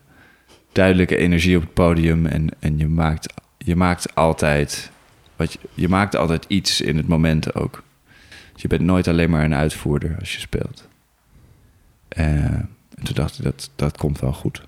duidelijke 0.72 1.18
energie 1.18 1.56
op 1.56 1.62
het 1.62 1.74
podium. 1.74 2.26
En, 2.26 2.50
en 2.60 2.78
je, 2.78 2.88
maakt, 2.88 3.34
je 3.58 3.76
maakt 3.76 4.16
altijd... 4.16 4.92
Wat 5.36 5.54
je, 5.54 5.60
je 5.74 5.90
maakt 5.90 6.16
altijd 6.16 6.46
iets 6.48 6.82
in 6.82 6.98
het 6.98 7.08
moment 7.08 7.56
ook. 7.56 7.84
Dus 8.54 8.62
je 8.62 8.68
bent 8.68 8.82
nooit 8.82 9.08
alleen 9.08 9.30
maar 9.30 9.44
een 9.44 9.56
uitvoerder 9.56 10.16
als 10.20 10.34
je 10.34 10.40
speelt. 10.40 10.90
Eh, 12.12 12.26
en 12.26 12.70
toen 13.04 13.16
dacht 13.16 13.38
ik, 13.38 13.44
dat, 13.44 13.70
dat 13.76 13.98
komt 13.98 14.20
wel 14.20 14.34
goed. 14.34 14.62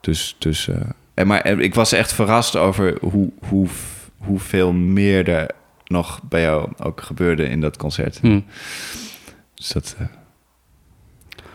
Dus, 0.00 0.36
dus 0.38 0.68
eh, 0.68 0.76
en 1.14 1.26
maar 1.26 1.46
ik 1.46 1.74
was 1.74 1.92
echt 1.92 2.12
verrast 2.12 2.56
over 2.56 2.96
hoe, 3.00 3.32
hoe, 3.48 3.68
hoeveel 4.16 4.72
meer 4.72 5.28
er 5.28 5.50
nog 5.84 6.20
bij 6.22 6.40
jou 6.42 6.72
ook 6.82 7.00
gebeurde 7.00 7.48
in 7.48 7.60
dat 7.60 7.76
concert. 7.76 8.18
Hm. 8.20 8.40
Dus 9.54 9.68
dat, 9.68 9.96
eh, 9.98 10.06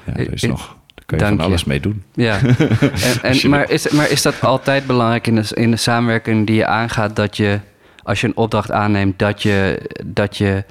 ja, 0.06 0.14
er 0.14 0.34
is 0.34 0.44
ik- 0.44 0.50
nog, 0.50 0.78
daar 0.96 1.06
kan 1.06 1.20
je 1.20 1.26
van 1.26 1.36
je. 1.38 1.44
alles 1.44 1.64
mee 1.64 1.80
doen. 1.80 2.04
Ja, 2.14 2.40
en, 2.44 3.22
en, 3.22 3.50
maar, 3.50 3.70
is, 3.70 3.90
maar 3.90 4.10
is 4.12 4.22
dat 4.22 4.42
altijd 4.42 4.86
belangrijk 4.88 5.28
in 5.28 5.36
de, 5.36 5.48
in 5.54 5.72
de 5.72 5.78
samenwerking 5.78 6.48
die 6.48 6.56
je 6.56 6.66
aangaat, 6.66 7.16
dat 7.16 7.38
je, 7.38 7.60
als 8.04 8.22
je 8.22 8.28
een 8.28 8.38
opdracht 8.38 8.72
aanneemt, 8.72 9.20
dat 9.20 9.42
je, 9.44 9.90
dat 10.06 10.38
je, 10.38 10.64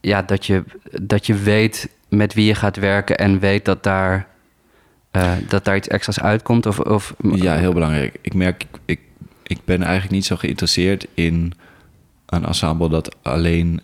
ja, 0.00 0.22
dat 0.22 0.46
je, 0.46 0.64
dat 1.02 1.26
je 1.26 1.34
weet 1.34 1.88
met 2.08 2.34
wie 2.34 2.46
je 2.46 2.54
gaat 2.54 2.76
werken 2.76 3.18
en 3.18 3.38
weet 3.38 3.64
dat 3.64 3.82
daar, 3.82 4.26
eh, 5.10 5.32
dat 5.48 5.64
daar 5.64 5.76
iets 5.76 5.88
extra's 5.88 6.20
uitkomt? 6.20 6.66
Of, 6.66 6.78
of, 6.80 7.14
Ja, 7.34 7.56
heel 7.56 7.72
belangrijk. 7.72 8.16
Ik 8.20 8.34
merk, 8.34 8.64
ik, 8.84 9.00
ik, 9.42 9.58
ben 9.64 9.82
eigenlijk 9.82 10.12
niet 10.12 10.24
zo 10.24 10.36
geïnteresseerd 10.36 11.06
in 11.14 11.52
een 12.26 12.44
ensemble 12.44 12.88
dat 12.88 13.16
alleen 13.22 13.80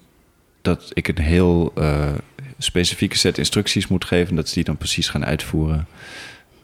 dat 0.62 0.90
ik 0.92 1.08
een 1.08 1.22
heel 1.22 1.72
eh, 1.74 2.12
specifieke 2.58 3.16
set 3.16 3.38
instructies 3.38 3.86
moet 3.86 4.04
geven, 4.04 4.36
dat 4.36 4.48
ze 4.48 4.54
die 4.54 4.64
dan 4.64 4.76
precies 4.76 5.08
gaan 5.08 5.24
uitvoeren. 5.24 5.86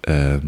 Ehm, 0.00 0.46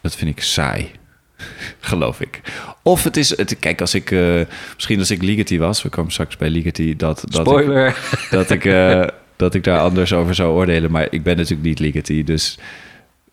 dat 0.00 0.16
vind 0.16 0.30
ik 0.36 0.42
saai, 0.42 0.90
geloof 1.80 2.20
ik. 2.20 2.40
Of 2.82 3.04
het 3.04 3.16
is, 3.16 3.36
het, 3.36 3.58
kijk, 3.58 3.80
als 3.80 3.94
ik, 3.94 4.10
eh, 4.10 4.40
misschien 4.74 4.98
als 4.98 5.10
ik 5.10 5.22
Ligeti 5.22 5.58
was, 5.58 5.82
we 5.82 5.88
komen 5.88 6.12
straks 6.12 6.36
bij 6.36 6.50
Ligeti, 6.50 6.96
dat, 6.96 7.24
dat 7.26 7.40
ik, 7.40 7.46
Spoiler. 7.46 7.98
dat 8.30 8.50
ik, 8.50 8.64
dat 9.38 9.54
ik 9.54 9.64
daar 9.64 9.80
anders 9.80 10.12
over 10.12 10.34
zou 10.34 10.52
oordelen. 10.52 10.90
Maar 10.90 11.06
ik 11.10 11.22
ben 11.22 11.36
natuurlijk 11.36 11.68
niet 11.68 11.78
Ligeti. 11.78 12.24
Dus, 12.24 12.58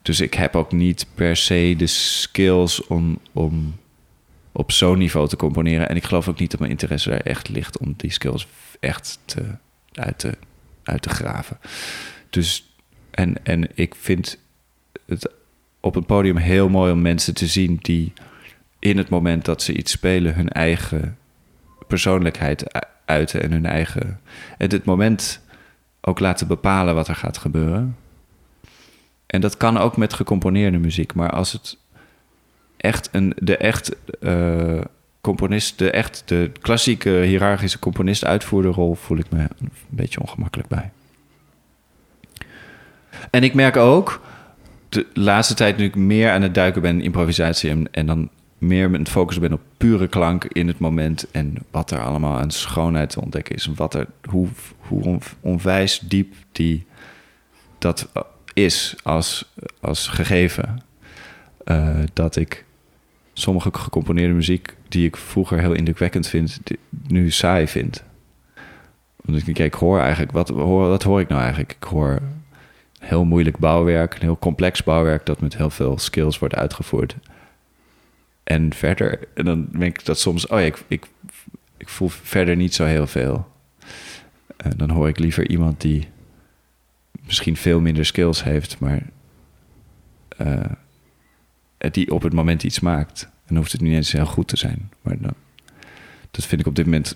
dus 0.01 0.19
ik 0.19 0.33
heb 0.33 0.55
ook 0.55 0.71
niet 0.71 1.05
per 1.15 1.35
se 1.35 1.73
de 1.77 1.87
skills 1.87 2.87
om, 2.87 3.19
om 3.31 3.75
op 4.51 4.71
zo'n 4.71 4.97
niveau 4.97 5.27
te 5.27 5.35
componeren. 5.35 5.89
En 5.89 5.95
ik 5.95 6.03
geloof 6.03 6.27
ook 6.27 6.39
niet 6.39 6.51
dat 6.51 6.59
mijn 6.59 6.71
interesse 6.71 7.09
daar 7.09 7.19
echt 7.19 7.49
ligt 7.49 7.77
om 7.77 7.93
die 7.97 8.11
skills 8.11 8.47
echt 8.79 9.19
te, 9.25 9.43
uit, 9.93 10.19
te, 10.19 10.37
uit 10.83 11.01
te 11.01 11.09
graven. 11.09 11.57
Dus, 12.29 12.75
en, 13.11 13.43
en 13.43 13.67
ik 13.73 13.95
vind 13.95 14.37
het 15.05 15.31
op 15.79 15.95
het 15.95 16.05
podium 16.05 16.37
heel 16.37 16.69
mooi 16.69 16.91
om 16.91 17.01
mensen 17.01 17.33
te 17.33 17.47
zien 17.47 17.79
die 17.81 18.13
in 18.79 18.97
het 18.97 19.09
moment 19.09 19.45
dat 19.45 19.61
ze 19.61 19.73
iets 19.73 19.91
spelen 19.91 20.35
hun 20.35 20.49
eigen 20.49 21.17
persoonlijkheid 21.87 22.83
uiten 23.05 23.41
en 23.41 23.51
hun 23.51 23.65
eigen. 23.65 24.19
En 24.57 24.69
het 24.69 24.85
moment 24.85 25.41
ook 26.07 26.19
laten 26.19 26.47
bepalen 26.47 26.95
wat 26.95 27.07
er 27.07 27.15
gaat 27.15 27.37
gebeuren. 27.37 27.97
En 29.25 29.41
dat 29.41 29.57
kan 29.57 29.77
ook 29.77 29.97
met 29.97 30.13
gecomponeerde 30.13 30.77
muziek, 30.77 31.13
maar 31.13 31.29
als 31.29 31.51
het 31.51 31.77
echt 32.77 33.09
een, 33.11 33.33
de 33.37 33.57
echt 33.57 33.95
eh, 34.21 34.81
componist, 35.21 35.77
de 35.77 35.91
echt 35.91 36.23
de 36.25 36.51
klassieke 36.61 37.09
hiërarchische 37.09 37.79
componist 37.79 38.25
uitvoerderrol, 38.25 38.93
voel 38.93 39.17
ik 39.17 39.29
me 39.29 39.39
een 39.39 39.71
beetje 39.89 40.21
ongemakkelijk 40.21 40.69
bij. 40.69 40.91
En 43.29 43.43
ik 43.43 43.53
merk 43.53 43.75
ook, 43.75 44.21
de 44.89 45.05
laatste 45.13 45.53
tijd 45.53 45.77
nu 45.77 45.83
ik 45.83 45.95
meer 45.95 46.31
aan 46.31 46.41
het 46.41 46.53
duiken 46.53 46.81
ben 46.81 46.95
in 46.97 47.03
improvisatie 47.03 47.69
en, 47.69 47.87
en 47.91 48.05
dan 48.05 48.29
meer 48.67 48.89
met 48.89 49.09
focus 49.09 49.39
ben 49.39 49.53
op 49.53 49.61
pure 49.77 50.07
klank 50.07 50.43
in 50.43 50.67
het 50.67 50.79
moment 50.79 51.31
en 51.31 51.55
wat 51.71 51.91
er 51.91 51.99
allemaal 52.03 52.37
aan 52.37 52.51
schoonheid 52.51 53.09
te 53.09 53.21
ontdekken 53.21 53.55
is 53.55 53.65
wat 53.75 53.93
er, 53.93 54.07
hoe, 54.29 54.47
hoe 54.77 55.03
on- 55.03 55.21
onwijs 55.39 55.99
diep 55.99 56.33
die 56.51 56.85
dat 57.77 58.07
is 58.53 58.95
als, 59.03 59.53
als 59.81 60.07
gegeven. 60.07 60.81
Eh, 61.63 61.97
dat 62.13 62.35
ik 62.35 62.65
sommige 63.33 63.69
gecomponeerde 63.73 64.33
muziek 64.33 64.75
die 64.87 65.05
ik 65.07 65.17
vroeger 65.17 65.59
heel 65.59 65.73
indrukwekkend 65.73 66.27
vind, 66.27 66.59
nu 67.07 67.31
saai 67.31 67.67
vind. 67.67 68.03
Omdat 69.25 69.47
ik 69.47 69.55
denk, 69.55 69.73
ik 69.73 69.79
hoor 69.79 69.99
eigenlijk, 69.99 70.31
wat 70.31 70.49
hoor, 70.49 70.87
wat 70.87 71.03
hoor 71.03 71.19
ik 71.19 71.27
nou 71.27 71.41
eigenlijk? 71.41 71.75
Ik 71.79 71.83
hoor 71.83 72.19
heel 72.99 73.25
moeilijk 73.25 73.57
bouwwerk, 73.57 74.13
een 74.13 74.21
heel 74.21 74.39
complex 74.39 74.83
bouwwerk 74.83 75.25
dat 75.25 75.41
met 75.41 75.57
heel 75.57 75.69
veel 75.69 75.97
skills 75.97 76.39
wordt 76.39 76.55
uitgevoerd. 76.55 77.15
En 78.45 78.73
verder, 78.73 79.19
en 79.33 79.45
dan 79.45 79.67
denk 79.71 79.99
ik 79.99 80.05
dat 80.05 80.19
soms, 80.19 80.47
oh 80.47 80.59
ja, 80.59 80.65
ik, 80.65 80.83
ik, 80.87 81.05
ik 81.77 81.89
voel 81.89 82.09
verder 82.09 82.55
niet 82.55 82.73
zo 82.73 82.85
heel 82.85 83.07
veel. 83.07 83.51
En 84.57 84.77
dan 84.77 84.89
hoor 84.89 85.07
ik 85.07 85.19
liever 85.19 85.49
iemand 85.49 85.81
die 85.81 86.07
misschien 87.25 87.57
veel 87.57 87.79
minder 87.79 88.05
skills 88.05 88.43
heeft, 88.43 88.79
maar 88.79 89.01
eh, 90.37 90.71
die 91.91 92.11
op 92.11 92.21
het 92.21 92.33
moment 92.33 92.63
iets 92.63 92.79
maakt. 92.79 93.23
En 93.23 93.31
dan 93.47 93.57
hoeft 93.57 93.71
het 93.71 93.81
niet 93.81 93.93
eens 93.93 94.11
heel 94.11 94.25
goed 94.25 94.47
te 94.47 94.57
zijn. 94.57 94.91
Maar 95.01 95.17
dan, 95.19 95.33
dat 96.31 96.45
vind 96.45 96.61
ik 96.61 96.67
op 96.67 96.75
dit 96.75 96.85
moment 96.85 97.15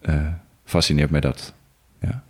eh, 0.00 0.32
fascineert 0.64 1.10
mij 1.10 1.20
dat. 1.20 1.54
Ja. 2.00 2.24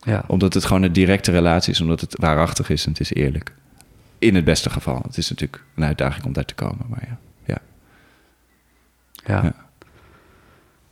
Ja. 0.00 0.24
Omdat 0.26 0.54
het 0.54 0.64
gewoon 0.64 0.82
een 0.82 0.92
directe 0.92 1.30
relatie 1.30 1.72
is, 1.72 1.80
omdat 1.80 2.00
het 2.00 2.18
waarachtig 2.18 2.70
is 2.70 2.84
en 2.84 2.90
het 2.90 3.00
is 3.00 3.12
eerlijk. 3.12 3.54
In 4.20 4.34
het 4.34 4.44
beste 4.44 4.70
geval. 4.70 5.00
Het 5.06 5.16
is 5.16 5.28
natuurlijk 5.30 5.64
een 5.74 5.84
uitdaging 5.84 6.24
om 6.24 6.32
daar 6.32 6.44
te 6.44 6.54
komen, 6.54 6.86
maar 6.88 7.04
ja. 7.08 7.16
ja. 7.44 7.58
Ja. 9.26 9.42
Ja. 9.42 9.54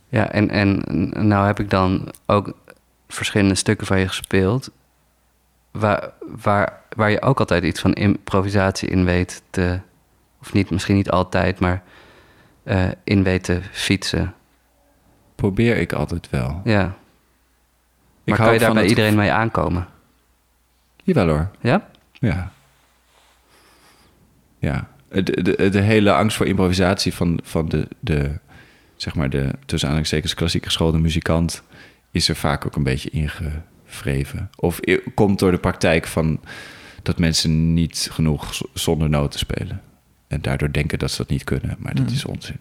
Ja, 0.09 0.31
en, 0.31 0.49
en 0.49 0.81
nou 1.27 1.45
heb 1.45 1.59
ik 1.59 1.69
dan 1.69 2.11
ook 2.25 2.53
verschillende 3.07 3.55
stukken 3.55 3.87
van 3.87 3.99
je 3.99 4.07
gespeeld. 4.07 4.71
Waar, 5.71 6.09
waar, 6.41 6.81
waar 6.95 7.09
je 7.09 7.21
ook 7.21 7.39
altijd 7.39 7.63
iets 7.63 7.79
van 7.81 7.93
improvisatie 7.93 8.89
in 8.89 9.05
weet 9.05 9.41
te. 9.49 9.79
Of 10.41 10.53
niet, 10.53 10.69
misschien 10.69 10.95
niet 10.95 11.09
altijd, 11.11 11.59
maar 11.59 11.83
eh, 12.63 12.87
in 13.03 13.23
weet 13.23 13.43
te 13.43 13.61
fietsen. 13.71 14.33
Probeer 15.35 15.77
ik 15.77 15.93
altijd 15.93 16.29
wel. 16.29 16.61
Ja. 16.63 16.83
Ik 18.23 18.37
Maar 18.37 18.37
kan 18.45 18.53
je 18.53 18.59
daar 18.59 18.73
bij 18.73 18.81
het- 18.81 18.89
iedereen 18.89 19.15
mee 19.15 19.31
aankomen? 19.31 19.87
Jawel 21.03 21.27
hoor. 21.27 21.49
Ja? 21.59 21.87
Ja. 22.11 22.51
Ja. 24.59 24.89
De, 25.09 25.23
de, 25.41 25.69
de 25.69 25.81
hele 25.81 26.13
angst 26.13 26.37
voor 26.37 26.45
improvisatie 26.45 27.13
van, 27.13 27.39
van 27.43 27.69
de, 27.69 27.87
de, 27.99 28.31
zeg 28.95 29.15
maar 29.15 29.29
de, 29.29 29.51
tussen 29.65 29.87
aanhalingstekens, 29.87 30.33
klassiek 30.33 30.65
geschoolde 30.65 30.97
muzikant, 30.97 31.63
is 32.11 32.29
er 32.29 32.35
vaak 32.35 32.65
ook 32.65 32.75
een 32.75 32.83
beetje 32.83 33.09
ingevreven. 33.09 34.49
Of 34.55 34.79
komt 35.15 35.39
door 35.39 35.51
de 35.51 35.57
praktijk 35.57 36.07
van 36.07 36.39
dat 37.03 37.19
mensen 37.19 37.73
niet 37.73 38.07
genoeg 38.11 38.61
zonder 38.73 39.09
noten 39.09 39.39
spelen. 39.39 39.81
En 40.27 40.41
daardoor 40.41 40.71
denken 40.71 40.99
dat 40.99 41.11
ze 41.11 41.17
dat 41.17 41.29
niet 41.29 41.43
kunnen, 41.43 41.75
maar 41.79 41.95
dat 41.95 42.05
Mhm. 42.05 42.13
is 42.13 42.25
onzin. 42.25 42.57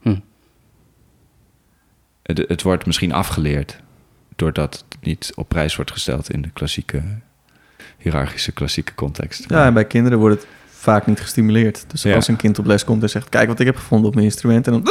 Hm. 0.00 0.16
Het, 2.22 2.38
het 2.48 2.62
wordt 2.62 2.86
misschien 2.86 3.12
afgeleerd 3.12 3.80
doordat 4.36 4.84
het 4.90 5.02
niet 5.02 5.32
op 5.34 5.48
prijs 5.48 5.76
wordt 5.76 5.90
gesteld 5.90 6.30
in 6.30 6.42
de 6.42 6.50
klassieke, 6.50 7.02
hiërarchische 7.98 8.52
klassieke 8.52 8.94
context. 8.94 9.44
Ja, 9.48 9.64
en 9.66 9.74
bij 9.74 9.84
kinderen 9.84 10.18
wordt 10.18 10.34
het 10.40 10.46
vaak 10.70 11.06
niet 11.06 11.20
gestimuleerd. 11.20 11.84
Dus 11.86 12.02
Ja. 12.02 12.14
als 12.14 12.28
een 12.28 12.36
kind 12.36 12.58
op 12.58 12.66
les 12.66 12.84
komt 12.84 13.02
en 13.02 13.10
zegt... 13.10 13.28
kijk 13.28 13.48
wat 13.48 13.60
ik 13.60 13.66
heb 13.66 13.76
gevonden 13.76 14.08
op 14.08 14.14
mijn 14.14 14.26
instrument... 14.26 14.66
en 14.66 14.72
dan, 14.72 14.82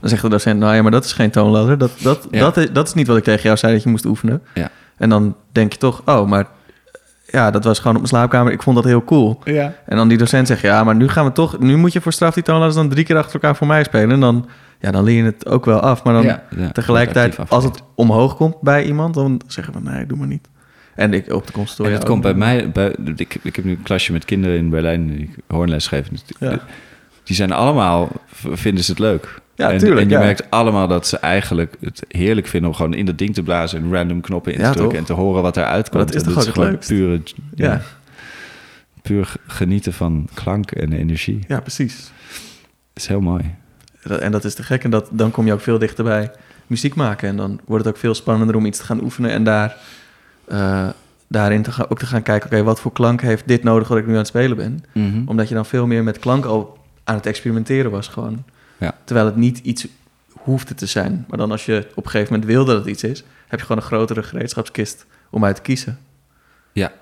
dan 0.00 0.08
zegt 0.10 0.22
de 0.22 0.28
docent... 0.28 0.60
nou 0.60 0.74
ja, 0.74 0.82
maar 0.82 0.90
dat 0.90 1.04
is 1.04 1.12
geen 1.12 1.30
toonladder. 1.30 1.78
Dat, 1.78 1.90
dat, 2.02 2.28
Ja. 2.30 2.40
dat, 2.40 2.56
is, 2.56 2.70
dat 2.72 2.86
is 2.88 2.94
niet 2.94 3.06
wat 3.06 3.16
ik 3.16 3.24
tegen 3.24 3.42
jou 3.42 3.56
zei 3.56 3.72
dat 3.72 3.82
je 3.82 3.88
moest 3.88 4.04
oefenen. 4.04 4.42
Ja. 4.54 4.70
En 4.96 5.08
dan 5.08 5.36
denk 5.52 5.72
je 5.72 5.78
toch... 5.78 6.02
oh, 6.04 6.28
maar 6.28 6.46
ja, 7.26 7.50
dat 7.50 7.64
was 7.64 7.76
gewoon 7.78 7.92
op 7.92 7.98
mijn 8.02 8.12
slaapkamer. 8.14 8.52
Ik 8.52 8.62
vond 8.62 8.76
dat 8.76 8.84
heel 8.84 9.04
cool. 9.04 9.40
Ja. 9.44 9.74
En 9.86 9.96
dan 9.96 10.08
die 10.08 10.18
docent 10.18 10.46
zegt... 10.46 10.60
ja, 10.60 10.84
maar 10.84 10.94
nu 10.96 11.08
gaan 11.08 11.24
we 11.24 11.32
toch... 11.32 11.58
nu 11.58 11.76
moet 11.76 11.92
je 11.92 12.00
voor 12.00 12.12
straf 12.12 12.34
die 12.34 12.42
toonladders 12.42 12.74
dan 12.76 12.88
drie 12.88 13.04
keer 13.04 13.16
achter 13.16 13.34
elkaar 13.34 13.56
voor 13.56 13.66
mij 13.66 13.84
spelen. 13.84 14.10
En 14.10 14.20
dan, 14.20 14.48
ja, 14.80 14.90
dan 14.90 15.04
leer 15.04 15.16
je 15.16 15.22
het 15.22 15.46
ook 15.48 15.64
wel 15.64 15.80
af. 15.80 16.04
Maar 16.04 16.22
dan 16.22 16.38
tegelijkertijd, 16.72 17.50
als 17.50 17.64
het 17.64 17.82
omhoog 17.94 18.36
komt 18.36 18.60
bij 18.60 18.84
iemand... 18.84 19.14
dan 19.14 19.40
zeggen 19.46 19.72
we, 19.74 19.90
nee, 19.90 20.06
doe 20.06 20.18
maar 20.18 20.26
niet. 20.26 20.48
En 21.00 21.14
ik 21.14 21.32
op 21.32 21.46
de 21.46 21.52
consultoria 21.52 21.98
het 21.98 22.04
komt 22.06 22.22
bij 22.22 22.34
mij, 22.34 22.70
bij, 22.70 22.94
ik, 23.16 23.36
ik 23.42 23.56
heb 23.56 23.64
nu 23.64 23.70
een 23.70 23.82
klasje 23.82 24.12
met 24.12 24.24
kinderen 24.24 24.56
in 24.56 24.70
Berlijn 24.70 25.06
die 25.06 25.18
ik 25.22 25.30
hoornles 25.46 25.86
geef. 25.86 26.06
Ja. 26.40 26.60
Die 27.24 27.36
zijn 27.36 27.52
allemaal, 27.52 28.08
vinden 28.52 28.84
ze 28.84 28.90
het 28.90 29.00
leuk. 29.00 29.40
Ja, 29.54 29.70
en, 29.70 29.78
tuurlijk, 29.78 30.00
En 30.00 30.08
je 30.08 30.14
ja. 30.14 30.20
merkt 30.20 30.50
allemaal 30.50 30.88
dat 30.88 31.06
ze 31.06 31.16
eigenlijk 31.18 31.76
het 31.80 32.02
heerlijk 32.08 32.46
vinden 32.46 32.70
om 32.70 32.76
gewoon 32.76 32.94
in 32.94 33.06
dat 33.06 33.18
ding 33.18 33.34
te 33.34 33.42
blazen 33.42 33.82
en 33.82 33.92
random 33.92 34.20
knoppen 34.20 34.52
in 34.52 34.58
te 34.58 34.64
Ja, 34.64 34.72
drukken 34.72 34.98
en 34.98 35.04
te 35.04 35.12
horen 35.12 35.42
wat 35.42 35.56
eruit 35.56 35.88
komt. 35.88 36.06
dat 36.06 36.14
is 36.16 36.22
toch 36.22 36.32
ook 36.36 36.44
het 36.44 36.54
gewoon 36.54 36.78
pure, 36.78 37.20
ja. 37.54 37.80
Puur 39.02 39.32
genieten 39.46 39.92
van 39.92 40.28
klank 40.34 40.70
en 40.70 40.92
energie. 40.92 41.38
Ja, 41.48 41.60
precies. 41.60 41.96
Dat 42.92 43.02
is 43.02 43.06
heel 43.06 43.20
mooi. 43.20 43.54
Dat- 44.02 44.20
En 44.20 44.32
dat 44.32 44.44
is 44.44 44.54
te 44.54 44.62
gek. 44.62 44.84
En 44.84 44.90
dat, 44.90 45.08
dan 45.12 45.30
kom 45.30 45.46
je 45.46 45.52
ook 45.52 45.60
veel 45.60 45.78
dichter 45.78 46.04
bij 46.04 46.30
muziek 46.66 46.94
maken. 46.94 47.28
En 47.28 47.36
dan 47.36 47.60
wordt 47.66 47.84
het 47.84 47.94
ook 47.94 48.00
veel 48.00 48.14
spannender 48.14 48.56
om 48.56 48.66
iets 48.66 48.78
te 48.78 48.84
gaan 48.84 49.02
oefenen. 49.02 49.30
En 49.30 49.44
daar, 49.44 49.76
eh, 50.50 50.88
daarin 51.28 51.62
te 51.62 51.72
gaan, 51.72 51.86
ook 51.88 51.98
te 51.98 52.06
gaan 52.06 52.22
kijken... 52.22 52.50
oké, 52.50 52.62
wat 52.62 52.80
voor 52.80 52.92
klank 52.92 53.20
heeft 53.20 53.48
dit 53.48 53.62
nodig 53.62 53.88
wat 53.88 53.98
ik 53.98 54.06
nu 54.06 54.12
aan 54.12 54.18
het 54.18 54.26
spelen 54.26 54.56
ben? 54.56 54.84
Omdat 55.26 55.48
je 55.48 55.54
dan 55.54 55.66
veel 55.66 55.86
meer 55.86 56.04
met 56.04 56.18
klank 56.18 56.44
al 56.44 56.78
aan 57.04 57.14
het 57.14 57.26
experimenteren 57.26 57.90
was 57.90 58.08
gewoon. 58.08 58.44
Ja. 58.78 58.94
Terwijl 59.04 59.26
het 59.26 59.36
niet 59.36 59.58
iets 59.58 59.86
hoefde 60.28 60.74
te 60.74 60.86
zijn. 60.86 61.24
Maar 61.28 61.38
dan 61.38 61.50
als 61.50 61.64
je 61.64 61.86
op 61.94 62.04
een 62.04 62.10
gegeven 62.10 62.32
moment 62.32 62.50
wil 62.50 62.64
dat 62.64 62.76
het 62.76 62.86
iets 62.86 63.02
is... 63.02 63.24
heb 63.48 63.58
je 63.58 63.66
gewoon 63.66 63.82
een 63.82 63.88
grotere 63.88 64.22
gereedschapskist 64.22 65.06
om 65.30 65.44
uit 65.44 65.56
te 65.56 65.62
kiezen. 65.62 65.98
Ja. 66.72 66.92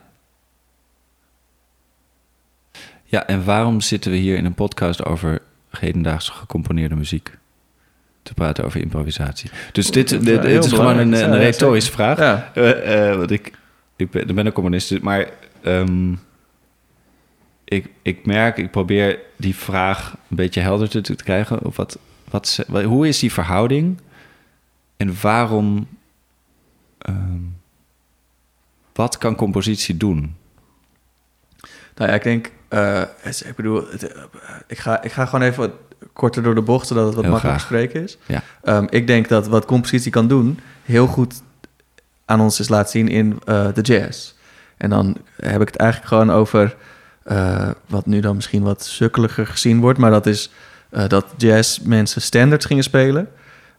Ja, 3.05 3.27
en 3.27 3.45
waarom 3.45 3.81
zitten 3.81 4.11
we 4.11 4.17
hier 4.17 4.37
in 4.37 4.45
een 4.45 4.55
podcast 4.55 5.05
over 5.05 5.43
hedendaagse 5.71 6.33
gecomponeerde 6.33 6.95
muziek? 6.95 7.39
Te 8.29 8.35
praten 8.35 8.65
over 8.65 8.81
improvisatie. 8.81 9.51
Dus 9.73 9.91
dit, 9.91 10.25
dit, 10.25 10.45
is 10.45 10.73
gewoon 10.73 10.99
een, 10.99 11.13
een 11.13 11.39
retorische 11.39 11.93
vraag. 11.93 12.19
Ja, 12.19 12.51
Eh, 12.55 13.11
eh, 13.11 13.17
want 13.17 13.31
ik, 13.31 13.53
ik 13.97 14.11
ben, 14.11 14.29
ik 14.29 14.35
ben 14.35 14.47
een 14.47 14.53
communist, 14.53 15.01
maar 15.01 15.29
ehm, 15.63 16.13
ik, 17.65 17.91
ik 18.03 18.27
merk, 18.27 18.57
ik 18.57 18.71
probeer 18.71 19.19
die 19.37 19.55
vraag 19.55 20.17
een 20.31 20.37
beetje 20.37 20.61
helder 20.61 20.89
te, 20.89 21.01
te 21.01 21.15
krijgen. 21.15 21.65
Of 21.65 21.77
wat, 21.77 21.99
wat, 22.31 22.65
hoe 22.85 23.09
is 23.09 23.19
die 23.19 23.33
verhouding 23.33 23.99
en 24.97 25.15
waarom, 25.21 25.89
ehm, 26.99 27.41
wat 28.93 29.19
kan 29.19 29.35
compositie 29.35 29.97
doen? 29.97 30.37
Nou 31.95 32.11
ja, 32.11 32.17
ik 32.17 32.23
denk, 32.23 32.51
eh, 32.69 33.03
ik 33.25 33.53
bedoel, 33.57 33.85
ik, 34.67 34.79
ga, 34.79 35.03
ik 35.03 35.13
ga 35.13 35.27
gewoon 35.27 35.49
even 35.49 35.73
korter 36.19 36.43
door 36.43 36.55
de 36.55 36.63
bocht, 36.63 36.87
zodat 36.87 37.07
het 37.07 37.15
wat 37.15 37.23
Heel 37.23 37.33
makkelijker 37.33 37.65
spreken 37.65 38.03
is. 38.03 38.19
Ja. 38.27 38.43
Ehm, 38.63 38.87
ik 38.91 39.07
denk 39.07 39.29
dat 39.29 39.47
wat 39.47 39.65
compositie 39.65 40.11
kan 40.11 40.29
doen, 40.29 40.61
heel 40.83 41.07
goed 41.07 41.43
aan 42.25 42.41
ons 42.41 42.61
is 42.61 42.69
laten 42.69 42.91
zien 42.91 43.09
in 43.09 43.41
eh, 43.45 43.67
de 43.75 43.81
jazz. 43.81 44.33
En 44.77 44.91
dan 44.91 45.17
heb 45.37 45.61
ik 45.61 45.67
het 45.67 45.77
eigenlijk 45.77 46.11
gewoon 46.13 46.31
over 46.31 46.77
eh, 47.23 47.71
wat 47.87 48.07
nu 48.07 48.21
dan 48.21 48.35
misschien 48.35 48.63
wat 48.63 48.85
sukkeliger 48.85 49.47
gezien 49.47 49.81
wordt, 49.81 49.99
maar 49.99 50.11
dat 50.11 50.27
is 50.27 50.51
eh, 50.91 51.09
dat 51.09 51.27
jazzmensen 51.37 52.23
standards 52.23 52.67
gingen 52.67 52.85
spelen. 52.85 53.29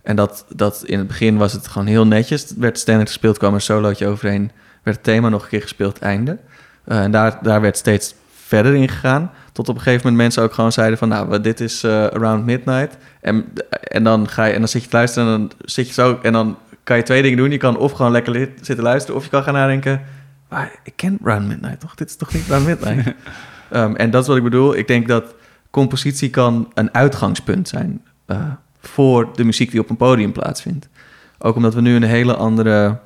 En 0.01 0.15
dat, 0.15 0.45
dat 0.55 0.83
in 0.85 0.97
het 0.97 1.07
begin 1.07 1.37
was 1.37 1.53
het 1.53 1.67
gewoon 1.67 1.87
heel 1.87 2.07
netjes. 2.07 2.41
Het 2.41 2.57
werd 2.57 2.79
standaard 2.79 3.07
gespeeld, 3.07 3.37
kwam 3.37 3.53
een 3.53 3.61
solootje 3.61 4.07
overheen, 4.07 4.51
werd 4.83 4.97
het 4.97 5.05
thema 5.05 5.29
nog 5.29 5.43
een 5.43 5.49
keer 5.49 5.61
gespeeld, 5.61 5.99
einde. 5.99 6.37
En 6.85 7.11
daar, 7.11 7.39
daar 7.41 7.61
werd 7.61 7.77
steeds 7.77 8.15
verder 8.45 8.75
in 8.75 8.89
gegaan. 8.89 9.31
Tot 9.51 9.69
op 9.69 9.75
een 9.75 9.81
gegeven 9.81 10.03
moment 10.03 10.21
mensen 10.21 10.43
ook 10.43 10.53
gewoon 10.53 10.71
zeiden 10.71 10.97
van... 10.97 11.07
nou, 11.07 11.41
dit 11.41 11.59
is 11.59 11.83
eh, 11.83 11.91
Around 11.91 12.45
Midnight. 12.45 12.97
En, 13.21 13.53
en, 13.69 14.03
dan 14.03 14.27
ga 14.29 14.45
je, 14.45 14.53
en 14.53 14.59
dan 14.59 14.67
zit 14.67 14.83
je 14.83 14.89
te 14.89 14.95
luisteren 14.95 15.33
en 15.33 15.39
dan 15.39 15.51
zit 15.65 15.87
je 15.87 15.93
zo... 15.93 16.19
en 16.21 16.33
dan 16.33 16.57
kan 16.83 16.97
je 16.97 17.03
twee 17.03 17.21
dingen 17.21 17.37
doen. 17.37 17.51
Je 17.51 17.57
kan 17.57 17.77
of 17.77 17.91
gewoon 17.91 18.11
lekker 18.11 18.49
zitten 18.61 18.83
luisteren... 18.83 19.15
of 19.15 19.23
je 19.23 19.29
kan 19.29 19.43
gaan 19.43 19.53
nadenken... 19.53 20.01
maar 20.49 20.71
ik 20.83 20.93
ken 20.95 21.19
Around 21.23 21.47
Midnight 21.47 21.79
toch? 21.79 21.95
Dit 21.95 22.09
is 22.09 22.15
toch 22.15 22.33
niet 22.33 22.43
Around 22.49 22.65
Midnight? 22.65 23.13
Ehm, 23.69 23.95
en 23.95 24.11
dat 24.11 24.21
is 24.21 24.27
wat 24.27 24.37
ik 24.37 24.43
bedoel. 24.43 24.75
Ik 24.75 24.87
denk 24.87 25.07
dat 25.07 25.35
compositie 25.69 26.29
kan 26.29 26.71
een 26.73 26.93
uitgangspunt 26.93 27.67
zijn... 27.67 28.01
eh, 28.25 28.43
voor 28.79 29.29
de 29.33 29.43
muziek 29.43 29.71
die 29.71 29.79
op 29.79 29.89
een 29.89 29.97
podium 29.97 30.31
plaatsvindt. 30.31 30.89
Ook 31.37 31.55
omdat 31.55 31.73
we 31.73 31.81
nu 31.81 31.95
een 31.95 32.03
hele 32.03 32.35
andere 32.35 32.99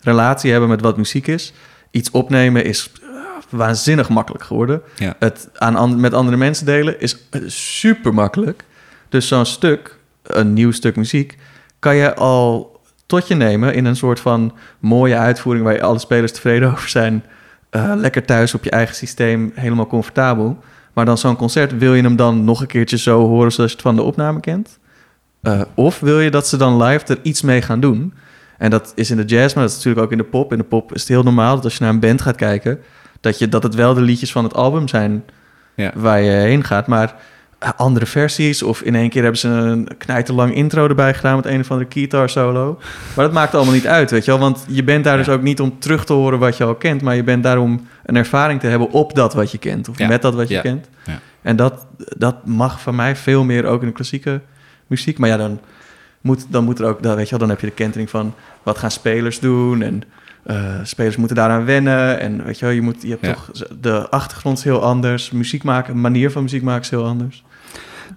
relatie 0.00 0.50
hebben 0.50 0.68
met 0.68 0.80
wat 0.80 0.96
muziek 0.96 1.26
is. 1.26 1.52
Iets 1.90 2.10
opnemen 2.10 2.64
is 2.64 2.92
eh, 3.02 3.05
waanzinnig 3.48 4.08
makkelijk 4.08 4.44
geworden. 4.44 4.82
Ja. 4.96 5.14
Het 5.18 5.48
aan 5.54 5.76
an- 5.76 6.00
met 6.00 6.14
andere 6.14 6.36
mensen 6.36 6.66
delen 6.66 7.00
is 7.00 7.16
eh, 7.30 7.40
super 7.46 8.14
makkelijk. 8.14 8.64
Dus 9.08 9.28
zo'n 9.28 9.44
stuk, 9.46 9.98
een 10.22 10.52
nieuw 10.52 10.70
stuk 10.70 10.96
muziek, 10.96 11.36
kan 11.78 11.96
je 11.96 12.14
al 12.14 12.80
tot 13.06 13.28
je 13.28 13.34
nemen 13.34 13.74
in 13.74 13.84
een 13.84 13.96
soort 13.96 14.20
van 14.20 14.52
mooie 14.78 15.16
uitvoering 15.16 15.64
waar 15.64 15.74
je 15.74 15.82
alle 15.82 15.98
spelers 15.98 16.32
tevreden 16.32 16.70
over 16.72 16.88
zijn. 16.88 17.24
Eh, 17.70 17.92
lekker 17.96 18.24
thuis 18.24 18.54
op 18.54 18.64
je 18.64 18.70
eigen 18.70 18.94
systeem, 18.94 19.52
helemaal 19.54 19.86
comfortabel. 19.86 20.58
Maar 20.92 21.04
dan 21.04 21.18
zo'n 21.18 21.36
concert, 21.36 21.78
wil 21.78 21.94
je 21.94 22.02
hem 22.02 22.16
dan 22.16 22.44
nog 22.44 22.60
een 22.60 22.66
keertje 22.66 22.98
zo 22.98 23.26
horen 23.26 23.52
zoals 23.52 23.70
je 23.70 23.76
het 23.76 23.86
van 23.86 23.96
de 23.96 24.02
opname 24.02 24.40
kent? 24.40 24.78
Eh, 25.42 25.60
of 25.74 26.00
wil 26.00 26.20
je 26.20 26.30
dat 26.30 26.46
ze 26.48 26.56
dan 26.56 26.82
live 26.82 27.04
er 27.06 27.18
iets 27.22 27.42
mee 27.42 27.62
gaan 27.62 27.80
doen? 27.80 28.14
En 28.58 28.70
dat 28.70 28.92
is 28.94 29.10
in 29.10 29.16
de 29.16 29.24
jazz, 29.24 29.54
maar 29.54 29.62
dat 29.62 29.72
is 29.72 29.76
natuurlijk 29.78 30.04
ook 30.04 30.12
in 30.12 30.18
de 30.18 30.24
pop. 30.24 30.52
In 30.52 30.58
de 30.58 30.64
pop 30.64 30.94
is 30.94 31.00
het 31.00 31.08
heel 31.08 31.22
normaal 31.22 31.54
dat 31.54 31.64
als 31.64 31.76
je 31.76 31.84
naar 31.84 31.92
een 31.92 32.00
band 32.00 32.20
gaat 32.20 32.36
kijken, 32.36 32.78
dat, 33.26 33.38
je, 33.38 33.48
dat 33.48 33.62
het 33.62 33.74
wel 33.74 33.94
de 33.94 34.00
liedjes 34.00 34.32
van 34.32 34.44
het 34.44 34.54
album 34.54 34.88
zijn 34.88 35.24
Ja. 35.74 35.92
waar 35.94 36.20
je 36.20 36.30
heen 36.30 36.64
gaat. 36.64 36.86
Maar 36.86 37.14
eh, 37.58 37.70
andere 37.76 38.06
versies, 38.06 38.62
of 38.62 38.80
in 38.82 38.94
één 38.94 39.08
keer 39.10 39.22
hebben 39.22 39.40
ze 39.40 39.48
een 39.48 39.88
knijterlang 39.98 40.54
intro 40.54 40.88
erbij 40.88 41.14
gedaan 41.14 41.36
met 41.36 41.46
een 41.46 41.60
of 41.60 41.70
andere 41.70 41.90
guitar 41.92 42.28
solo. 42.28 42.78
Maar 43.16 43.24
dat 43.24 43.34
maakt 43.34 43.54
allemaal 43.54 43.74
niet 43.74 43.86
uit, 43.86 44.10
weet 44.10 44.24
je 44.24 44.30
wel. 44.30 44.40
Want 44.40 44.64
je 44.68 44.84
bent 44.84 45.04
daar 45.04 45.16
dus 45.16 45.28
ook 45.28 45.42
niet 45.42 45.60
om 45.60 45.78
terug 45.78 46.04
te 46.04 46.12
horen 46.12 46.38
wat 46.38 46.56
je 46.56 46.64
al 46.64 46.74
kent, 46.74 47.02
maar 47.02 47.16
je 47.16 47.22
bent 47.24 47.42
daar 47.42 47.58
om 47.58 47.86
een 48.04 48.16
ervaring 48.16 48.60
te 48.60 48.66
hebben 48.66 48.90
op 48.90 49.14
dat 49.14 49.34
wat 49.34 49.50
je 49.50 49.58
kent. 49.58 49.88
Of 49.88 49.98
Ja. 49.98 50.06
met 50.08 50.22
dat 50.22 50.34
wat 50.34 50.48
je 50.48 50.54
Ja. 50.54 50.60
kent. 50.60 50.88
Ja. 51.04 51.18
En 51.42 51.56
dat, 51.56 51.86
dat 52.16 52.46
mag 52.46 52.80
van 52.80 52.94
mij 52.94 53.16
veel 53.16 53.44
meer 53.44 53.64
ook 53.66 53.80
in 53.80 53.86
de 53.88 53.92
klassieke 53.94 54.40
muziek. 54.86 55.18
Maar 55.18 55.28
ja, 55.28 55.36
dan 55.36 55.60
moet, 56.20 56.46
dan 56.48 56.64
moet 56.64 56.78
er 56.78 56.86
ook, 56.86 57.02
dan, 57.02 57.14
weet 57.16 57.24
je 57.24 57.30
wel, 57.30 57.38
dan 57.38 57.48
heb 57.48 57.60
je 57.60 57.66
de 57.66 57.72
kentering 57.72 58.10
van 58.10 58.34
wat 58.62 58.78
gaan 58.78 58.90
spelers 58.90 59.40
doen. 59.40 59.82
En 59.82 60.02
eh, 60.46 60.74
spelers 60.82 61.16
moeten 61.16 61.36
daaraan 61.36 61.64
wennen. 61.64 62.20
En 62.20 62.44
weet 62.44 62.58
je 62.58 62.64
wel, 62.64 62.74
je, 62.74 62.82
moet, 62.82 63.02
je 63.02 63.08
hebt 63.08 63.26
Ja. 63.26 63.32
toch 63.32 63.50
de 63.80 64.08
achtergrond 64.10 64.58
is 64.58 64.64
heel 64.64 64.82
anders. 64.82 65.30
Muziek 65.30 65.62
maken, 65.62 66.00
manier 66.00 66.30
van 66.30 66.42
muziek 66.42 66.62
maken 66.62 66.82
is 66.82 66.90
heel 66.90 67.04
anders. 67.06 67.44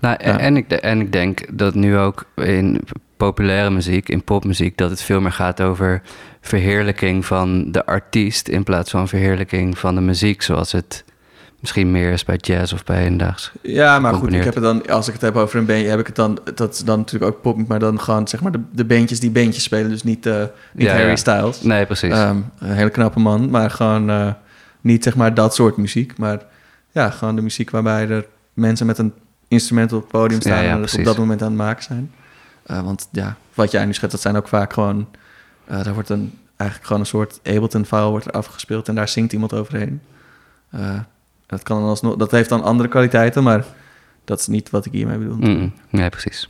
Nou, 0.01 0.17
Ja. 0.23 0.39
en, 0.39 0.57
ik, 0.57 0.71
en 0.71 0.99
ik 1.01 1.11
denk 1.11 1.57
dat 1.57 1.73
nu 1.75 1.97
ook 1.97 2.25
in 2.35 2.81
populaire 3.17 3.69
muziek, 3.69 4.09
in 4.09 4.23
popmuziek, 4.23 4.77
dat 4.77 4.89
het 4.89 5.01
veel 5.01 5.21
meer 5.21 5.31
gaat 5.31 5.61
over 5.61 6.01
verheerlijking 6.41 7.25
van 7.25 7.71
de 7.71 7.85
artiest 7.85 8.47
in 8.47 8.63
plaats 8.63 8.89
van 8.91 9.07
verheerlijking 9.07 9.77
van 9.77 9.95
de 9.95 10.01
muziek, 10.01 10.41
zoals 10.41 10.71
het 10.71 11.03
misschien 11.59 11.91
meer 11.91 12.11
is 12.11 12.25
bij 12.25 12.37
jazz 12.41 12.73
of 12.73 12.83
bij 12.83 12.97
hedendaags. 12.97 13.51
Ja, 13.61 13.99
maar 13.99 14.13
goed, 14.13 14.33
ik 14.33 14.43
heb 14.43 14.53
het 14.53 14.63
dan, 14.63 14.87
als 14.87 15.07
ik 15.07 15.13
het 15.13 15.21
heb 15.21 15.35
over 15.35 15.59
een 15.59 15.65
bandje, 15.65 15.87
heb 15.87 15.99
ik 15.99 16.05
het 16.05 16.15
dan, 16.15 16.39
dat 16.55 16.73
is 16.73 16.79
dan 16.79 16.97
natuurlijk 16.97 17.31
ook 17.33 17.41
pop, 17.41 17.67
maar 17.67 17.79
dan 17.79 17.99
gewoon 17.99 18.27
zeg 18.27 18.41
maar 18.41 18.51
de, 18.51 18.59
de 18.71 18.85
bandjes 18.85 19.19
die 19.19 19.31
bandjes 19.31 19.63
spelen, 19.63 19.89
dus 19.89 20.03
niet, 20.03 20.25
eh, 20.25 20.43
niet 20.73 20.87
Ja, 20.87 20.93
Harry 20.93 21.09
ja. 21.09 21.15
Styles. 21.15 21.61
Nee, 21.61 21.85
precies. 21.85 22.11
Ehm, 22.11 22.37
een 22.59 22.71
hele 22.71 22.89
knappe 22.89 23.19
man, 23.19 23.49
maar 23.49 23.71
gewoon 23.71 24.09
eh, 24.09 24.31
niet 24.81 25.03
zeg 25.03 25.15
maar 25.15 25.33
dat 25.33 25.55
soort 25.55 25.77
muziek, 25.77 26.17
maar 26.17 26.39
ja, 26.91 27.09
gewoon 27.09 27.35
de 27.35 27.41
muziek 27.41 27.69
waarbij 27.69 28.09
er 28.09 28.25
mensen 28.53 28.85
met 28.85 28.97
een 28.97 29.13
instrument 29.47 29.93
op 29.93 30.01
het 30.01 30.11
podium 30.11 30.41
staan 30.41 30.63
Ja, 30.63 30.71
en 30.71 30.81
het 30.81 30.97
op 30.97 31.03
dat 31.03 31.17
moment 31.17 31.41
aan 31.41 31.47
het 31.47 31.57
maken 31.57 31.83
zijn. 31.83 32.11
Eh, 32.63 32.81
want 32.81 33.07
ja, 33.11 33.35
wat 33.53 33.71
jij 33.71 33.85
nu 33.85 33.93
schetst, 33.93 34.11
dat 34.11 34.21
zijn 34.21 34.35
ook 34.35 34.47
vaak 34.47 34.73
gewoon, 34.73 35.07
daar 35.65 35.93
wordt 35.93 36.09
een, 36.09 36.37
eigenlijk 36.55 36.87
gewoon 36.89 37.01
een 37.01 37.07
soort 37.07 37.39
Ableton-file 37.43 38.09
wordt 38.09 38.25
er 38.25 38.31
afgespeeld 38.31 38.87
en 38.87 38.95
daar 38.95 39.07
zingt 39.07 39.33
iemand 39.33 39.53
overheen. 39.53 40.01
Dat, 41.49 41.63
kan 41.63 41.79
dan 41.79 41.89
alsnog, 41.89 42.15
dat 42.15 42.31
heeft 42.31 42.49
dan 42.49 42.63
andere 42.63 42.89
kwaliteiten, 42.89 43.43
maar 43.43 43.65
dat 44.25 44.39
is 44.39 44.47
niet 44.47 44.69
wat 44.69 44.85
ik 44.85 44.91
hiermee 44.91 45.17
bedoel. 45.17 45.37
Mm-mm. 45.37 45.73
Nee, 45.89 46.09
precies. 46.09 46.49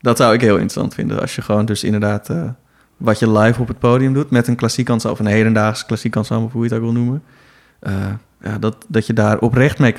Dat 0.00 0.16
zou 0.16 0.34
ik 0.34 0.40
heel 0.40 0.52
interessant 0.52 0.94
vinden. 0.94 1.20
Als 1.20 1.34
je 1.34 1.42
gewoon 1.42 1.64
dus 1.64 1.84
inderdaad 1.84 2.30
eh, 2.30 2.48
wat 2.96 3.18
je 3.18 3.30
live 3.30 3.60
op 3.60 3.68
het 3.68 3.78
podium 3.78 4.12
doet 4.12 4.30
met 4.30 4.48
een 4.48 4.56
klassiek 4.56 4.88
ensemble, 4.88 5.20
of 5.20 5.26
een 5.26 5.32
hedendaags 5.32 5.86
klassiek 5.86 6.16
ensemble, 6.16 6.46
of 6.46 6.52
hoe 6.52 6.62
je 6.62 6.68
het 6.68 6.78
ook 6.78 6.84
wil 6.84 6.92
noemen. 6.92 7.22
Eh, 7.78 8.12
ja, 8.42 8.58
dat, 8.58 8.84
dat 8.88 9.06
je 9.06 9.12
daar 9.12 9.38
oprecht 9.38 9.78
mee 9.78 9.94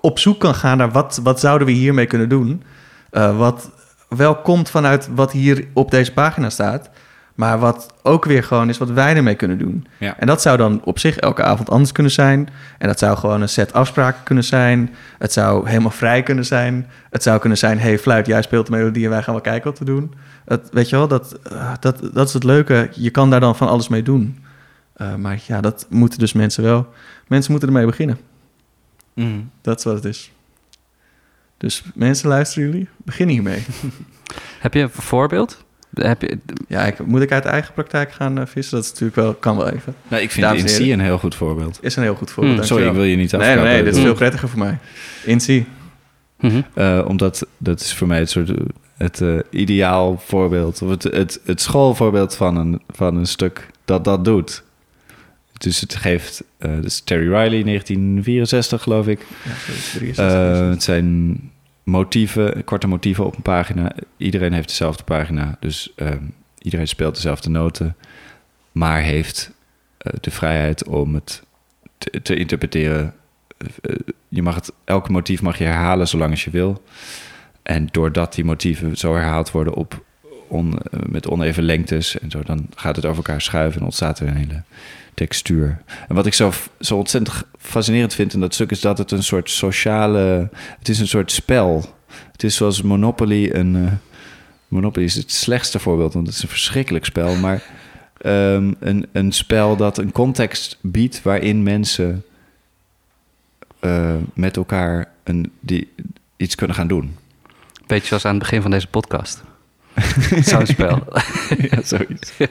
op 0.00 0.18
zoek 0.18 0.40
kan 0.40 0.54
gaan 0.54 0.76
naar 0.76 0.90
wat, 0.90 1.20
wat 1.22 1.40
zouden 1.40 1.66
we 1.66 1.72
hiermee 1.72 2.06
kunnen 2.06 2.28
doen. 2.28 2.62
Eh, 3.10 3.38
wat 3.38 3.70
wel 4.08 4.36
komt 4.36 4.70
vanuit 4.70 5.08
wat 5.14 5.32
hier 5.32 5.66
op 5.72 5.90
deze 5.90 6.12
pagina 6.12 6.50
staat. 6.50 6.90
Maar 7.34 7.58
wat 7.58 7.94
ook 8.02 8.24
weer 8.24 8.44
gewoon 8.44 8.68
is 8.68 8.78
wat 8.78 8.90
wij 8.90 9.16
ermee 9.16 9.34
kunnen 9.34 9.58
doen. 9.58 9.86
Ja. 9.98 10.18
En 10.18 10.26
dat 10.26 10.42
zou 10.42 10.56
dan 10.56 10.84
op 10.84 10.98
zich 10.98 11.16
elke 11.16 11.42
avond 11.42 11.70
anders 11.70 11.92
kunnen 11.92 12.12
zijn. 12.12 12.48
En 12.78 12.88
dat 12.88 12.98
zou 12.98 13.16
gewoon 13.16 13.42
een 13.42 13.48
set 13.48 13.72
afspraken 13.72 14.22
kunnen 14.22 14.44
zijn. 14.44 14.94
Het 15.18 15.32
zou 15.32 15.68
helemaal 15.68 15.90
vrij 15.90 16.22
kunnen 16.22 16.44
zijn. 16.44 16.90
Het 17.10 17.22
zou 17.22 17.38
kunnen 17.40 17.58
zijn, 17.58 17.78
hey 17.78 17.98
fluit, 17.98 18.26
jij 18.26 18.42
speelt 18.42 18.66
de 18.66 18.72
melodie 18.72 19.04
en 19.04 19.10
wij 19.10 19.22
gaan 19.22 19.34
wel 19.34 19.42
kijken 19.42 19.70
wat 19.70 19.78
we 19.78 19.84
doen. 19.84 20.14
Het, 20.44 20.68
weet 20.72 20.88
je 20.88 20.96
wel, 20.96 21.08
dat, 21.08 21.38
eh, 21.42 21.72
dat, 21.80 22.00
dat 22.12 22.28
is 22.28 22.34
het 22.34 22.44
leuke. 22.44 22.88
Je 22.92 23.10
kan 23.10 23.30
daar 23.30 23.40
dan 23.40 23.56
van 23.56 23.68
alles 23.68 23.88
mee 23.88 24.02
doen. 24.02 24.38
Eh, 24.92 25.14
maar 25.14 25.42
ja, 25.46 25.60
dat 25.60 25.86
moeten 25.88 26.18
dus 26.18 26.32
mensen 26.32 26.62
wel. 26.62 26.92
Mensen 27.26 27.50
moeten 27.50 27.68
ermee 27.68 27.86
beginnen. 27.86 28.18
Dat 29.60 29.78
is 29.78 29.84
wat 29.84 29.94
het 29.94 30.04
is. 30.04 30.32
Dus 31.56 31.82
mensen, 31.94 32.28
luisteren 32.28 32.70
jullie? 32.70 32.88
Begin 32.96 33.28
hiermee. 33.28 33.64
Heb 34.60 34.74
je 34.74 34.80
een 34.80 34.90
voorbeeld? 34.90 35.63
Heb 35.94 36.22
je, 36.22 36.38
Ja, 36.68 36.82
ik, 36.86 37.06
moet 37.06 37.22
ik 37.22 37.32
uit 37.32 37.44
eigen 37.44 37.74
praktijk 37.74 38.12
gaan 38.12 38.38
eh, 38.38 38.46
vissen? 38.46 38.74
Dat 38.76 38.84
is 38.84 38.90
natuurlijk 38.90 39.16
wel, 39.16 39.34
kan 39.34 39.56
wel 39.56 39.68
even. 39.68 39.94
Nou, 40.08 40.22
ik 40.22 40.30
vind 40.30 40.46
Dames 40.46 40.78
een 40.78 41.00
heel 41.00 41.18
goed 41.18 41.34
voorbeeld. 41.34 41.78
Is 41.82 41.96
een 41.96 42.02
heel 42.02 42.14
goed 42.14 42.30
voorbeeld. 42.30 42.56
Hmm, 42.56 42.66
Sorry, 42.66 42.86
ik 42.86 42.92
wil 42.92 43.04
je 43.04 43.16
niet 43.16 43.32
Nee, 43.32 43.40
afkappen. 43.40 43.64
nee, 43.64 43.82
dit 43.82 43.92
is 43.92 43.98
Mm. 43.98 44.04
veel 44.04 44.14
prettiger 44.14 44.48
voor 44.48 44.58
mij. 44.58 44.78
Inzie. 45.24 45.66
Mhm. 46.40 46.60
Eh, 46.74 47.04
omdat 47.08 47.46
dat 47.58 47.80
is 47.80 47.94
voor 47.94 48.06
mij 48.06 48.18
het 48.18 48.30
soort 48.30 48.50
het 48.96 49.20
eh, 49.20 49.38
ideaal 49.50 50.22
voorbeeld 50.26 50.82
of 50.82 50.88
het, 50.90 51.02
het, 51.02 51.40
het 51.44 51.60
schoolvoorbeeld 51.60 52.36
van 52.36 52.56
een, 52.56 52.82
van 52.88 53.16
een 53.16 53.26
stuk 53.26 53.66
dat 53.84 54.04
dat 54.04 54.24
doet. 54.24 54.62
Dus 55.58 55.80
het 55.80 55.94
geeft, 55.94 56.44
eh 56.58 56.70
dus 56.80 57.00
Terry 57.00 57.24
Riley, 57.24 57.62
1964 57.64 58.82
geloof 58.82 59.06
ik. 59.06 59.20
Ja, 59.44 59.50
zo 59.66 59.72
is 59.72 59.92
het, 59.92 60.16
63 60.16 60.24
Eh, 60.26 60.50
is 60.52 60.58
het. 60.58 60.68
het 60.68 60.82
zijn 60.82 61.40
motieven, 61.84 62.64
korte 62.64 62.86
motieven 62.86 63.26
op 63.26 63.36
een 63.36 63.42
pagina. 63.42 63.92
Iedereen 64.16 64.52
heeft 64.52 64.68
dezelfde 64.68 65.04
pagina, 65.04 65.56
dus 65.60 65.92
ehm, 65.96 66.24
iedereen 66.58 66.88
speelt 66.88 67.14
dezelfde 67.14 67.50
noten, 67.50 67.96
maar 68.72 69.00
heeft 69.00 69.52
eh, 69.98 70.12
de 70.20 70.30
vrijheid 70.30 70.84
om 70.84 71.14
het 71.14 71.42
te, 71.98 72.22
te 72.22 72.36
interpreteren. 72.36 73.14
Eh, 73.58 73.96
je 74.28 74.42
mag 74.42 74.54
het, 74.54 74.72
elke 74.84 75.12
motief 75.12 75.42
mag 75.42 75.58
je 75.58 75.64
herhalen 75.64 76.08
zolang 76.08 76.30
als 76.30 76.44
je 76.44 76.50
wil. 76.50 76.82
En 77.62 77.88
doordat 77.90 78.34
die 78.34 78.44
motieven 78.44 78.96
zo 78.96 79.14
herhaald 79.14 79.50
worden 79.50 79.74
op 79.74 80.02
met 81.06 81.28
oneven 81.28 81.62
lengtes 81.62 82.18
en 82.18 82.30
zo, 82.30 82.42
dan 82.42 82.66
gaat 82.74 82.96
het 82.96 83.04
over 83.04 83.16
elkaar 83.16 83.40
schuiven 83.40 83.78
en 83.78 83.84
ontstaat 83.84 84.20
er 84.20 84.28
een 84.28 84.36
hele 84.36 84.62
textuur. 85.14 85.82
En 86.08 86.14
wat 86.14 86.26
ik 86.26 86.34
zo, 86.34 86.52
zo 86.80 86.96
ontzettend 86.96 87.42
fascinerend 87.58 88.14
vind 88.14 88.34
in 88.34 88.40
dat 88.40 88.54
stuk 88.54 88.70
is 88.70 88.80
dat 88.80 88.98
het 88.98 89.10
een 89.10 89.22
soort 89.22 89.50
sociale. 89.50 90.48
Het 90.78 90.88
is 90.88 91.00
een 91.00 91.08
soort 91.08 91.32
spel. 91.32 91.84
Het 92.32 92.42
is 92.44 92.56
zoals 92.56 92.82
Monopoly 92.82 93.50
een. 93.52 93.76
eh, 93.76 93.92
Monopoly 94.68 95.04
is 95.04 95.14
het 95.14 95.32
slechtste 95.32 95.78
voorbeeld, 95.78 96.12
want 96.14 96.26
het 96.26 96.36
is 96.36 96.42
een 96.42 96.48
verschrikkelijk 96.48 97.04
spel. 97.04 97.34
Maar 97.34 97.62
ehm, 98.20 98.72
een, 98.78 99.06
een 99.12 99.32
spel 99.32 99.76
dat 99.76 99.98
een 99.98 100.12
context 100.12 100.78
biedt 100.80 101.22
waarin 101.22 101.62
mensen 101.62 102.24
eh, 103.80 104.14
met 104.34 104.56
elkaar 104.56 105.12
een, 105.24 105.52
die, 105.60 105.92
iets 106.36 106.54
kunnen 106.54 106.76
gaan 106.76 106.88
doen. 106.88 107.16
Beetje 107.86 108.06
zoals 108.06 108.24
aan 108.24 108.34
het 108.34 108.42
begin 108.42 108.62
van 108.62 108.70
deze 108.70 108.86
podcast. 108.86 109.42
Zo'n 110.42 110.66
spel. 110.66 111.06
ja, 111.70 111.82
zoiets. 111.82 112.32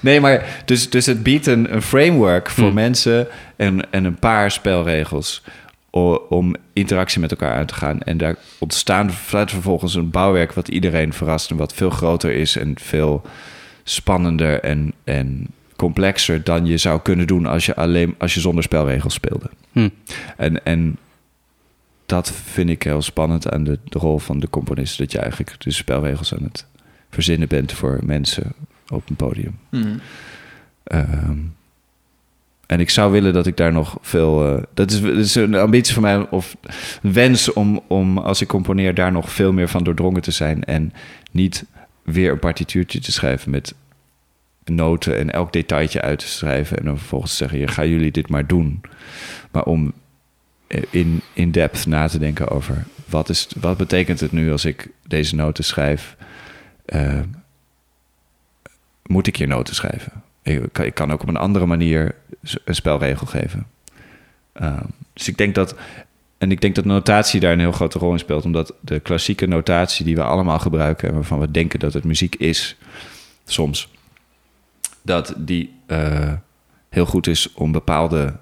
Nee, 0.00 0.20
maar 0.20 0.62
dus, 0.64 0.90
dus 0.90 1.06
het 1.06 1.22
biedt 1.22 1.46
een, 1.46 1.74
een 1.74 1.82
framework 1.82 2.50
voor 2.50 2.64
Hmm. 2.64 2.74
mensen 2.74 3.26
en, 3.56 3.92
en 3.92 4.04
een 4.04 4.18
paar 4.18 4.50
spelregels 4.50 5.42
o- 5.90 6.26
om 6.28 6.54
interactie 6.72 7.20
met 7.20 7.30
elkaar 7.30 7.54
uit 7.54 7.68
te 7.68 7.74
gaan. 7.74 8.00
En 8.02 8.16
daar 8.18 8.36
ontstaan 8.58 9.10
vervolgens 9.12 9.94
een 9.94 10.10
bouwwerk 10.10 10.52
wat 10.52 10.68
iedereen 10.68 11.12
verrast 11.12 11.50
en 11.50 11.56
wat 11.56 11.74
veel 11.74 11.90
groter 11.90 12.32
is 12.32 12.56
en 12.56 12.74
veel 12.80 13.22
spannender 13.84 14.60
en, 14.60 14.92
en 15.04 15.46
complexer 15.76 16.44
dan 16.44 16.66
je 16.66 16.76
zou 16.76 17.00
kunnen 17.02 17.26
doen 17.26 17.46
als 17.46 17.66
je 17.66 17.74
alleen 17.76 18.14
als 18.18 18.34
je 18.34 18.40
zonder 18.40 18.62
spelregels 18.64 19.14
speelde. 19.14 19.50
Hm. 19.72 19.88
En, 20.36 20.64
en 20.64 20.96
dat 22.10 22.32
vind 22.32 22.70
ik 22.70 22.82
heel 22.82 23.02
spannend 23.02 23.50
aan 23.50 23.64
de, 23.64 23.78
de 23.84 23.98
rol 23.98 24.18
van 24.18 24.40
de 24.40 24.50
componist. 24.50 24.98
Dat 24.98 25.12
je 25.12 25.18
eigenlijk 25.18 25.54
de 25.58 25.70
spelregels 25.70 26.34
aan 26.34 26.42
het 26.42 26.66
verzinnen 27.10 27.48
bent 27.48 27.72
voor 27.72 27.98
mensen 28.02 28.52
op 28.88 29.08
een 29.08 29.16
podium. 29.16 29.58
Hmm. 29.68 30.00
Ehm, 30.84 31.38
en 32.66 32.80
ik 32.80 32.90
zou 32.90 33.12
willen 33.12 33.32
dat 33.32 33.46
ik 33.46 33.56
daar 33.56 33.72
nog 33.72 33.98
veel. 34.00 34.56
eh, 34.56 34.62
dat, 34.74 34.90
is, 34.90 35.00
dat 35.00 35.16
is 35.16 35.34
een 35.34 35.54
ambitie 35.54 35.94
van 35.94 36.02
mij, 36.02 36.28
of 36.30 36.56
een 37.02 37.12
wens 37.12 37.52
om, 37.52 37.80
om 37.86 38.18
als 38.18 38.40
ik 38.40 38.48
componeer 38.48 38.94
daar 38.94 39.12
nog 39.12 39.32
veel 39.32 39.52
meer 39.52 39.68
van 39.68 39.84
doordrongen 39.84 40.22
te 40.22 40.30
zijn. 40.30 40.64
En 40.64 40.92
niet 41.30 41.64
weer 42.02 42.32
een 42.32 42.38
partituurtje 42.38 43.00
te 43.00 43.12
schrijven 43.12 43.50
met 43.50 43.74
noten 44.64 45.18
en 45.18 45.30
elk 45.30 45.52
detailtje 45.52 46.00
uit 46.00 46.18
te 46.18 46.28
schrijven. 46.28 46.78
En 46.78 46.84
dan 46.84 46.98
vervolgens 46.98 47.30
te 47.30 47.36
zeggen: 47.36 47.58
ja, 47.58 47.66
gaan 47.66 47.88
jullie 47.88 48.10
dit 48.10 48.28
maar 48.28 48.46
doen. 48.46 48.80
Maar 49.50 49.64
om 49.64 49.92
in, 50.90 51.20
in 51.32 51.50
depth 51.50 51.86
na 51.86 52.08
te 52.08 52.18
denken 52.18 52.48
over 52.48 52.84
wat, 53.06 53.28
is, 53.28 53.48
wat 53.60 53.76
betekent 53.76 54.20
het 54.20 54.32
nu 54.32 54.52
als 54.52 54.64
ik 54.64 54.88
deze 55.06 55.34
noten 55.34 55.64
schrijf. 55.64 56.16
Eh, 56.84 57.20
moet 59.06 59.26
ik 59.26 59.36
hier 59.36 59.48
noten 59.48 59.74
schrijven? 59.74 60.12
Ik 60.42 60.62
kan, 60.72 60.84
ik 60.84 60.94
kan 60.94 61.12
ook 61.12 61.22
op 61.22 61.28
een 61.28 61.36
andere 61.36 61.66
manier 61.66 62.14
een 62.64 62.74
spelregel 62.74 63.26
geven. 63.26 63.66
Ehm, 64.52 64.84
dus 65.12 65.28
ik 65.28 65.36
denk 65.36 65.54
dat. 65.54 65.74
En 66.38 66.50
ik 66.50 66.60
denk 66.60 66.74
dat 66.74 66.84
notatie 66.84 67.40
daar 67.40 67.52
een 67.52 67.58
heel 67.58 67.72
grote 67.72 67.98
rol 67.98 68.12
in 68.12 68.18
speelt, 68.18 68.44
omdat 68.44 68.74
de 68.80 69.00
klassieke 69.00 69.46
notatie 69.46 70.04
die 70.04 70.14
we 70.14 70.22
allemaal 70.22 70.58
gebruiken 70.58 71.08
en 71.08 71.14
waarvan 71.14 71.40
we 71.40 71.50
denken 71.50 71.78
dat 71.78 71.92
het 71.92 72.04
muziek 72.04 72.34
is, 72.34 72.76
soms, 73.44 73.88
dat 75.02 75.34
die 75.36 75.74
eh, 75.86 76.32
heel 76.88 77.06
goed 77.06 77.26
is 77.26 77.52
om 77.52 77.72
bepaalde 77.72 78.36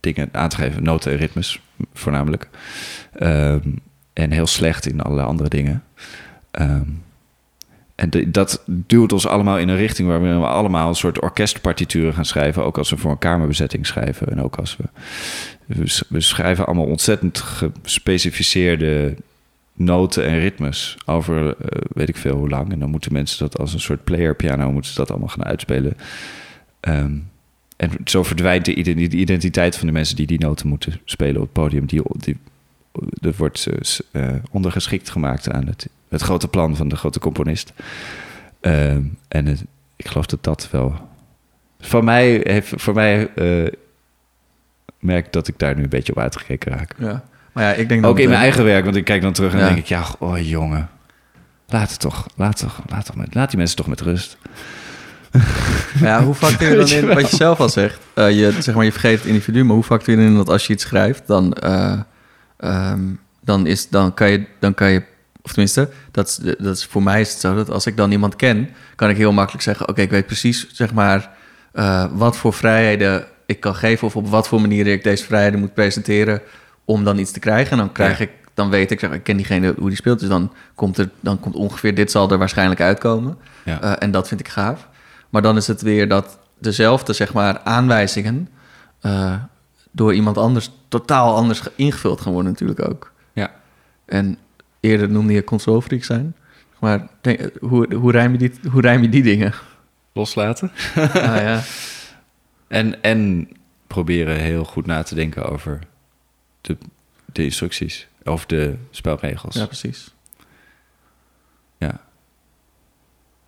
dingen 0.00 0.28
aan 0.32 0.48
te 0.48 0.56
geven, 0.56 0.82
noten 0.82 1.12
en 1.12 1.18
ritmes 1.18 1.60
voornamelijk, 1.92 2.48
Ehm, 3.12 3.60
en 4.12 4.30
heel 4.30 4.46
slecht 4.46 4.86
in 4.86 5.00
alle 5.00 5.22
andere 5.22 5.48
dingen. 5.48 5.84
Ehm, 6.50 6.82
en 7.94 8.10
dat 8.32 8.62
duwt 8.66 9.12
ons 9.12 9.26
allemaal 9.26 9.58
in 9.58 9.68
een 9.68 9.76
richting 9.76 10.08
waar 10.08 10.22
we 10.22 10.46
allemaal 10.46 10.88
een 10.88 10.94
soort 10.94 11.20
orkestpartituren 11.22 12.14
gaan 12.14 12.24
schrijven. 12.24 12.64
Ook 12.64 12.78
als 12.78 12.90
we 12.90 12.96
voor 12.96 13.10
een 13.10 13.18
kamerbezetting 13.18 13.86
schrijven. 13.86 14.28
En 14.30 14.42
ook 14.42 14.56
als 14.56 14.76
we. 14.76 14.84
We, 15.66 15.88
sch- 15.88 16.02
we 16.08 16.20
schrijven 16.20 16.66
allemaal 16.66 16.84
ontzettend 16.86 17.38
gespecificeerde 17.40 19.14
noten 19.72 20.24
en 20.26 20.38
ritmes 20.38 20.96
over 21.06 21.46
eh, 21.56 21.82
weet 21.94 22.08
ik 22.08 22.16
veel 22.16 22.36
hoe 22.36 22.48
lang. 22.48 22.72
En 22.72 22.78
dan 22.78 22.90
moeten 22.90 23.12
mensen 23.12 23.38
dat 23.38 23.58
als 23.58 23.72
een 23.72 23.80
soort 23.80 24.04
player 24.04 24.34
piano 24.36 24.72
moeten 24.72 24.94
dat 24.94 25.10
allemaal 25.10 25.28
gaan 25.28 25.44
uitspelen. 25.44 25.96
Ehm, 26.80 27.12
en 27.78 27.90
zo 28.04 28.22
verdwijnt 28.22 28.64
de 28.64 28.74
identi- 28.74 29.08
de 29.08 29.16
identiteit 29.16 29.76
van 29.76 29.86
de 29.86 29.92
mensen 29.92 30.16
die 30.16 30.26
die 30.26 30.38
noten 30.40 30.68
moeten 30.68 31.00
spelen 31.04 31.36
op 31.36 31.42
het 31.42 31.52
podium. 31.52 31.86
Die, 31.86 32.02
die, 32.16 32.36
dat 33.10 33.36
wordt 33.36 33.66
eh, 34.12 34.28
eh, 34.28 34.34
ondergeschikt 34.50 35.10
gemaakt 35.10 35.50
aan 35.50 35.66
het, 35.66 35.88
het 36.08 36.22
grote 36.22 36.48
plan 36.48 36.76
van 36.76 36.88
de 36.88 36.96
grote 36.96 37.18
componist. 37.18 37.72
Ehm, 38.60 39.02
en 39.28 39.46
het- 39.46 39.64
ik 39.96 40.08
geloof 40.08 40.26
dat 40.26 40.44
dat 40.44 40.68
wel. 40.70 40.94
Voor 41.80 42.04
mij, 42.04 42.40
heeft, 42.42 42.72
voor 42.76 42.94
mij 42.94 43.28
eh, 43.34 43.72
merk 45.00 45.32
dat 45.32 45.48
ik 45.48 45.58
daar 45.58 45.76
nu 45.76 45.82
een 45.82 45.88
beetje 45.88 46.12
op 46.12 46.18
uitgekeken 46.18 46.72
raak. 46.72 46.94
Ja. 46.98 47.24
Maar 47.52 47.64
ja, 47.64 47.72
ik 47.72 47.88
denk 47.88 48.06
Ook 48.06 48.18
in 48.18 48.28
mijn 48.28 48.40
eigen 48.40 48.64
werk, 48.64 48.84
want 48.84 48.96
ik 48.96 49.04
kijk 49.04 49.22
dan 49.22 49.32
terug 49.32 49.52
en 49.52 49.58
Ja. 49.58 49.66
denk 49.66 49.78
ik, 49.78 49.86
ja, 49.86 50.04
oh 50.18 50.48
jongen. 50.48 50.88
Laat 51.68 51.90
het 51.90 52.00
toch, 52.00 52.26
laat, 52.36 52.58
toch, 52.58 52.80
laat, 52.88 53.04
toch 53.06 53.16
met, 53.16 53.34
laat 53.34 53.48
die 53.48 53.58
mensen 53.58 53.76
toch 53.76 53.86
met 53.86 54.00
rust. 54.00 54.36
Ja, 56.00 56.24
hoe 56.24 56.34
factuur 56.34 56.70
je 56.70 56.76
dan 56.76 56.88
in, 56.88 57.14
wat 57.14 57.30
je 57.30 57.36
zelf 57.36 57.60
al 57.60 57.68
zegt, 57.68 58.00
eh, 58.14 58.30
je, 58.30 58.52
zeg 58.58 58.74
maar, 58.74 58.84
je 58.84 58.90
vergeet 58.92 59.18
het 59.18 59.26
individu, 59.28 59.64
maar 59.64 59.74
hoe 59.74 59.84
factuur 59.84 60.20
je 60.20 60.26
in 60.26 60.34
dat 60.34 60.48
als 60.48 60.66
je 60.66 60.72
iets 60.72 60.84
schrijft, 60.84 61.26
dan, 61.26 61.52
eh, 61.52 62.00
ehm, 62.56 63.00
dan, 63.40 63.66
is, 63.66 63.88
dan, 63.88 64.14
kan 64.14 64.30
je, 64.30 64.46
dan 64.58 64.74
kan 64.74 64.90
je, 64.90 65.02
of 65.42 65.50
tenminste, 65.50 65.88
dat 66.10 66.26
is, 66.28 66.54
dat 66.58 66.76
is, 66.76 66.84
voor 66.84 67.02
mij 67.02 67.20
is 67.20 67.30
het 67.30 67.40
zo 67.40 67.54
dat 67.54 67.70
als 67.70 67.86
ik 67.86 67.96
dan 67.96 68.10
iemand 68.10 68.36
ken, 68.36 68.68
kan 68.94 69.10
ik 69.10 69.16
heel 69.16 69.32
makkelijk 69.32 69.62
zeggen, 69.62 69.88
oké, 69.88 70.00
ik 70.00 70.10
weet 70.10 70.26
precies, 70.26 70.68
zeg 70.72 70.92
maar, 70.92 71.30
eh, 71.72 72.04
wat 72.12 72.36
voor 72.36 72.52
vrijheden 72.52 73.24
ik 73.46 73.60
kan 73.60 73.74
geven 73.74 74.06
of 74.06 74.16
op 74.16 74.28
wat 74.28 74.48
voor 74.48 74.60
manieren 74.60 74.92
ik 74.92 75.02
deze 75.02 75.24
vrijheden 75.24 75.60
moet 75.60 75.74
presenteren 75.74 76.40
om 76.84 77.04
dan 77.04 77.18
iets 77.18 77.30
te 77.30 77.38
krijgen. 77.40 77.72
En 77.72 77.78
dan 77.78 77.92
krijg 77.92 78.18
Ja. 78.18 78.24
ik, 78.24 78.30
dan 78.54 78.70
weet 78.70 78.90
ik, 78.90 79.00
zeg, 79.00 79.10
ik 79.10 79.22
ken 79.22 79.36
diegene 79.36 79.74
hoe 79.78 79.88
die 79.88 79.96
speelt, 79.96 80.20
dus 80.20 80.28
dan 80.28 80.52
komt 80.74 80.98
er, 80.98 81.08
dan 81.20 81.40
komt 81.40 81.54
ongeveer 81.54 81.94
dit 81.94 82.10
zal 82.10 82.30
er 82.30 82.38
waarschijnlijk 82.38 82.80
uitkomen. 82.80 83.38
Ja. 83.64 83.98
En 83.98 84.10
dat 84.10 84.28
vind 84.28 84.40
ik 84.40 84.48
gaaf. 84.48 84.88
Maar 85.28 85.42
dan 85.42 85.56
is 85.56 85.66
het 85.66 85.82
weer 85.82 86.08
dat 86.08 86.38
dezelfde, 86.58 87.12
zeg 87.12 87.32
maar, 87.32 87.60
aanwijzingen 87.60 88.48
eh, 89.00 89.34
door 89.90 90.14
iemand 90.14 90.38
anders 90.38 90.70
totaal 90.88 91.36
anders 91.36 91.60
ge- 91.60 91.72
ingevuld 91.76 92.20
gaan 92.20 92.32
worden 92.32 92.50
natuurlijk 92.52 92.88
ook. 92.88 93.12
Ja. 93.32 93.54
En 94.04 94.38
eerder 94.80 95.10
noemde 95.10 95.32
je 95.32 95.44
consolefreak 95.44 96.04
zijn. 96.04 96.36
Maar 96.80 97.08
denk, 97.20 97.50
hoe, 97.60 97.94
hoe, 97.94 98.12
rijm 98.12 98.32
je 98.32 98.38
die, 98.38 98.52
hoe 98.70 98.80
rijm 98.80 99.02
je 99.02 99.08
die 99.08 99.22
dingen? 99.22 99.52
Loslaten. 100.12 100.70
ah, 100.96 101.12
ja. 101.36 101.62
En, 102.68 103.02
en 103.02 103.48
proberen 103.86 104.36
heel 104.40 104.64
goed 104.64 104.86
na 104.86 105.02
te 105.02 105.14
denken 105.14 105.44
over 105.50 105.78
de, 106.60 106.76
de 107.32 107.44
instructies. 107.44 108.08
Of 108.24 108.46
de 108.46 108.76
spelregels. 108.90 109.54
ja, 109.54 109.66
precies. 109.66 110.14
Ja. 111.78 112.00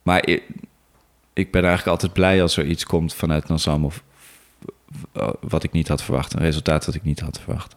Maar 0.03 0.29
ik, 1.33 1.51
ben 1.53 1.63
eigenlijk 1.65 1.91
altijd 1.91 2.13
blij 2.13 2.43
als 2.43 2.57
er 2.57 2.67
iets 2.67 2.85
komt 2.85 3.15
vanuit 3.15 3.51
ensemble... 3.51 3.91
v- 3.91 4.01
v- 4.91 5.33
wat 5.41 5.63
ik 5.63 5.73
niet 5.73 5.89
had 5.89 6.03
verwacht. 6.03 6.33
Een 6.33 6.41
resultaat 6.41 6.85
dat 6.85 6.95
ik 6.95 7.03
niet 7.03 7.21
had 7.21 7.41
verwacht. 7.41 7.77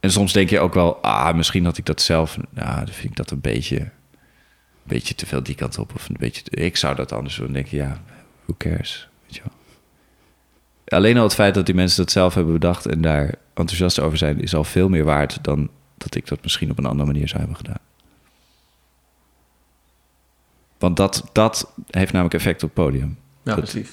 En 0.00 0.10
soms 0.10 0.32
denk 0.32 0.50
je 0.50 0.60
ook 0.60 0.74
wel... 0.74 0.96
Ah, 0.96 1.36
misschien 1.36 1.64
had 1.64 1.78
ik 1.78 1.86
dat 1.86 2.00
zelf... 2.00 2.36
Nou, 2.50 2.76
dan 2.76 2.94
vind 2.94 3.10
ik 3.10 3.16
dat 3.16 3.30
een 3.30 3.40
beetje... 3.40 3.78
Een 3.80 3.90
beetje 4.98 5.14
te 5.14 5.26
veel 5.26 5.42
die 5.42 5.54
kant 5.54 5.78
op. 5.78 5.94
Of 5.94 6.08
een 6.08 6.16
beetje... 6.18 6.42
ik 6.50 6.76
zou 6.76 6.94
dat 6.94 7.12
anders 7.12 7.36
doen. 7.36 7.44
Dan 7.44 7.54
denk 7.54 7.66
je, 7.66 7.76
ja, 7.76 8.02
who 8.44 8.54
cares? 8.58 9.08
Weet 9.22 9.34
je 9.34 9.42
wel. 9.44 9.52
Alleen 10.98 11.16
al 11.16 11.22
het 11.22 11.34
feit 11.34 11.54
dat 11.54 11.66
die 11.66 11.74
mensen 11.74 12.04
dat 12.04 12.12
zelf 12.12 12.34
hebben 12.34 12.52
bedacht... 12.52 12.86
en 12.86 13.00
daar 13.00 13.34
enthousiast 13.54 14.00
over 14.00 14.18
zijn... 14.18 14.40
is 14.40 14.54
al 14.54 14.64
veel 14.64 14.88
meer 14.88 15.04
waard 15.04 15.44
dan 15.44 15.70
dat 15.96 16.14
ik 16.14 16.26
dat 16.26 16.42
misschien 16.42 16.70
op 16.70 16.78
een 16.78 16.86
andere 16.86 17.12
manier 17.12 17.28
zou 17.28 17.38
hebben 17.38 17.56
gedaan. 17.56 17.80
Want 20.82 20.96
dat, 20.96 21.24
dat 21.32 21.72
heeft 21.90 22.12
namelijk 22.12 22.34
effect 22.34 22.62
op 22.62 22.74
het 22.74 22.84
podium. 22.84 23.18
Ja, 23.42 23.54
Dat- 23.54 23.64
precies. 23.64 23.90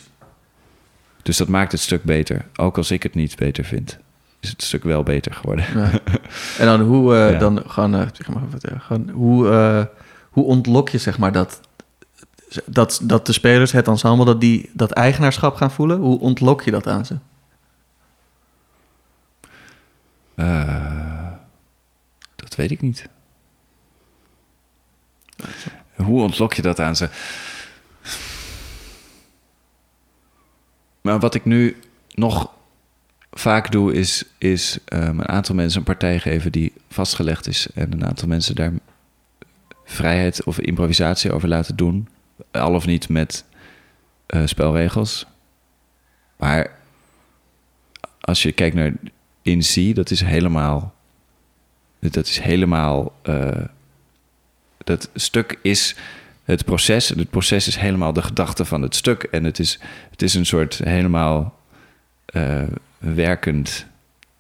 Dus 1.23 1.37
dat 1.37 1.47
maakt 1.47 1.71
het 1.71 1.81
stuk 1.81 2.03
beter. 2.03 2.45
Ook 2.55 2.77
als 2.77 2.91
ik 2.91 3.03
het 3.03 3.13
niet 3.15 3.35
beter 3.35 3.63
vind, 3.63 3.97
is 4.39 4.49
het 4.49 4.63
stuk 4.63 4.83
wel 4.83 5.03
beter 5.03 5.33
geworden. 5.33 5.65
Ja. 5.73 5.91
En 6.57 6.65
dan 6.65 6.81
hoe, 6.81 7.15
eh, 7.15 7.31
Ja. 7.31 7.37
dan 7.39 7.63
gaan, 7.67 7.95
eh, 7.95 8.07
zeg 8.13 8.29
maar, 8.29 8.43
eh, 8.61 8.79
gaan, 8.79 9.09
hoe, 9.09 9.89
hoe 10.29 10.43
ontlok 10.45 10.89
je, 10.89 10.97
zeg 10.97 11.17
maar, 11.17 11.31
dat, 11.31 11.59
dat, 12.65 12.99
dat 13.03 13.25
de 13.25 13.33
spelers, 13.33 13.71
het 13.71 13.87
ensemble, 13.87 14.25
dat 14.25 14.41
die 14.41 14.69
dat 14.73 14.91
eigenaarschap 14.91 15.55
gaan 15.55 15.71
voelen? 15.71 15.99
Hoe 15.99 16.19
ontlok 16.19 16.61
je 16.61 16.71
dat 16.71 16.87
aan 16.87 17.05
ze? 17.05 17.17
Dat 22.35 22.55
weet 22.55 22.71
ik 22.71 22.81
niet. 22.81 23.09
Hoe 26.03 26.21
ontlok 26.21 26.53
je 26.53 26.61
dat 26.61 26.79
aan 26.79 26.95
ze? 26.95 27.09
Maar 31.01 31.19
wat 31.19 31.35
ik 31.35 31.45
nu 31.45 31.77
nog 32.13 32.51
vaak 33.31 33.71
doe, 33.71 33.93
is, 33.93 34.23
is 34.37 34.77
ehm, 34.85 35.19
een 35.19 35.27
aantal 35.27 35.55
mensen 35.55 35.79
een 35.79 35.85
partij 35.85 36.19
geven 36.19 36.51
die 36.51 36.73
vastgelegd 36.89 37.47
is. 37.47 37.67
En 37.73 37.91
een 37.91 38.05
aantal 38.05 38.27
mensen 38.27 38.55
daar 38.55 38.73
vrijheid 39.85 40.43
of 40.43 40.59
improvisatie 40.59 41.31
over 41.31 41.49
laten 41.49 41.75
doen. 41.75 42.07
Al 42.51 42.73
of 42.73 42.85
niet 42.85 43.09
met 43.09 43.45
eh, 44.25 44.45
spelregels. 44.45 45.25
Maar 46.37 46.77
als 48.19 48.43
je 48.43 48.51
kijkt 48.51 48.75
naar 48.75 48.93
In 49.41 49.59
C, 49.59 49.95
dat 49.95 50.11
is 50.11 50.21
helemaal. 50.21 50.93
Dat 51.99 52.27
is 52.27 52.39
helemaal. 52.39 53.13
eh, 53.21 53.63
dat 54.89 55.09
stuk 55.15 55.59
is 55.61 55.95
het 56.43 56.65
proces. 56.65 57.11
En 57.11 57.19
het 57.19 57.29
proces 57.29 57.67
is 57.67 57.75
helemaal 57.75 58.13
de 58.13 58.21
gedachte 58.21 58.65
van 58.65 58.81
het 58.81 58.95
stuk. 58.95 59.23
En 59.23 59.43
het 59.43 59.59
is, 59.59 59.79
het 60.11 60.21
is 60.21 60.33
een 60.33 60.45
soort 60.45 60.77
helemaal 60.77 61.59
eh, 62.25 62.63
werkend. 62.97 63.85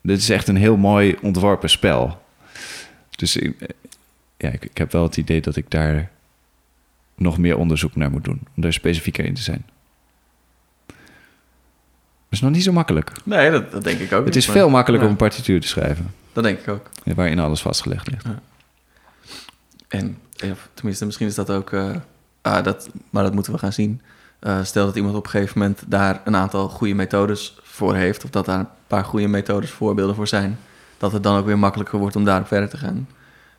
Dit 0.01 0.17
is 0.17 0.29
echt 0.29 0.47
een 0.47 0.55
heel 0.55 0.77
mooi 0.77 1.17
ontworpen 1.21 1.69
spel. 1.69 2.21
Dus 3.09 3.35
ik, 3.37 3.61
eh, 3.61 3.67
ja, 4.37 4.49
ik, 4.49 4.65
ik 4.65 4.77
heb 4.77 4.91
wel 4.91 5.03
het 5.03 5.17
idee 5.17 5.41
dat 5.41 5.55
ik 5.55 5.71
daar 5.71 6.09
nog 7.15 7.37
meer 7.37 7.57
onderzoek 7.57 7.95
naar 7.95 8.11
moet 8.11 8.23
doen. 8.23 8.41
Om 8.55 8.61
daar 8.61 8.73
specifieker 8.73 9.25
in 9.25 9.33
te 9.33 9.41
zijn. 9.41 9.65
Dat 10.85 12.37
is 12.37 12.41
nog 12.41 12.51
niet 12.51 12.63
zo 12.63 12.71
makkelijk. 12.71 13.11
Nee, 13.23 13.51
dat, 13.51 13.71
dat 13.71 13.83
denk 13.83 13.99
ik 13.99 14.11
ook. 14.11 14.25
Het 14.25 14.35
is 14.35 14.47
maar- 14.47 14.55
veel 14.55 14.69
makkelijker 14.69 15.07
Ja, 15.09 15.13
om 15.13 15.19
een 15.21 15.27
partituur 15.27 15.61
te 15.61 15.67
schrijven. 15.67 16.13
Dat 16.33 16.43
denk 16.43 16.59
ik 16.59 16.67
ook. 16.67 16.89
Waarin 17.03 17.39
alles 17.39 17.61
vastgelegd 17.61 18.07
ligt. 18.07 18.25
En 19.87 20.17
tenminste, 20.73 21.05
misschien 21.05 21.27
is 21.27 21.35
dat 21.35 21.49
ook... 21.49 21.71
eh, 21.71 21.95
ah, 22.41 22.63
dat, 22.63 22.89
maar 23.09 23.23
dat 23.23 23.33
moeten 23.33 23.53
we 23.53 23.59
gaan 23.59 23.73
zien. 23.73 24.01
Eh, 24.39 24.63
stel 24.63 24.85
dat 24.85 24.95
iemand 24.95 25.15
op 25.15 25.23
een 25.23 25.29
gegeven 25.29 25.59
moment 25.59 25.83
daar 25.87 26.21
een 26.23 26.35
aantal 26.35 26.69
goede 26.69 26.93
methodes 26.93 27.57
voor 27.63 27.95
heeft... 27.95 28.23
of 28.23 28.29
dat 28.29 28.45
daar 28.45 28.59
een 28.59 28.67
paar 28.87 29.05
goede 29.05 29.27
methodes 29.27 29.71
voorbeelden 29.71 30.15
voor 30.15 30.27
zijn... 30.27 30.59
dat 30.97 31.11
het 31.11 31.23
dan 31.23 31.37
ook 31.37 31.45
weer 31.45 31.59
makkelijker 31.59 31.99
wordt 31.99 32.15
om 32.15 32.25
daarop 32.25 32.47
verder 32.47 32.69
te 32.69 32.77
gaan. 32.77 33.07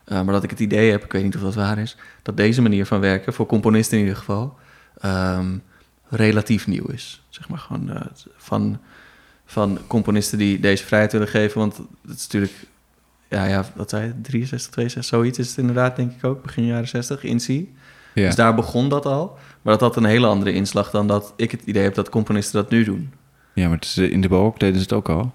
Eh, 0.04 0.22
maar 0.22 0.34
dat 0.34 0.42
ik 0.42 0.50
het 0.50 0.60
idee 0.60 0.90
heb, 0.90 1.04
ik 1.04 1.12
weet 1.12 1.22
niet 1.22 1.36
of 1.36 1.42
dat 1.42 1.54
waar 1.54 1.78
is... 1.78 1.96
dat 2.22 2.36
deze 2.36 2.62
manier 2.62 2.86
van 2.86 3.00
werken, 3.00 3.32
voor 3.32 3.46
componisten 3.46 3.96
in 3.96 4.02
ieder 4.02 4.18
geval... 4.18 4.58
ehm, 5.00 5.56
relatief 6.08 6.66
nieuw 6.66 6.86
is. 6.86 7.22
Zeg 7.28 7.48
maar 7.48 7.58
gewoon 7.58 7.92
van, 8.36 8.78
van 9.44 9.78
componisten 9.86 10.38
die 10.38 10.60
deze 10.60 10.84
vrijheid 10.84 11.12
willen 11.12 11.28
geven. 11.28 11.58
Want 11.58 11.76
het 11.76 12.18
is 12.18 12.22
natuurlijk 12.22 12.52
ja, 13.30 13.44
ja, 13.44 13.64
wat 13.74 13.90
zei 13.90 14.06
je, 14.06 14.20
63, 14.20 14.70
62, 14.70 15.04
zoiets 15.04 15.38
is 15.38 15.48
het 15.48 15.58
inderdaad, 15.58 15.96
denk 15.96 16.12
ik 16.12 16.24
ook, 16.24 16.42
begin 16.42 16.66
jaren 16.66 16.88
60, 16.88 17.24
in 17.24 17.38
C. 17.38 17.48
Ja. 18.14 18.26
Dus 18.26 18.34
daar 18.34 18.54
begon 18.54 18.88
dat 18.88 19.06
al. 19.06 19.38
Maar 19.62 19.72
dat 19.72 19.80
had 19.80 19.96
een 19.96 20.04
hele 20.04 20.26
andere 20.26 20.52
inslag 20.52 20.90
dan 20.90 21.06
dat 21.06 21.32
ik 21.36 21.50
het 21.50 21.62
idee 21.64 21.82
heb 21.82 21.94
dat 21.94 22.08
componisten 22.08 22.62
dat 22.62 22.70
nu 22.70 22.84
doen. 22.84 23.12
ja, 23.54 23.68
maar 23.68 23.76
het 23.76 23.84
is, 23.84 23.96
eh, 23.96 24.10
in 24.10 24.20
de 24.20 24.28
barok 24.28 24.60
deden 24.60 24.76
ze 24.76 24.82
het 24.82 24.92
ook 24.92 25.08
al. 25.08 25.32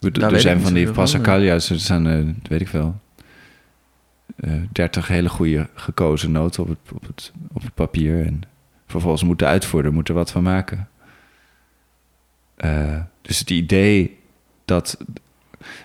Er, 0.00 0.10
weet 0.10 0.22
er 0.22 0.40
zijn 0.40 0.60
van 0.60 0.74
die 0.74 0.92
Passacalia's, 0.92 1.70
er 1.70 1.78
zijn, 1.78 2.06
eh, 2.06 2.48
weet 2.48 2.60
ik 2.60 2.68
veel, 2.68 3.00
eh, 4.36 4.52
dertig 4.72 5.08
hele 5.08 5.28
goede 5.28 5.68
gekozen 5.74 6.32
noten 6.32 6.62
op 6.62 6.68
het, 6.68 6.78
op, 6.94 7.06
het, 7.06 7.32
op 7.52 7.62
het 7.62 7.74
papier. 7.74 8.26
En 8.26 8.42
vervolgens 8.86 9.22
moet 9.22 9.38
de 9.38 9.46
uitvoerder 9.46 9.92
moet 9.92 10.08
er 10.08 10.14
wat 10.14 10.30
van 10.30 10.42
maken. 10.42 10.88
Dus 13.22 13.38
het 13.38 13.50
idee 13.50 14.18
dat... 14.64 14.98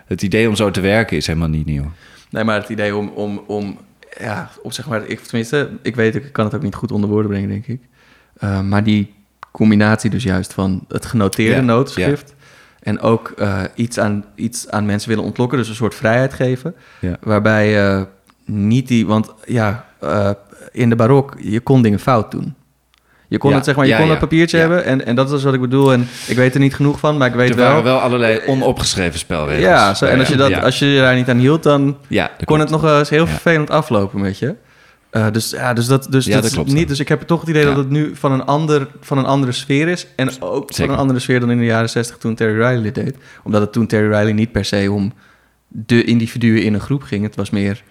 Het 0.05 0.21
idee 0.21 0.49
om 0.49 0.55
zo 0.55 0.71
te 0.71 0.81
werken 0.81 1.17
is 1.17 1.27
helemaal 1.27 1.49
niet 1.49 1.65
nieuw. 1.65 1.91
Nee, 2.29 2.43
maar 2.43 2.59
het 2.59 2.69
idee 2.69 2.95
om, 2.95 3.07
om, 3.07 3.43
om 3.47 3.77
ja, 4.19 4.49
om 4.61 4.71
zeg 4.71 4.87
maar, 4.87 5.05
ik, 5.07 5.19
tenminste, 5.19 5.69
ik 5.81 5.95
weet, 5.95 6.15
ik 6.15 6.31
kan 6.31 6.45
het 6.45 6.55
ook 6.55 6.61
niet 6.61 6.75
goed 6.75 6.91
onder 6.91 7.09
woorden 7.09 7.31
brengen, 7.31 7.49
denk 7.49 7.67
ik. 7.67 7.81
Uh, 8.43 8.61
maar 8.61 8.83
die 8.83 9.13
combinatie 9.51 10.09
dus 10.09 10.23
juist 10.23 10.53
van 10.53 10.85
het 10.87 11.05
genoteerde 11.05 11.55
Ja, 11.55 11.61
notenschrift 11.61 12.33
en 12.79 12.99
ook 12.99 13.33
uh, 13.39 13.61
iets, 13.75 13.99
aan, 13.99 14.25
iets 14.35 14.69
aan 14.69 14.85
mensen 14.85 15.09
willen 15.09 15.23
ontlokken, 15.23 15.57
dus 15.57 15.69
een 15.69 15.75
soort 15.75 15.95
vrijheid 15.95 16.33
geven, 16.33 16.75
Ja. 16.99 17.17
waarbij 17.21 17.95
uh, 17.95 18.01
niet 18.45 18.87
die, 18.87 19.05
want 19.05 19.33
ja, 19.45 19.85
uh, 20.03 20.29
in 20.71 20.89
de 20.89 20.95
barok, 20.95 21.35
je 21.39 21.59
kon 21.59 21.81
dingen 21.81 21.99
fout 21.99 22.31
doen. 22.31 22.55
Je 23.33 23.39
kon 23.39 23.49
Ja, 23.49 23.55
het 23.55 23.65
zeg 23.65 23.75
maar, 23.75 23.85
je 23.85 23.91
ja, 23.91 23.97
kon 23.97 24.05
ja, 24.07 24.13
een 24.13 24.19
papiertje 24.19 24.57
hebben 24.57 24.85
en, 24.85 25.05
en 25.05 25.15
dat 25.15 25.31
is 25.31 25.43
wat 25.43 25.53
ik 25.53 25.61
bedoel. 25.61 25.93
En 25.93 26.07
ik 26.27 26.35
weet 26.35 26.53
er 26.53 26.59
niet 26.59 26.75
genoeg 26.75 26.99
van, 26.99 27.17
maar 27.17 27.27
ik 27.27 27.33
weet 27.33 27.49
Er 27.49 27.55
wel. 27.55 27.67
waren 27.67 27.83
wel 27.83 27.99
allerlei 27.99 28.39
onopgeschreven 28.45 29.19
spelregels. 29.19 29.63
ja, 29.65 29.93
zo, 29.93 30.05
en 30.05 30.19
als 30.19 30.27
je, 30.27 30.35
dat, 30.35 30.61
als 30.63 30.79
je 30.79 30.95
daar 30.97 31.15
niet 31.15 31.29
aan 31.29 31.37
hield, 31.37 31.63
dan 31.63 31.97
kon 32.09 32.27
klopt. 32.45 32.61
het 32.61 32.69
nog 32.69 32.83
eens 32.83 33.09
heel 33.09 33.27
vervelend 33.27 33.69
aflopen 33.69 34.21
met 34.21 34.39
je. 34.39 34.55
Eh, 35.09 35.27
dus 35.31 35.49
ja, 35.49 35.73
dus 35.73 35.85
dat, 35.87 36.07
dus 36.09 36.25
dat 36.25 36.41
dat 36.43 36.51
klopt. 36.51 36.71
niet. 36.73 36.87
Dus 36.87 36.99
ik 36.99 37.07
heb 37.07 37.21
toch 37.21 37.39
het 37.39 37.49
idee 37.49 37.65
dat 37.65 37.75
het 37.77 37.89
nu 37.89 38.15
van 38.15 38.31
een, 38.31 38.45
ander, 38.45 38.87
van 39.01 39.17
een 39.17 39.25
andere 39.25 39.51
sfeer 39.51 39.87
is. 39.87 40.07
En 40.15 40.29
ook 40.41 40.69
Zeker. 40.71 40.85
van 40.85 40.93
een 40.93 40.99
andere 40.99 41.19
sfeer 41.19 41.39
dan 41.39 41.51
in 41.51 41.57
de 41.57 41.65
jaren 41.65 41.89
60 41.89 42.17
toen 42.17 42.35
Terry 42.35 42.53
Riley 42.53 42.81
dit 42.81 42.95
deed. 42.95 43.15
Omdat 43.43 43.61
het 43.61 43.71
toen 43.73 43.87
Terry 43.87 44.07
Riley 44.07 44.31
niet 44.33 44.51
per 44.51 44.65
se 44.65 44.91
om 44.91 45.13
de 45.67 46.03
individuen 46.03 46.63
in 46.63 46.73
een 46.73 46.79
groep 46.79 47.03
ging. 47.03 47.23
Het 47.23 47.35
was 47.35 47.49
meer 47.49 47.83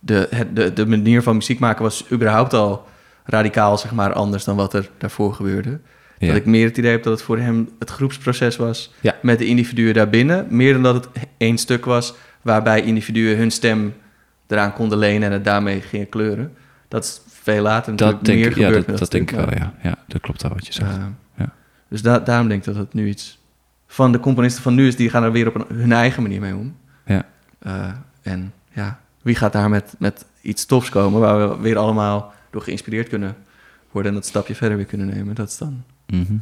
de, 0.00 0.26
het, 0.30 0.56
de, 0.56 0.72
de 0.72 0.86
manier 0.86 1.22
van 1.22 1.36
muziek 1.36 1.58
maken 1.58 1.82
was 1.82 2.04
überhaupt 2.12 2.54
al 2.54 2.84
radicaal, 3.24 3.78
zeg 3.78 3.92
maar, 3.92 4.12
anders 4.12 4.44
dan 4.44 4.56
wat 4.56 4.74
er 4.74 4.90
daarvoor 4.98 5.34
gebeurde. 5.34 5.80
Ja. 6.18 6.26
Dat 6.28 6.36
ik 6.36 6.44
meer 6.46 6.66
het 6.66 6.76
idee 6.78 6.90
heb 6.90 7.02
dat 7.02 7.12
het 7.12 7.22
voor 7.22 7.38
hem 7.38 7.68
het 7.78 7.90
groepsproces 7.90 8.56
was 8.56 8.92
Ja. 9.00 9.14
met 9.22 9.38
de 9.38 9.46
individuen 9.46 9.94
daarbinnen. 9.94 10.46
Meer 10.50 10.72
dan 10.72 10.82
dat 10.82 10.94
het 10.94 11.08
één 11.36 11.58
stuk 11.58 11.84
was 11.84 12.14
waarbij 12.42 12.82
individuen 12.82 13.36
hun 13.36 13.50
stem 13.50 13.94
eraan 14.46 14.72
konden 14.72 14.98
lenen 14.98 15.22
en 15.28 15.32
het 15.32 15.44
daarmee 15.44 15.80
gingen 15.80 16.08
kleuren. 16.08 16.52
Dat 16.88 17.04
is 17.04 17.20
veel 17.42 17.62
later 17.62 17.92
natuurlijk 17.92 18.18
Dat 18.18 18.26
denk 18.26 18.38
meer 18.38 18.50
ik, 18.50 18.86
ja, 18.86 18.96
dat, 18.96 19.10
denk 19.10 19.30
ik 19.30 19.36
wel, 19.36 19.50
ja. 19.54 19.74
ja. 19.82 19.94
Dat 20.08 20.20
klopt 20.20 20.42
wel 20.42 20.52
wat 20.52 20.66
je 20.66 20.72
zegt. 20.72 20.96
Ja. 21.36 21.52
Dus 21.88 22.02
da- 22.02 22.18
daarom 22.18 22.48
denk 22.48 22.60
ik 22.60 22.66
dat 22.66 22.76
het 22.76 22.92
nu 22.94 23.08
iets 23.08 23.38
van 23.86 24.12
de 24.12 24.20
componisten 24.20 24.62
van 24.62 24.74
nu 24.74 24.86
is. 24.86 24.96
Die 24.96 25.10
gaan 25.10 25.22
er 25.22 25.32
weer 25.32 25.46
op 25.48 25.54
een, 25.54 25.76
hun 25.76 25.92
eigen 25.92 26.22
manier 26.22 26.40
mee 26.40 26.54
om. 26.54 26.76
Ja. 27.06 27.26
Eh, 27.58 27.88
en 28.22 28.52
ja, 28.72 29.00
wie 29.22 29.34
gaat 29.34 29.52
daar 29.52 29.68
met, 29.68 29.94
met 29.98 30.24
iets 30.40 30.66
tofs 30.66 30.88
komen 30.88 31.20
waar 31.20 31.48
we 31.48 31.56
weer 31.62 31.78
allemaal 31.78 32.32
door 32.52 32.62
geïnspireerd 32.62 33.08
kunnen 33.08 33.36
worden 33.90 34.10
en 34.12 34.18
dat 34.18 34.26
stapje 34.26 34.54
verder 34.54 34.76
weer 34.76 34.86
kunnen 34.86 35.06
nemen. 35.06 35.34
Dat 35.34 35.48
is 35.48 35.58
dan 35.58 35.84
Mhm. 36.06 36.36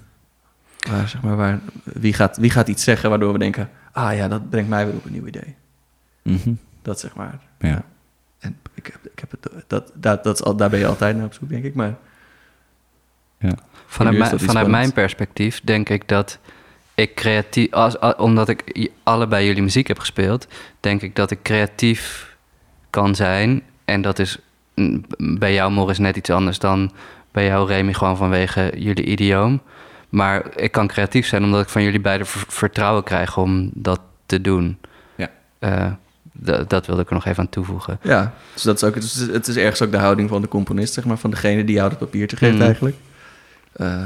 waar, 0.91 1.09
zeg 1.09 1.23
maar, 1.23 1.37
waar, 1.37 1.61
wie, 1.85 2.13
gaat, 2.13 2.37
wie 2.37 2.51
gaat 2.51 2.69
iets 2.69 2.85
zeggen 2.85 3.11
waardoor 3.11 3.33
we 3.33 3.39
denken, 3.39 3.71
ah 3.93 4.17
ja, 4.17 4.29
dat 4.29 4.51
brengt 4.51 4.69
mij 4.69 4.87
weer 4.87 4.95
op 4.95 5.05
een 5.05 5.13
nieuw 5.13 5.27
idee. 5.27 5.55
Mhm. 6.23 6.53
Dat 6.83 7.01
zeg 7.01 7.15
maar. 7.15 7.39
Ja. 7.59 7.85
En 8.39 8.57
ik 8.75 8.87
heb, 8.87 9.13
ik 9.13 9.19
heb 9.19 9.31
het, 9.31 9.49
dat, 9.67 9.93
dat, 9.95 10.25
dat 10.25 10.35
is 10.41 10.43
al, 10.45 10.57
daar 10.57 10.71
ben 10.71 10.79
je 10.79 10.87
altijd 10.87 11.17
naar 11.17 11.25
op 11.25 11.33
zoek, 11.35 11.49
denk 11.49 11.65
ik. 11.65 11.75
Maar 11.75 11.95
Ja. 13.39 13.55
Vanuit, 13.87 14.19
mijn, 14.19 14.39
vanuit 14.41 14.67
mijn 14.67 14.93
perspectief 14.93 15.61
denk 15.65 15.89
ik 15.89 16.09
dat 16.09 16.39
ik 16.95 17.15
creatief, 17.15 17.73
als, 17.73 17.99
omdat 18.17 18.49
ik 18.49 18.91
allebei 19.03 19.47
jullie 19.47 19.63
muziek 19.63 19.87
heb 19.87 19.99
gespeeld, 19.99 20.47
denk 20.81 21.03
ik 21.03 21.17
dat 21.17 21.31
ik 21.31 21.43
creatief 21.43 22.35
kan 22.91 23.15
zijn. 23.15 23.63
En 23.85 24.03
dat 24.03 24.19
is 24.19 24.39
bij 25.19 25.53
jou, 25.55 25.73
Morris, 25.73 25.99
net 25.99 26.17
iets 26.17 26.31
anders 26.31 26.59
dan 26.59 26.93
bij 27.33 27.45
jou, 27.47 27.69
Remy, 27.69 27.93
gewoon 27.95 28.17
vanwege 28.17 28.73
jullie 28.77 29.05
idioom. 29.05 29.61
Maar 30.09 30.57
ik 30.57 30.73
kan 30.73 30.87
creatief 30.87 31.27
zijn 31.27 31.45
omdat 31.45 31.63
ik 31.63 31.69
van 31.69 31.83
jullie 31.83 32.01
beiden 32.01 32.27
ver- 32.27 32.45
vertrouwen 32.49 33.03
krijg 33.05 33.37
om 33.37 33.71
dat 33.75 34.01
te 34.27 34.41
doen. 34.41 34.79
Ja. 35.15 35.31
Eh, 35.59 35.93
dat 36.69 36.87
wilde 36.87 37.03
ik 37.03 37.09
er 37.09 37.15
nog 37.15 37.25
even 37.27 37.39
aan 37.43 37.49
toevoegen. 37.49 37.99
ja, 38.03 38.35
dus 38.55 38.63
dat 38.63 38.77
is 38.77 38.85
ook, 38.85 38.95
het 38.95 39.05
is, 39.05 39.15
het 39.21 39.47
is 39.49 39.57
ergens 39.57 39.83
ook 39.83 39.91
de 39.91 39.99
houding 39.99 40.29
van 40.29 40.41
de 40.43 40.49
componist, 40.49 40.95
zeg 40.95 41.05
maar, 41.05 41.17
van 41.17 41.31
degene 41.31 41.65
die 41.65 41.75
jou 41.75 41.89
dat 41.91 41.99
papiertje 41.99 42.37
geeft 42.37 42.55
Mhm. 42.55 42.63
eigenlijk. 42.63 42.97
Eh, 43.73 44.03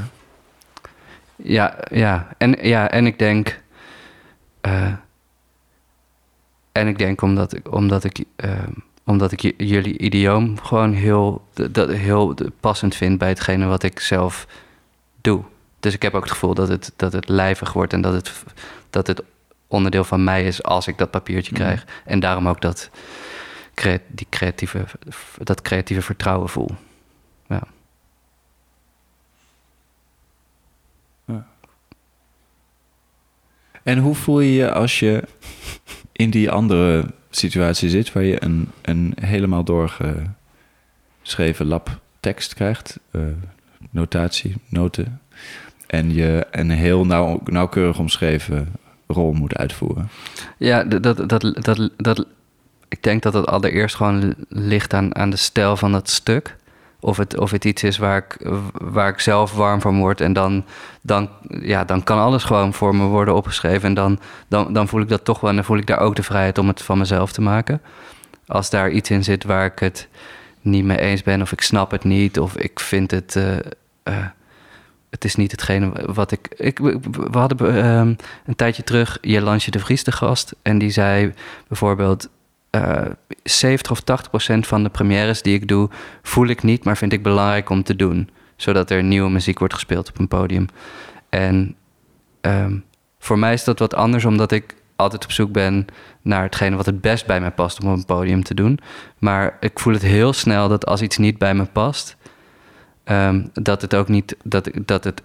Ja, 1.36 1.78
ja. 1.90 2.28
En, 2.38 2.56
ja, 2.68 2.90
en 2.90 3.06
ik 3.06 3.18
denk. 3.18 3.60
eh, 4.60 4.92
en 6.72 6.86
ik 6.88 6.98
denk 6.98 7.22
omdat 7.22 7.54
ik, 7.54 7.72
omdat 7.74 8.04
ik, 8.04 8.24
eh, 8.36 8.50
omdat 9.05 9.32
ik 9.32 9.55
jullie 9.57 9.98
idioom 9.98 10.61
gewoon 10.61 10.92
heel, 10.92 11.46
dat, 11.70 11.90
heel 11.90 12.34
passend 12.61 12.94
vind 12.94 13.18
bij 13.18 13.28
hetgene 13.28 13.66
wat 13.66 13.82
ik 13.82 14.00
zelf 14.00 14.46
doe. 15.20 15.42
Dus 15.80 15.94
ik 15.94 16.02
heb 16.02 16.14
ook 16.14 16.22
het 16.22 16.32
gevoel 16.32 16.55
dat 16.55 16.68
het, 16.68 16.92
dat 16.96 17.12
het 17.12 17.28
lijvig 17.28 17.72
wordt 17.72 17.92
en 17.92 18.00
dat 18.00 18.12
het, 18.12 18.44
dat 18.90 19.07
het 19.07 19.22
onderdeel 19.66 20.05
van 20.05 20.24
mij 20.24 20.44
is 20.44 20.62
als 20.62 20.86
ik 20.86 20.98
dat 20.98 21.11
papiertje 21.11 21.52
Mhm. 21.52 21.62
krijg. 21.62 21.86
En 22.05 22.20
daarom 22.20 22.48
ook 22.48 22.61
dat, 22.61 22.90
die 24.07 24.26
creatieve, 24.30 24.84
dat 25.38 25.62
creatieve 25.62 26.02
vertrouwen 26.02 26.48
voel. 26.48 26.70
Ja. 27.48 27.62
En 33.82 33.98
hoe 33.98 34.14
voel 34.14 34.40
je 34.40 34.52
je 34.52 34.72
als 34.72 34.98
je 34.98 35.24
in 36.12 36.30
die 36.30 36.50
andere 36.50 37.07
situatie 37.37 37.91
zit... 37.91 38.12
waar 38.12 38.22
je 38.22 38.45
een, 38.45 38.68
een 38.82 39.14
helemaal 39.20 39.64
doorgeschreven 39.64 41.66
lab 41.66 41.99
tekst 42.20 42.55
krijgt... 42.55 42.99
eh, 43.11 43.20
notatie, 43.91 44.55
noten... 44.68 45.20
en 45.87 46.14
je 46.14 46.47
een 46.51 46.70
heel 46.70 47.07
nauw, 47.07 47.41
nauwkeurig 47.45 47.99
omschreven 47.99 48.72
rol 49.07 49.32
moet 49.32 49.57
uitvoeren? 49.57 50.09
Ja, 50.59 50.85
d- 50.89 51.03
dat, 51.03 51.28
dat, 51.28 51.55
dat, 51.64 51.91
dat, 51.97 52.26
ik 52.89 53.03
denk 53.03 53.22
dat 53.22 53.35
het 53.35 53.47
allereerst 53.47 53.97
gewoon 53.97 54.35
ligt 54.49 54.95
aan, 54.95 55.14
aan 55.16 55.30
de 55.30 55.37
stijl 55.37 55.76
van 55.76 55.93
dat 55.93 56.11
stuk. 56.11 56.57
Of 57.05 57.16
het, 57.16 57.38
of 57.38 57.50
het 57.50 57.64
iets 57.64 57.82
is 57.82 57.98
waar 57.98 58.16
ik, 58.16 58.50
waar 58.72 59.09
ik 59.09 59.20
zelf 59.20 59.55
warm 59.55 59.80
van 59.80 59.98
word. 59.98 60.20
En 60.20 60.32
dan, 60.32 60.64
dan, 61.00 61.28
ja, 61.48 61.84
dan 61.84 62.02
kan 62.02 62.18
alles 62.18 62.44
gewoon 62.44 62.74
voor 62.74 62.96
me 62.96 63.05
worden 63.05 63.34
opgeschreven. 63.34 63.88
En 63.88 63.94
dan, 63.94 64.18
dan, 64.48 64.72
dan 64.72 64.88
voel 64.88 65.00
ik 65.00 65.09
dat 65.09 65.24
toch 65.24 65.40
wel. 65.40 65.50
En 65.50 65.57
dan 65.57 65.64
voel 65.64 65.76
ik 65.76 65.86
daar 65.86 65.98
ook 65.98 66.16
de 66.16 66.22
vrijheid 66.22 66.59
om 66.59 66.68
het 66.68 66.82
van 66.82 66.98
mezelf 66.98 67.32
te 67.32 67.40
maken. 67.40 67.82
Als 68.46 68.70
daar 68.70 68.90
iets 68.90 69.11
in 69.11 69.24
zit 69.24 69.44
waar 69.44 69.64
ik 69.64 69.78
het 69.78 70.09
niet 70.61 70.84
mee 70.84 70.98
eens 70.98 71.22
ben. 71.22 71.42
Of 71.42 71.52
ik 71.52 71.61
snap 71.61 71.90
het 71.90 72.05
niet. 72.05 72.38
Of 72.38 72.57
ik 72.57 72.80
vind 72.80 73.11
het... 73.11 73.36
eh, 73.36 73.57
eh, 74.02 74.26
het 75.11 75.24
is 75.24 75.34
niet 75.34 75.50
hetgene 75.50 75.92
wat 76.12 76.30
ik... 76.30 76.48
ik 76.57 76.78
we 76.78 77.38
hadden 77.38 77.76
ehm, 77.76 78.14
een 78.46 78.57
tijdje 78.57 78.84
terug 78.84 79.18
Jelansje 79.20 79.70
de 79.70 79.78
Vries 79.78 80.05
de 80.05 80.12
gast. 80.12 80.55
En 80.62 80.78
die 80.78 80.90
zei 80.90 81.32
bijvoorbeeld... 81.68 82.28
eh 82.74 83.06
70 83.42 83.90
of 83.90 84.00
80 84.00 84.30
procent 84.30 84.66
van 84.66 84.82
de 84.82 84.88
premières 84.88 85.42
die 85.42 85.54
ik 85.54 85.68
doe... 85.68 85.88
voel 86.22 86.46
ik 86.46 86.62
niet, 86.62 86.84
maar 86.84 86.96
vind 86.96 87.12
ik 87.12 87.22
belangrijk 87.22 87.70
om 87.70 87.82
te 87.82 87.96
doen. 87.96 88.30
Zodat 88.56 88.90
er 88.90 89.02
nieuwe 89.02 89.30
muziek 89.30 89.58
wordt 89.58 89.74
gespeeld 89.74 90.08
op 90.08 90.18
een 90.18 90.28
podium. 90.28 90.66
En 91.28 91.76
ehm, 92.40 92.76
voor 93.18 93.38
mij 93.38 93.52
is 93.52 93.64
dat 93.64 93.78
wat 93.78 93.94
anders... 93.94 94.24
omdat 94.24 94.52
ik 94.52 94.74
altijd 94.96 95.24
op 95.24 95.32
zoek 95.32 95.52
ben 95.52 95.86
naar 96.22 96.42
hetgene 96.42 96.76
wat 96.76 96.86
het 96.86 97.00
best 97.00 97.26
bij 97.26 97.40
mij 97.40 97.50
past... 97.50 97.82
om 97.82 97.90
op 97.90 97.96
een 97.96 98.04
podium 98.04 98.42
te 98.42 98.54
doen. 98.54 98.78
Maar 99.18 99.56
ik 99.60 99.78
voel 99.78 99.92
het 99.92 100.02
heel 100.02 100.32
snel 100.32 100.68
dat 100.68 100.86
als 100.86 101.02
iets 101.02 101.16
niet 101.16 101.38
bij 101.38 101.54
me 101.54 101.64
past... 101.64 102.16
Ehm, 103.04 103.46
dat 103.52 103.82
het 103.82 103.94
ook 103.94 104.08
niet, 104.08 104.36
dat, 104.44 104.70
dat 104.84 105.04
het 105.04 105.22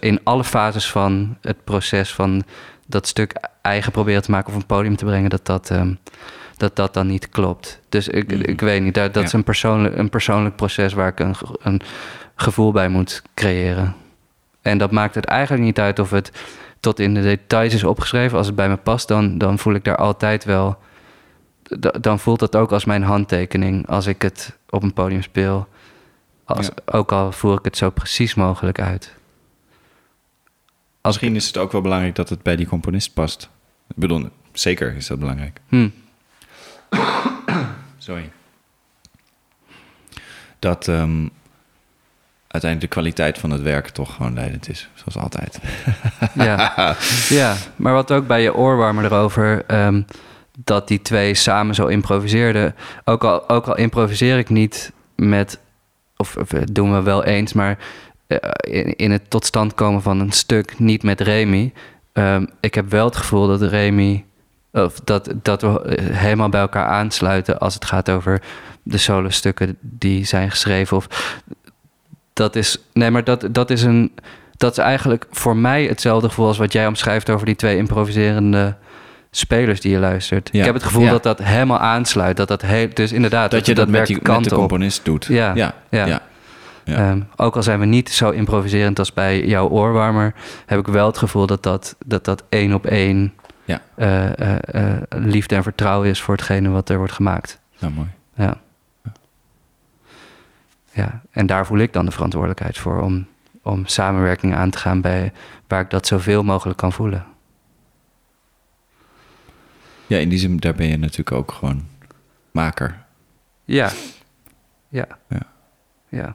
in 0.00 0.20
alle 0.22 0.44
fases 0.44 0.90
van 0.90 1.36
het 1.40 1.64
proces 1.64 2.14
van 2.14 2.42
dat 2.86 3.06
stuk 3.06 3.32
eigen 3.62 3.92
proberen 3.92 4.22
te 4.22 4.30
maken 4.30 4.48
of 4.48 4.54
een 4.54 4.66
podium 4.66 4.96
te 4.96 5.04
brengen, 5.04 5.30
dat 5.30 5.46
dat, 5.46 5.70
ehm, 5.70 5.92
dat, 6.56 6.76
dat 6.76 6.94
dan 6.94 7.06
niet 7.06 7.28
klopt. 7.28 7.80
Dus 7.88 8.08
ik, 8.08 8.30
Mhm. 8.32 8.40
ik 8.42 8.60
weet 8.60 8.82
niet, 8.82 8.94
dat, 8.94 9.14
dat 9.14 9.24
is 9.24 9.32
een 9.32 9.44
persoonlijk, 9.44 9.96
een 9.96 10.10
persoonlijk 10.10 10.56
proces 10.56 10.92
waar 10.92 11.08
ik 11.08 11.20
een, 11.20 11.34
een 11.62 11.80
gevoel 12.34 12.72
bij 12.72 12.88
moet 12.88 13.22
creëren. 13.34 13.94
En 14.62 14.78
dat 14.78 14.90
maakt 14.90 15.14
het 15.14 15.24
eigenlijk 15.24 15.62
niet 15.62 15.78
uit 15.80 15.98
of 15.98 16.10
het 16.10 16.30
tot 16.80 16.98
in 17.00 17.14
de 17.14 17.22
details 17.22 17.74
is 17.74 17.84
opgeschreven. 17.84 18.38
Als 18.38 18.46
het 18.46 18.56
bij 18.56 18.68
me 18.68 18.76
past, 18.76 19.08
dan, 19.08 19.38
dan 19.38 19.58
voel 19.58 19.74
ik 19.74 19.84
daar 19.84 19.96
altijd 19.96 20.44
wel. 20.44 20.78
Dan 22.00 22.18
voelt 22.18 22.38
dat 22.38 22.56
ook 22.56 22.72
als 22.72 22.84
mijn 22.84 23.02
handtekening 23.02 23.88
als 23.88 24.06
ik 24.06 24.22
het 24.22 24.56
op 24.70 24.82
een 24.82 24.92
podium 24.92 25.22
speel. 25.22 25.68
Als, 26.44 26.66
Ja. 26.66 26.72
Ook 26.98 27.12
al 27.12 27.32
voer 27.32 27.58
ik 27.58 27.64
het 27.64 27.76
zo 27.76 27.90
precies 27.90 28.34
mogelijk 28.34 28.80
uit. 28.80 29.14
Als 31.00 31.14
Misschien 31.14 31.36
is 31.36 31.46
het 31.46 31.56
ook 31.56 31.72
wel 31.72 31.80
belangrijk 31.80 32.14
dat 32.14 32.28
het 32.28 32.42
bij 32.42 32.56
die 32.56 32.66
componist 32.66 33.14
past. 33.14 33.48
Ik 33.88 33.96
bedoel, 33.96 34.28
zeker 34.52 34.94
is 34.96 35.06
dat 35.06 35.18
belangrijk. 35.18 35.60
Hm, 35.68 35.88
Sorry. 37.98 38.30
Dat, 40.58 40.88
ehm, 40.88 41.26
uiteindelijk 42.48 42.80
de 42.80 43.00
kwaliteit 43.00 43.38
van 43.38 43.50
het 43.50 43.62
werk 43.62 43.88
toch 43.88 44.14
gewoon 44.14 44.34
leidend 44.34 44.68
is. 44.68 44.88
Zoals 44.94 45.16
altijd. 45.16 45.58
Ja. 46.34 46.96
ja, 47.28 47.54
maar 47.76 47.92
wat 47.92 48.12
ook 48.12 48.26
bij 48.26 48.42
je 48.42 48.54
oorwarmer 48.54 49.04
erover... 49.04 49.64
ehm, 49.66 50.02
dat 50.64 50.88
die 50.88 51.02
twee 51.02 51.34
samen 51.34 51.74
zo 51.74 51.86
improviseerden. 51.86 52.74
Ook 53.04 53.24
al, 53.24 53.48
ook 53.48 53.66
al 53.66 53.76
improviseer 53.76 54.38
ik 54.38 54.48
niet 54.48 54.92
met... 55.16 55.60
of, 56.16 56.36
eh, 56.36 56.62
doen 56.72 56.92
we 56.92 57.02
wel 57.02 57.24
eens, 57.24 57.52
maar... 57.52 57.78
eh, 58.26 58.38
in, 58.60 58.96
in 58.96 59.10
het 59.10 59.30
tot 59.30 59.44
stand 59.44 59.74
komen 59.74 60.02
van 60.02 60.20
een 60.20 60.32
stuk 60.32 60.78
niet 60.78 61.02
met 61.02 61.20
Remy... 61.20 61.72
ehm, 62.12 62.46
ik 62.60 62.74
heb 62.74 62.90
wel 62.90 63.04
het 63.04 63.16
gevoel 63.16 63.46
dat 63.46 63.62
Remy... 63.62 64.24
of 64.84 65.00
dat, 65.04 65.32
dat 65.42 65.62
we 65.62 65.80
eh, 65.80 66.16
helemaal 66.16 66.48
bij 66.48 66.60
elkaar 66.60 66.86
aansluiten... 66.86 67.58
als 67.58 67.74
het 67.74 67.84
gaat 67.84 68.10
over 68.10 68.42
de 68.82 68.98
solo-stukken 68.98 69.76
die 69.80 70.24
zijn 70.24 70.50
geschreven... 70.50 70.96
of 70.96 71.08
dat 72.32 72.56
is, 72.56 72.78
nee, 72.92 73.10
maar 73.10 73.24
dat, 73.24 73.48
dat 73.50 73.70
is 73.70 73.82
een. 73.82 74.12
Dat 74.56 74.72
is 74.72 74.78
eigenlijk 74.78 75.26
voor 75.30 75.56
mij 75.56 75.84
hetzelfde 75.84 76.28
gevoel 76.28 76.46
als 76.46 76.58
wat 76.58 76.72
jij 76.72 76.86
omschrijft 76.86 77.30
over 77.30 77.46
die 77.46 77.56
twee 77.56 77.76
improviserende 77.76 78.74
spelers 79.30 79.80
die 79.80 79.92
je 79.92 79.98
luistert. 79.98 80.48
Ja. 80.52 80.58
Ik 80.58 80.64
heb 80.64 80.74
het 80.74 80.82
gevoel 80.82 81.02
Ja. 81.02 81.10
dat 81.10 81.22
dat 81.22 81.38
helemaal 81.38 81.78
aansluit. 81.78 82.36
Dat 82.36 82.48
dat 82.48 82.62
heel, 82.62 82.88
dus 82.94 83.12
inderdaad, 83.12 83.50
Dat 83.50 83.66
je 83.66 83.74
dat 83.74 83.88
met, 83.88 84.06
die, 84.06 84.18
met 84.22 84.44
de 84.44 84.50
op. 84.50 84.58
componist 84.58 85.04
doet. 85.04 85.24
Ja, 85.24 85.54
ja, 85.54 85.74
ja. 85.90 86.06
ja. 86.06 86.22
Ja. 86.84 87.10
Ehm, 87.10 87.20
ook 87.36 87.56
al 87.56 87.62
zijn 87.62 87.80
we 87.80 87.86
niet 87.86 88.10
zo 88.10 88.30
improviserend 88.30 88.98
als 88.98 89.12
bij 89.12 89.46
jouw 89.46 89.68
oorwarmer, 89.68 90.34
heb 90.66 90.78
ik 90.78 90.86
wel 90.86 91.06
het 91.06 91.18
gevoel 91.18 91.46
dat 91.46 91.62
dat, 91.62 91.96
dat, 92.06 92.24
dat 92.24 92.42
één 92.48 92.72
op 92.74 92.86
één 92.86 93.32
Ja. 93.66 93.82
eh, 93.94 94.38
eh, 94.38 94.94
eh, 94.94 95.02
liefde 95.08 95.54
en 95.54 95.62
vertrouwen 95.62 96.08
is 96.08 96.22
voor 96.22 96.34
hetgene 96.34 96.68
wat 96.68 96.88
er 96.88 96.98
wordt 96.98 97.12
gemaakt. 97.12 97.60
Nou, 97.78 97.92
mooi. 97.92 98.08
Ja. 98.34 98.60
ja, 100.92 101.20
en 101.30 101.46
daar 101.46 101.66
voel 101.66 101.78
ik 101.78 101.92
dan 101.92 102.04
de 102.04 102.10
verantwoordelijkheid 102.10 102.78
voor 102.78 103.00
om, 103.02 103.26
om 103.62 103.86
samenwerking 103.86 104.54
aan 104.54 104.70
te 104.70 104.78
gaan 104.78 105.00
bij 105.00 105.32
waar 105.66 105.80
ik 105.80 105.90
dat 105.90 106.06
zoveel 106.06 106.42
mogelijk 106.42 106.78
kan 106.78 106.92
voelen. 106.92 107.24
Ja, 110.06 110.18
in 110.18 110.28
die 110.28 110.38
zin, 110.38 110.56
daar 110.56 110.74
ben 110.74 110.86
je 110.86 110.96
natuurlijk 110.96 111.32
ook 111.32 111.52
gewoon 111.52 111.86
maker. 112.50 113.04
Ja. 113.64 113.90
Ja. 114.88 115.06
Ja. 115.28 115.42
Ja. 116.08 116.34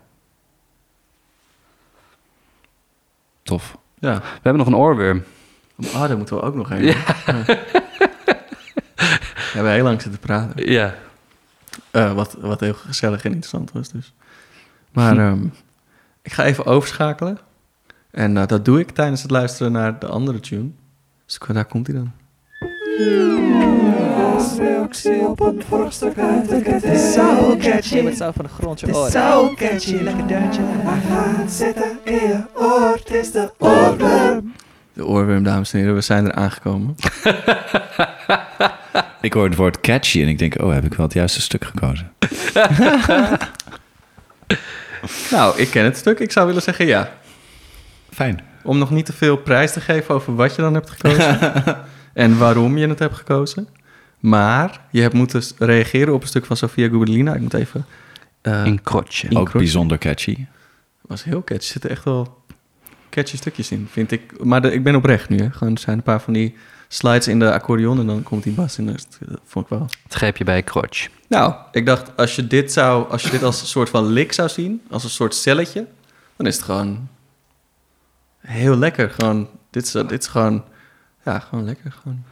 Tof. 3.44 3.78
Ja. 4.00 4.20
We 4.20 4.30
hebben 4.34 4.58
nog 4.58 4.68
een 4.68 4.76
oorworm. 4.76 5.24
Ah, 5.94 6.08
daar 6.08 6.18
moeten 6.18 6.36
we 6.36 6.42
ook 6.42 6.56
nog 6.56 6.70
heen. 6.70 6.84
Ja. 6.96 7.46
We 9.52 9.58
hebben 9.58 9.74
heel 9.74 9.84
lang 9.84 10.02
zitten 10.02 10.20
praten. 10.20 10.72
Ja. 10.72 10.96
Eh, 11.92 12.14
wat, 12.14 12.36
wat 12.40 12.60
heel 12.60 12.74
gezellig 12.74 13.24
en 13.24 13.30
interessant 13.32 13.72
was 13.72 13.90
dus. 13.90 14.14
Maar 14.92 15.18
ehm, 15.28 15.46
ik 16.22 16.32
ga 16.32 16.44
even 16.44 16.66
overschakelen. 16.66 17.38
En 18.12 18.38
eh, 18.38 18.48
dat 18.48 18.66
doe 18.66 18.80
ik 18.80 18.92
tijdens 18.92 19.22
het 19.22 19.32
luisteren 19.32 19.72
naar 19.72 20.00
de 20.00 20.08
andere 20.08 20.40
tune. 20.40 20.70
Dus 21.26 21.40
daar 21.48 21.66
komt 21.66 21.88
hij 21.88 21.96
dan. 21.96 22.12
reactie 24.58 25.28
op 25.28 25.40
een 25.40 25.64
vorig 25.68 25.94
stuk 25.94 26.18
uit 26.18 26.50
de 26.50 26.56
Het 26.56 26.84
is 26.84 27.14
zo 27.14 27.58
catchy. 27.58 28.04
Het 28.04 28.18
zou 28.18 28.34
van. 28.34 28.70
Het 28.70 28.88
is 28.88 29.12
zo 29.12 29.54
catchy. 29.56 29.96
Lekker 29.96 30.54
zitten 31.48 32.00
in 32.04 32.14
je 32.14 32.44
oor. 32.54 32.94
Het 32.94 33.12
is 33.12 33.32
de. 33.32 33.52
De 34.94 35.06
oorworm, 35.06 35.44
dames 35.44 35.74
en 35.74 35.80
heren, 35.80 35.96
we 35.96 36.02
zijn 36.02 36.26
er 36.26 36.34
aangekomen. 36.34 36.96
Ik 39.22 39.34
hoor 39.34 39.44
het 39.46 39.56
woord 39.56 39.80
catchy 39.82 40.22
en 40.22 40.28
ik 40.28 40.38
denk, 40.38 40.62
oh, 40.62 40.74
heb 40.74 40.86
ik 40.86 40.94
wel 40.94 41.06
het 41.06 41.16
juiste 41.16 41.42
stuk 41.42 41.66
gekozen. 41.66 42.12
nou, 45.32 45.60
ik 45.60 45.70
ken 45.70 45.84
het 45.84 45.98
stuk. 45.98 46.20
Ik 46.20 46.32
zou 46.32 46.48
willen 46.48 46.62
zeggen 46.62 46.86
ja. 46.86 47.12
Fijn. 48.10 48.42
Om 48.64 48.78
nog 48.78 48.92
niet 48.92 49.06
te 49.06 49.14
veel 49.14 49.38
prijs 49.38 49.74
te 49.74 49.82
geven 49.82 50.16
over 50.16 50.36
wat 50.36 50.56
je 50.56 50.62
dan 50.62 50.74
hebt 50.74 50.90
gekozen. 50.90 51.40
en 52.14 52.38
waarom 52.38 52.78
je 52.78 52.88
het 52.88 53.00
hebt 53.00 53.16
gekozen. 53.16 53.68
Maar 54.20 54.80
je 54.92 55.02
hebt 55.02 55.14
moeten 55.14 55.44
reageren 55.58 56.14
op 56.14 56.22
een 56.22 56.28
stuk 56.28 56.46
van 56.46 56.58
Sofia 56.58 56.90
Gubelina. 56.90 57.34
Ik 57.34 57.42
moet 57.42 57.54
even... 57.54 57.86
eh, 58.42 58.66
In 58.66 58.82
krotje. 58.82 59.36
Ook 59.38 59.52
bijzonder 59.52 59.98
catchy. 59.98 60.46
was 61.02 61.24
heel 61.24 61.44
catchy. 61.44 61.64
Er 61.66 61.72
zitten 61.72 61.90
echt 61.90 62.04
wel 62.04 62.44
catchy 63.12 63.36
stukjes 63.38 63.72
in, 63.72 63.88
vind 63.92 64.12
ik. 64.12 64.44
Maar 64.44 64.62
de- 64.62 64.72
ik 64.74 64.84
ben 64.84 64.96
oprecht 64.96 65.30
nu. 65.30 65.38
Hè. 65.38 65.52
Gewoon, 65.52 65.74
er 65.74 65.80
zijn 65.80 65.98
een 65.98 66.04
paar 66.04 66.22
van 66.22 66.34
die 66.34 66.56
slides 66.88 67.28
in 67.28 67.40
de 67.40 67.54
accordeon 67.54 68.00
en 68.00 68.08
dan 68.08 68.24
komt 68.24 68.44
die 68.44 68.54
bas 68.54 68.78
in. 68.78 68.86
Dus 68.86 69.06
dat 69.20 69.40
vond 69.46 69.66
ik 69.66 69.72
wel... 69.72 69.90
Het 70.04 70.14
greep 70.14 70.38
je 70.38 70.44
bij 70.44 70.64
krotje. 70.64 71.10
Nou, 71.28 71.54
ik 71.72 71.86
dacht, 71.86 72.18
als 72.18 72.36
je 72.36 72.48
dit, 72.48 72.72
zou, 72.72 73.10
als 73.10 73.22
je 73.24 73.30
dit 73.30 73.44
als 73.44 73.62
een 73.62 73.68
soort 73.68 73.90
van 73.90 74.06
lik 74.06 74.34
zou 74.34 74.50
zien, 74.50 74.82
als 74.90 75.04
een 75.04 75.10
soort 75.10 75.36
celletje, 75.36 75.88
dan 76.36 76.48
is 76.48 76.56
het 76.56 76.66
gewoon 76.66 77.08
heel 78.40 78.76
lekker. 78.78 79.10
Gewoon, 79.10 79.50
dit, 79.70 79.86
is, 79.86 79.92
dit 79.92 80.12
is 80.12 80.28
gewoon, 80.28 80.64
ja, 81.26 81.40
gewoon 81.40 81.66
lekker. 81.66 81.92
Gewoon. 82.02 82.24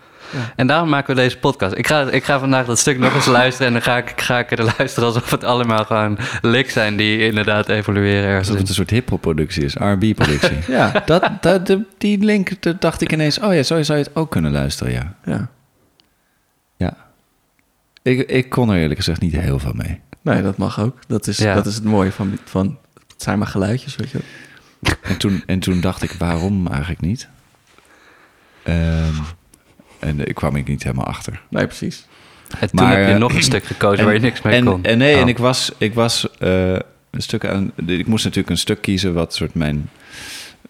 En 0.55 0.67
daarom 0.67 0.89
maken 0.89 1.15
we 1.15 1.22
deze 1.22 1.38
podcast. 1.38 1.76
Ik 1.76 1.88
ga, 1.88 2.01
ik 2.09 2.24
ga 2.24 2.39
vandaag 2.39 2.65
dat 2.65 2.80
stuk 2.80 2.97
nog 2.99 3.13
eens 3.15 3.26
luisteren 3.26 3.67
en 3.67 3.74
dan 3.74 3.82
ga 3.82 3.97
ik, 3.97 4.22
ga 4.22 4.39
ik 4.39 4.51
er 4.51 4.63
luisteren 4.78 5.07
alsof 5.09 5.32
het 5.32 5.43
allemaal 5.43 5.86
gewoon 5.86 6.17
lik 6.41 6.70
zijn 6.70 6.95
die 6.97 7.20
inderdaad 7.20 7.70
evolueren 7.70 8.24
ergens. 8.24 8.39
Alsof 8.47 8.57
het 8.59 8.70
een 8.70 8.76
soort 8.76 8.89
hip-hop 8.89 9.22
productie 9.22 9.63
is, 9.63 9.74
R&B-productie. 9.93 10.57
Ja, 10.67 11.03
dat, 11.05 11.30
dat, 11.41 11.67
de- 11.67 11.86
die 11.97 12.17
link, 12.17 12.61
dat 12.61 12.82
dacht 12.82 13.01
ik 13.01 13.11
ineens, 13.11 13.39
oh 13.39 13.53
ja, 13.53 13.63
zo 13.63 13.84
zou 13.84 13.97
je 13.99 14.03
het 14.03 14.15
ook 14.15 14.32
kunnen 14.32 14.51
luisteren, 14.51 14.93
ja. 14.93 15.13
ja. 15.26 15.49
Ja. 16.78 16.93
Ik, 18.01 18.30
ik 18.30 18.49
kon 18.49 18.70
er 18.70 18.78
eerlijk 18.78 18.99
gezegd 18.99 19.22
niet 19.22 19.36
heel 19.36 19.59
veel 19.59 19.74
mee. 19.76 19.99
Nee, 20.22 20.41
dat 20.41 20.57
mag 20.57 20.80
ook. 20.80 20.97
Dat 21.07 21.28
is, 21.28 21.38
Ja. 21.38 21.53
dat 21.53 21.65
is 21.65 21.76
het 21.76 21.84
mooie 21.84 22.11
van, 22.11 22.38
van, 22.45 22.78
het 23.07 23.22
zijn 23.24 23.38
maar 23.38 23.47
geluidjes, 23.47 23.95
weet 23.95 24.09
je 24.09 24.17
wel. 24.82 24.93
En 25.01 25.17
toen, 25.17 25.43
en 25.45 25.59
toen 25.59 25.82
dacht 25.82 26.03
ik, 26.03 26.11
waarom 26.11 26.67
eigenlijk 26.67 27.01
niet? 27.01 27.28
Ehm, 28.63 29.13
en 30.00 30.28
ik 30.28 30.36
kwam 30.36 30.56
ik 30.56 30.68
niet 30.68 30.84
helemaal 30.84 31.06
achter. 31.06 31.41
Nee, 31.50 31.66
precies. 31.66 32.06
En 32.60 32.70
toen 32.70 32.80
Maar, 32.84 32.97
heb 32.97 33.08
je 33.08 33.14
eh, 33.14 33.20
nog 33.20 33.34
een 33.34 33.43
stuk 33.43 33.64
gekozen 33.64 34.06
waar 34.06 34.14
je 34.14 34.20
niks 34.20 34.41
mee 34.41 34.56
en, 34.56 34.66
kon. 34.66 34.84
En 34.84 34.97
nee, 34.97 35.16
Oh. 35.16 35.22
en 35.22 35.28
ik 35.28 35.38
was, 35.38 35.72
ik 35.78 35.93
was 35.93 36.38
eh, 36.39 36.72
een 37.10 37.22
stuk 37.22 37.45
aan. 37.45 37.72
Ik 37.86 38.08
moest 38.08 38.24
natuurlijk 38.24 38.50
een 38.50 38.58
stuk 38.58 38.82
kiezen 38.82 39.14
wat 39.14 39.34
soort 39.34 39.54
mijn. 39.54 39.89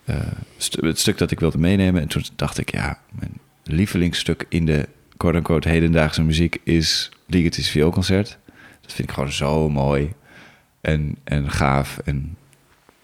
eh, 0.06 0.16
stu- 0.58 0.88
het 0.88 1.00
stuk 1.00 1.18
dat 1.18 1.32
ik 1.32 1.40
wilde 1.40 1.58
meenemen. 1.58 2.02
En 2.02 2.08
toen 2.08 2.24
dacht 2.36 2.58
ik, 2.58 2.72
ja, 2.72 3.00
mijn 3.20 3.32
lievelingsstuk 3.64 4.46
in 4.50 4.66
de 4.66 4.88
quote-unquote 5.18 5.70
hedendaagse 5.70 6.24
muziek 6.24 6.58
is 6.64 7.10
Ligetisch 7.26 7.70
Vioolconcert. 7.70 8.38
Dat 8.82 8.94
vind 8.94 9.08
ik 9.10 9.14
gewoon 9.14 9.32
zo 9.32 9.70
mooi 9.70 10.14
en, 10.82 11.16
en 11.24 11.52
gaaf 11.52 11.98
en 12.06 12.38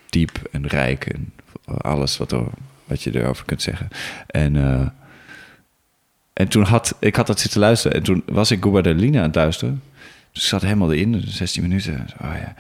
diep 0.10 0.40
en 0.52 0.68
rijk 0.68 1.06
en 1.06 1.34
alles 1.66 2.18
wat, 2.18 2.32
er, 2.32 2.44
wat 2.86 3.02
je 3.04 3.20
erover 3.22 3.46
kunt 3.46 3.62
zeggen. 3.62 3.88
En, 4.28 4.56
eh, 4.56 4.88
en 6.36 6.48
toen 6.48 6.64
had 6.64 6.96
ik 7.00 7.16
had 7.16 7.28
dat 7.28 7.40
zitten 7.40 7.60
luisteren 7.60 7.98
en 7.98 8.04
toen 8.04 8.24
was 8.26 8.52
ik 8.52 8.66
Lina 8.84 9.18
aan 9.18 9.26
het 9.26 9.36
luisteren. 9.36 9.82
Dus 10.32 10.44
ik 10.44 10.50
zat 10.50 10.62
helemaal 10.62 10.94
erin, 10.94 11.24
16 11.28 11.62
minuten. 11.62 12.08
Oh 12.22 12.34
ja. 12.34 12.56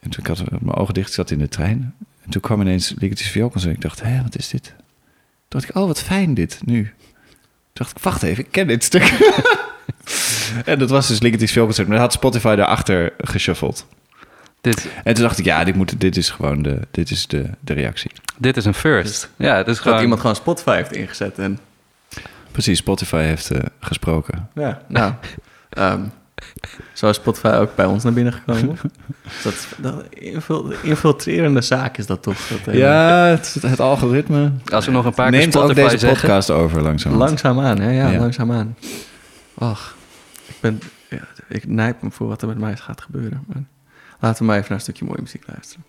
En 0.00 0.10
toen 0.10 0.24
ik 0.24 0.26
had 0.26 0.50
mijn 0.60 0.76
ogen 0.76 0.94
dicht, 0.94 1.08
ik 1.08 1.14
zat 1.14 1.30
in 1.30 1.38
de 1.38 1.48
trein. 1.48 1.94
En 2.24 2.30
toen 2.30 2.40
kwam 2.40 2.60
ineens 2.60 2.94
Ligetisch 2.98 3.28
Vioolconcert. 3.30 3.74
Ik 3.74 3.80
dacht, 3.80 4.02
hé, 4.02 4.22
wat 4.22 4.36
is 4.36 4.48
dit? 4.48 4.62
Toen 4.64 4.74
dacht 5.48 5.68
ik, 5.68 5.76
oh, 5.76 5.86
wat 5.86 6.02
fijn 6.02 6.34
dit, 6.34 6.60
nu. 6.64 6.82
Toen 6.84 7.32
dacht 7.72 7.90
ik, 7.90 8.02
wacht 8.02 8.22
even, 8.22 8.44
ik 8.44 8.50
ken 8.50 8.66
dit 8.66 8.84
stuk. 8.84 9.02
en 10.64 10.78
dat 10.78 10.90
was 10.90 11.08
dus 11.08 11.20
Ligetisch 11.20 11.52
Vioolconcert. 11.52 11.88
Maar 11.88 11.96
dat 11.96 12.06
had 12.06 12.16
Spotify 12.16 12.54
daarachter 12.54 13.12
geshuffeld. 13.18 13.86
dit, 14.60 14.88
En 15.04 15.14
toen 15.14 15.22
dacht 15.22 15.38
ik, 15.38 15.44
ja, 15.44 15.64
dit, 15.64 15.74
moet, 15.74 16.00
dit 16.00 16.16
is 16.16 16.30
gewoon 16.30 16.62
de, 16.62 16.80
dit 16.90 17.10
is 17.10 17.26
de, 17.26 17.50
de 17.60 17.72
reactie. 17.72 18.10
dit 18.36 18.56
is 18.56 18.64
een 18.64 18.74
first. 18.74 19.30
Ja, 19.36 19.56
het 19.56 19.66
is 19.66 19.74
Dat 19.74 19.82
gewoon... 19.82 20.02
iemand 20.02 20.20
gewoon 20.20 20.36
Spotify 20.36 20.76
heeft 20.76 20.92
ingezet. 20.92 21.38
En 21.38 21.58
Precies, 22.58 22.78
Spotify 22.78 23.22
heeft 23.22 23.50
eh, 23.50 23.60
gesproken. 23.80 24.48
ja, 24.54 24.80
nou, 24.88 25.12
ehm, 25.68 26.00
zo 26.92 27.08
is 27.08 27.16
Spotify 27.16 27.48
ook 27.48 27.74
bij 27.74 27.86
ons 27.86 28.04
naar 28.04 28.12
binnen 28.12 28.32
gekomen. 28.32 28.78
Dus 29.42 29.68
dat, 29.78 30.04
infiltrerende 30.82 31.60
zaak 31.60 31.98
is 31.98 32.06
dat 32.06 32.22
toch? 32.22 32.46
Dat, 32.48 32.66
eh, 32.66 32.78
Ja, 32.78 33.24
het, 33.24 33.56
het 33.60 33.80
algoritme 33.80 34.52
Als 34.72 34.86
we 34.86 34.92
nog 34.92 35.04
een 35.04 35.14
paar 35.14 35.30
keer 35.30 35.44
ook 35.46 35.52
Spotify 35.52 35.74
deze 35.74 35.98
zeggen... 35.98 36.08
podcast 36.08 36.50
over 36.50 36.82
langzaam. 36.82 37.14
Langzaamaan, 37.14 37.80
hè? 37.80 37.90
Ja, 37.90 38.10
Ja. 38.10 38.18
langzaamaan. 38.18 38.76
Ach, 39.58 39.96
ik 40.46 40.56
ben... 40.60 40.80
Ja, 41.10 41.22
ik 41.48 41.66
nijp 41.66 42.02
me 42.02 42.10
voor 42.10 42.28
wat 42.28 42.42
er 42.42 42.48
met 42.48 42.58
mij 42.58 42.76
gaat 42.76 43.00
gebeuren. 43.00 43.44
Maar 43.46 43.62
laten 44.20 44.38
we 44.38 44.44
maar 44.44 44.56
even 44.56 44.68
naar 44.68 44.78
een 44.78 44.84
stukje 44.84 45.04
mooie 45.04 45.20
muziek 45.20 45.42
luisteren. 45.46 45.84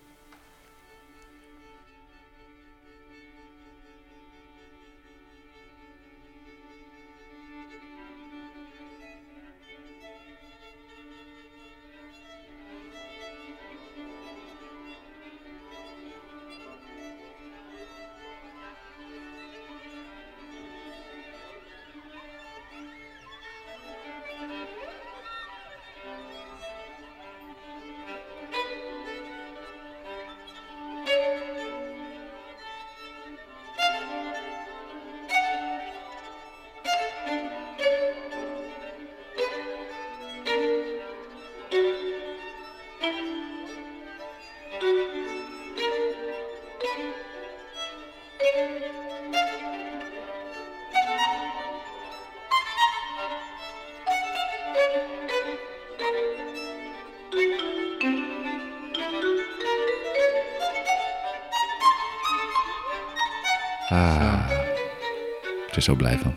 Zo 65.90 65.96
blij 65.96 66.18
van. 66.18 66.34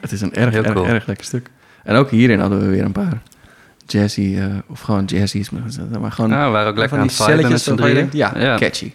Het 0.00 0.12
is 0.12 0.20
een 0.20 0.34
erg, 0.34 0.52
Heel 0.52 0.64
erg, 0.64 0.72
cool. 0.72 0.86
erg 0.86 1.06
lekker 1.06 1.24
stuk. 1.26 1.50
En 1.84 1.96
ook 1.96 2.10
hierin 2.10 2.40
hadden 2.40 2.60
we 2.60 2.66
weer 2.66 2.84
een 2.84 2.92
paar 2.92 3.22
jazzy, 3.86 4.36
eh, 4.38 4.46
of 4.66 4.80
gewoon 4.80 5.04
jazzy's, 5.04 5.50
maar, 5.50 5.62
maar 6.00 6.12
gewoon 6.12 6.30
Nou, 6.30 6.46
we 6.46 6.52
waren 6.52 6.70
ook 6.70 6.76
lekker 6.78 6.98
van 6.98 6.98
aan 6.98 7.06
die 7.06 7.16
het 7.16 7.26
met 7.28 7.38
celletjes 7.38 7.64
z'n 7.64 7.74
drieën. 7.74 7.94
denkt, 7.94 8.12
ja, 8.12 8.32
ja. 8.38 8.56
catchy. 8.56 8.92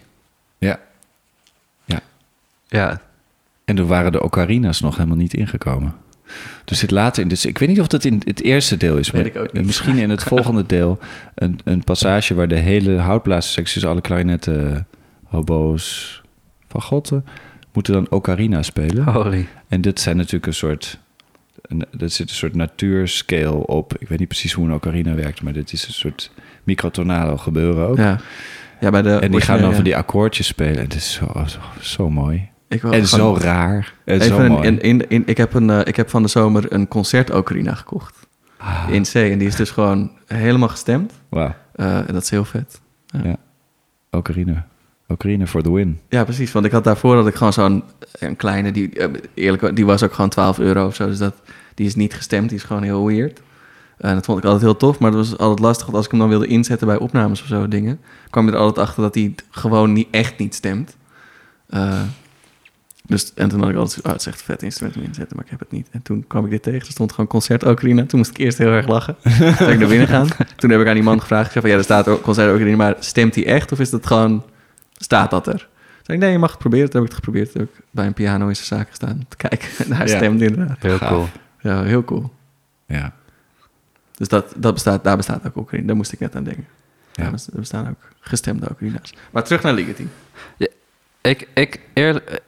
Ja. 0.58 0.80
Ja, 2.70 3.02
En 3.66 3.78
er 3.78 3.86
waren 3.86 4.12
de 4.12 4.24
ocarina's 4.24 4.82
nog 4.82 4.96
helemaal 4.96 5.18
niet 5.18 5.34
ingekomen. 5.34 5.96
Dus 6.66 6.80
dit 6.80 6.92
later 6.92 7.24
in. 7.24 7.28
Dus 7.28 7.46
ik 7.46 7.58
weet 7.58 7.70
niet 7.70 7.80
of 7.80 7.88
dat 7.88 8.04
in 8.04 8.22
het 8.26 8.42
eerste 8.42 8.78
deel 8.78 8.98
is. 8.98 9.12
Weet 9.12 9.22
maar 9.22 9.32
ik 9.32 9.38
ook 9.48 9.54
niet. 9.54 9.66
Misschien 9.66 9.98
in 9.98 10.10
het 10.10 10.24
volgende 10.34 10.66
deel 10.66 11.00
een, 11.36 11.60
een 11.64 11.84
passage 11.84 12.34
waar 12.34 12.48
de 12.48 12.56
hele 12.56 12.98
houtblaasersectie, 12.98 13.82
dus 13.82 13.90
alle 13.90 14.02
klarinetten, 14.02 14.88
hobo's, 15.24 16.22
fagotten, 16.68 17.26
moeten 17.78 17.94
dan 17.94 18.10
ocarina 18.10 18.62
spelen. 18.64 19.04
holy. 19.04 19.48
En 19.68 19.82
dit 19.82 20.00
zijn 20.00 20.18
natuurlijk 20.18 20.46
een 20.46 20.54
soort. 20.54 21.00
Een, 21.62 21.86
er 22.00 22.10
zit 22.10 22.30
een 22.30 22.36
soort 22.36 22.56
natuurscale 22.56 23.68
op. 23.68 23.98
Ik 23.98 24.08
weet 24.08 24.20
niet 24.20 24.28
precies 24.28 24.54
hoe 24.54 24.66
een 24.66 24.74
ocarina 24.74 25.14
werkt, 25.16 25.42
maar 25.42 25.54
dit 25.54 25.74
is 25.74 25.88
een 25.88 25.94
soort 25.94 26.32
microtonado 26.64 27.38
gebeuren 27.38 27.88
ook. 27.88 27.98
Ja. 27.98 28.20
ja, 28.80 28.90
bij 28.90 29.02
de 29.02 29.10
En 29.20 29.32
die 29.32 29.42
gaan 29.42 29.62
dan 29.62 29.74
van 29.74 29.84
die 29.84 29.96
akkoordjes 29.98 30.48
spelen. 30.48 30.80
Het 30.82 30.94
is 30.96 31.14
zo, 31.14 31.44
zo, 31.48 31.60
zo 31.82 32.10
mooi. 32.10 32.50
Ik 32.68 32.82
wil 32.82 32.92
En 32.92 33.08
zo 33.08 33.38
raar. 33.40 33.94
En 34.06 34.22
zo 34.22 34.40
een, 34.40 34.52
mooi. 34.52 34.68
in, 34.68 34.82
in, 34.82 35.10
in- 35.10 35.24
ik, 35.26 35.38
heb 35.38 35.54
een, 35.54 35.70
eh, 35.70 35.80
ik 35.84 35.96
heb 35.96 36.10
van 36.10 36.22
de 36.22 36.28
zomer 36.30 36.74
een 36.74 36.88
concert 36.88 37.32
ocarina 37.32 37.74
gekocht. 37.74 38.28
Ah, 38.58 38.84
In 38.92 39.04
C. 39.04 39.14
En 39.14 39.38
die 39.38 39.48
is 39.48 39.56
dus 39.56 39.72
gewoon 39.72 40.12
helemaal 40.26 40.70
gestemd. 40.70 41.14
Wauw. 41.30 41.56
Eh, 41.76 41.98
en 41.98 42.14
dat 42.14 42.22
is 42.24 42.30
heel 42.30 42.46
vet. 42.46 42.82
Ocarina. 44.12 44.68
Ocarina 45.08 45.48
for 45.48 45.62
the 45.62 45.74
win. 45.74 46.00
Ja, 46.10 46.24
precies. 46.24 46.52
Want 46.52 46.66
ik 46.66 46.72
had 46.72 46.84
daarvoor 46.84 47.16
dat 47.16 47.28
ik 47.28 47.36
gewoon 47.36 47.54
zo'n 47.54 47.84
een 48.20 48.36
kleine, 48.36 48.72
die, 48.72 48.90
eh, 48.90 49.10
eerlijk, 49.34 49.76
die 49.76 49.86
was 49.86 50.04
ook 50.04 50.14
gewoon 50.14 50.30
12 50.30 50.60
euro 50.60 50.86
of 50.86 50.96
zo. 50.96 51.08
Dus 51.08 51.18
dat, 51.18 51.36
die 51.74 51.86
is 51.86 51.96
niet 51.96 52.14
gestemd, 52.14 52.50
die 52.50 52.58
is 52.58 52.64
gewoon 52.64 52.84
heel 52.84 53.06
weird. 53.06 53.42
En 53.98 54.16
dat 54.16 54.26
vond 54.26 54.38
ik 54.38 54.44
altijd 54.44 54.64
heel 54.64 54.78
tof, 54.78 55.00
maar 55.00 55.12
dat 55.12 55.20
was 55.20 55.38
altijd 55.38 55.60
lastig. 55.60 55.86
Want 55.86 55.98
als 55.98 56.06
ik 56.06 56.12
hem 56.12 56.20
dan 56.20 56.30
wilde 56.30 56.48
inzetten 56.48 56.88
bij 56.88 56.98
opnames 56.98 57.42
of 57.42 57.48
zo 57.48 57.68
dingen, 57.68 58.00
kwam 58.30 58.46
je 58.46 58.52
er 58.52 58.58
altijd 58.58 58.88
achter 58.88 59.04
dat 59.04 59.16
hij 59.16 59.36
gewoon 59.50 59.94
niet, 59.94 60.08
echt 60.12 60.38
niet 60.38 60.56
stemt. 60.56 60.98
Eh, 61.68 62.02
dus, 63.08 63.34
en 63.34 63.50
toen 63.50 63.60
had 63.60 63.70
ik 63.70 63.76
altijd 63.76 64.06
oh, 64.06 64.12
het 64.12 64.22
is 64.22 64.28
echt 64.28 64.40
een 64.40 64.46
vet 64.46 64.64
instrument 64.64 64.98
om 64.98 65.04
inzetten, 65.04 65.36
maar 65.36 65.46
ik 65.46 65.52
heb 65.52 65.60
het 65.60 65.72
niet. 65.72 65.88
En 65.92 66.02
toen 66.02 66.28
kwam 66.28 66.46
ik 66.46 66.52
dit 66.52 66.64
tegen, 66.64 66.80
er 66.80 66.86
stond 66.86 67.12
gewoon 67.12 67.28
concert 67.28 67.64
ocarina. 67.64 68.06
Toen 68.06 68.20
moest 68.20 68.32
ik 68.32 68.38
eerst 68.38 68.58
heel 68.58 68.72
erg 68.72 68.88
lachen. 68.88 69.16
Toen 69.58 69.70
ik 69.70 69.80
naar 69.80 69.88
binnen 69.88 70.08
gaan. 70.08 70.28
Toen 70.58 70.70
heb 70.70 70.82
ik 70.82 70.88
aan 70.88 70.94
die 70.94 71.04
man 71.04 71.22
gevraagd, 71.22 71.46
ik 71.46 71.52
zei 71.52 71.62
van, 71.62 71.72
ja, 71.72 71.78
er 71.78 71.84
staat 71.84 72.08
ook 72.08 72.22
concert 72.22 72.54
ocarina, 72.54 72.76
maar 72.76 72.96
stemt 73.00 73.36
hij 73.36 73.46
echt 73.46 73.72
of 73.72 73.80
is 73.80 73.90
dat 73.90 74.06
gewoon, 74.06 74.44
staat 74.98 75.30
dat 75.32 75.48
er? 75.48 75.58
Toen 75.58 76.16
zei 76.16 76.18
ik, 76.18 76.24
nee, 76.24 76.32
je 76.32 76.38
mag 76.38 76.50
het 76.50 76.60
proberen. 76.60 76.90
Toen 76.90 77.02
heb 77.02 77.10
ik 77.10 77.16
het 77.16 77.26
geprobeerd. 77.26 77.52
Toen 77.52 77.62
heb 77.62 77.70
ik 77.78 77.84
bij 77.92 78.06
een 78.06 78.14
piano 78.14 78.48
in 78.48 78.56
zijn 78.56 78.68
zaak 78.68 78.90
gestaan 78.90 79.26
te 79.28 79.38
kijken. 79.38 79.68
En 79.86 79.92
hij 79.94 80.08
Ja. 80.08 80.16
stemde 80.16 80.46
inderdaad. 80.46 80.78
Heel 80.82 80.98
Gaaf. 80.98 81.10
cool. 81.10 81.28
Ja, 81.60 81.84
heel 81.84 82.04
cool. 82.04 82.34
Ja. 82.86 83.14
Dus 84.16 84.28
dat, 84.28 84.54
dat 84.58 84.74
bestaat, 84.74 85.04
daar 85.04 85.18
bestaat 85.18 85.46
ook 85.48 85.56
ocarina. 85.56 85.88
Daar 85.88 85.96
moest 85.96 86.12
ik 86.12 86.20
net 86.20 86.36
aan 86.36 86.44
denken. 86.44 86.68
Ja. 87.14 87.24
Ja. 87.24 87.32
er 87.32 87.60
bestaan 87.60 87.90
ook 87.90 88.10
gestemde 88.20 88.70
ocarina's. 88.70 89.14
Maar 89.32 89.44
terug 89.44 89.62
naar 89.64 89.74
Ligeti. 89.74 90.10
Ik, 91.22 91.48
ik 91.54 91.80
eerlijk, 91.94 92.42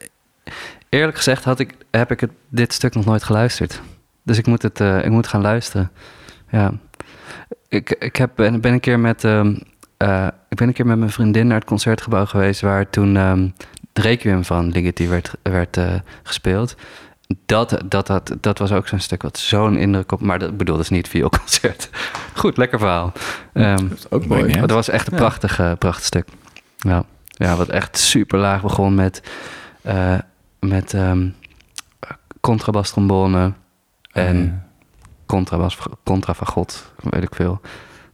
eerlijk 0.89 1.18
gezegd 1.18 1.43
had 1.43 1.60
ik, 1.60 1.74
heb 1.91 2.12
ik 2.12 2.20
het, 2.20 2.32
dit 2.50 2.74
stuk 2.74 2.95
nog 2.95 3.06
nooit 3.06 3.24
geluisterd. 3.24 3.82
Dus 4.24 4.38
ik 4.38 4.45
moet 4.47 4.62
het, 4.62 4.80
eh, 4.80 5.06
ik 5.06 5.12
moet 5.12 5.28
gaan 5.28 5.41
luisteren. 5.41 5.91
Ja. 6.50 6.74
Ik, 7.68 7.89
ik 7.89 8.16
heb, 8.16 8.32
ben, 8.36 8.62
ben 8.62 8.74
een 8.74 8.80
keer 8.80 9.00
met, 9.00 9.24
ehm, 9.24 9.56
eh, 10.00 10.28
ik 10.50 10.58
ben 10.58 10.68
een 10.68 10.74
keer 10.74 10.86
met 10.86 10.97
mijn 10.97 11.12
vriendin 11.12 11.47
naar 11.47 11.58
het 11.60 11.68
concertgebouw 11.68 12.26
geweest... 12.26 12.62
waar 12.62 12.89
toen 12.89 13.18
ehm 13.18 13.47
de 13.93 14.02
Requiem 14.02 14.45
van 14.45 14.70
Ligeti 14.72 15.08
werd, 15.08 15.32
werd 15.41 15.78
eh, 15.78 15.93
gespeeld. 16.24 16.76
Dat, 17.45 17.82
dat, 17.86 18.08
dat, 18.08 18.36
dat 18.39 18.58
was 18.58 18.72
ook 18.72 18.88
zo'n 18.88 19.00
stuk 19.00 19.22
wat 19.22 19.38
zo'n 19.38 19.78
indruk 19.78 20.12
op... 20.12 20.22
Maar 20.22 20.39
dat 20.39 20.58
bedoel, 20.58 20.76
dat 20.76 20.84
is 20.84 20.89
niet 20.89 21.08
via 21.08 21.28
concert. 21.39 21.89
Goed, 22.36 22.58
lekker 22.58 22.80
verhaal. 22.80 23.12
Ehm, 23.54 23.88
Dat 23.88 23.97
is 23.97 24.12
ook 24.12 24.26
mooi, 24.26 24.52
maar 24.52 24.60
dat 24.68 24.72
was 24.72 24.89
echt 24.89 25.08
een 25.08 25.14
Ja. 25.14 25.20
prachtig, 25.20 25.60
eh, 25.60 25.72
prachtig 25.80 26.06
stuk. 26.06 26.28
Ja. 26.78 27.04
ja, 27.28 27.56
wat 27.56 27.70
echt 27.70 27.97
super 27.97 28.39
laag 28.39 28.62
begon 28.62 28.95
met, 28.95 29.22
eh 29.82 30.18
met 30.60 30.93
ehm 30.93 31.28
contrabas, 32.41 32.89
trombone 32.89 33.54
en 34.12 34.64
contrabas, 35.26 35.78
contrafagot, 36.04 36.91
weet 37.04 37.24
ik 37.24 37.36
veel. 37.36 37.62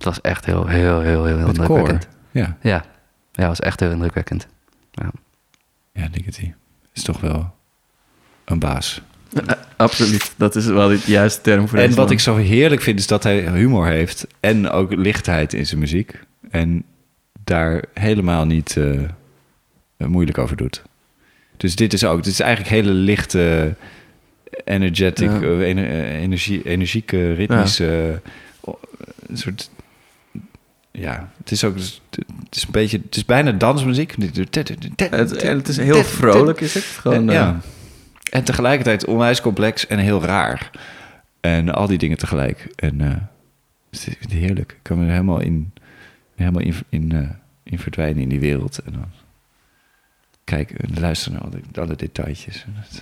Het 0.06 0.14
was 0.14 0.32
echt 0.32 0.46
heel, 0.46 0.68
heel, 0.68 1.02
heel, 1.02 1.26
heel, 1.26 1.38
heel 1.38 1.48
indrukwekkend. 1.48 2.08
Ja. 2.32 2.58
Ja, 2.62 2.86
ja, 3.32 3.48
was 3.48 3.60
echt 3.60 3.80
heel 3.80 3.92
indrukwekkend. 3.92 4.48
Ja, 5.94 6.08
Ligeti. 6.12 6.54
Is 6.94 7.04
toch 7.04 7.20
wel 7.22 7.54
een 8.46 8.60
baas. 8.60 9.02
Eh, 9.34 9.42
absoluut. 9.76 10.34
Dat 10.38 10.56
is 10.56 10.66
wel 10.66 10.88
de 10.88 11.04
juiste 11.06 11.42
term 11.42 11.68
voor 11.68 11.78
En 11.78 11.84
deze 11.86 11.98
wat 11.98 12.06
man. 12.06 12.16
ik 12.16 12.22
zo 12.22 12.36
heerlijk 12.36 12.82
vind, 12.82 13.00
is 13.00 13.08
dat 13.08 13.24
hij 13.24 13.52
humor 13.52 13.88
heeft. 13.88 14.28
En 14.40 14.70
ook 14.70 14.94
lichtheid 14.94 15.54
in 15.54 15.66
zijn 15.66 15.80
muziek. 15.80 16.20
En 16.50 16.84
daar 17.44 17.84
helemaal 17.94 18.46
niet 18.46 18.78
eh, 18.78 19.02
moeilijk 20.08 20.38
over 20.38 20.58
doet. 20.58 20.82
Dus 21.58 21.76
dit 21.76 21.94
is 21.94 22.04
ook, 22.04 22.24
dit 22.24 22.34
is 22.34 22.40
eigenlijk 22.40 22.70
hele 22.72 22.92
lichte, 22.92 23.76
energetic, 24.64 25.30
Ja. 25.30 25.42
eh, 25.42 25.60
ener- 25.60 25.90
eh, 25.90 26.22
energie, 26.22 26.64
energieke, 26.64 27.34
ritmische, 27.34 28.22
eh, 28.66 28.74
een 29.28 29.38
soort, 29.38 29.70
ja, 30.98 31.30
het 31.38 31.52
is 31.52 31.64
ook, 31.64 31.76
het 31.76 32.56
is 32.56 32.64
een 32.64 32.72
beetje, 32.72 32.98
het 33.06 33.16
is 33.16 33.26
bijna 33.26 33.52
dansmuziek. 33.52 34.16
Het, 34.20 34.58
en 35.00 35.58
het 35.58 35.68
is 35.68 35.78
heel 35.78 36.04
vrolijk, 36.04 36.62
is 36.62 36.74
het? 36.74 36.84
Gewoon, 36.84 37.16
en, 37.16 37.30
eh, 37.30 37.36
ja. 37.36 37.60
en 38.32 38.44
tegelijkertijd 38.44 39.06
onwijs 39.06 39.42
complex 39.42 39.88
en 39.88 40.00
heel 40.00 40.24
raar. 40.24 40.72
En 41.42 41.70
al 41.70 41.88
die 41.88 41.98
dingen 41.98 42.18
tegelijk. 42.18 42.68
En 42.76 43.02
eh, 43.02 43.16
het 43.90 44.08
is 44.20 44.34
heerlijk. 44.34 44.72
Ik 44.72 44.80
kan 44.82 44.98
me 44.98 45.06
er 45.06 45.12
helemaal 45.12 45.40
in, 45.40 45.74
helemaal 46.36 46.62
in, 46.62 46.76
in, 46.90 47.12
eh, 47.12 47.30
in 47.64 47.80
verdwijnen 47.80 48.22
in 48.22 48.30
die 48.30 48.40
wereld. 48.40 48.80
En 48.80 48.92
dan 48.92 49.12
kijken 50.44 50.78
en 50.78 51.00
luisteren 51.00 51.40
naar 51.40 51.48
alle, 51.48 51.86
alle 51.86 51.96
detailtjes. 51.96 52.66
En 52.66 52.76
ik 52.92 53.02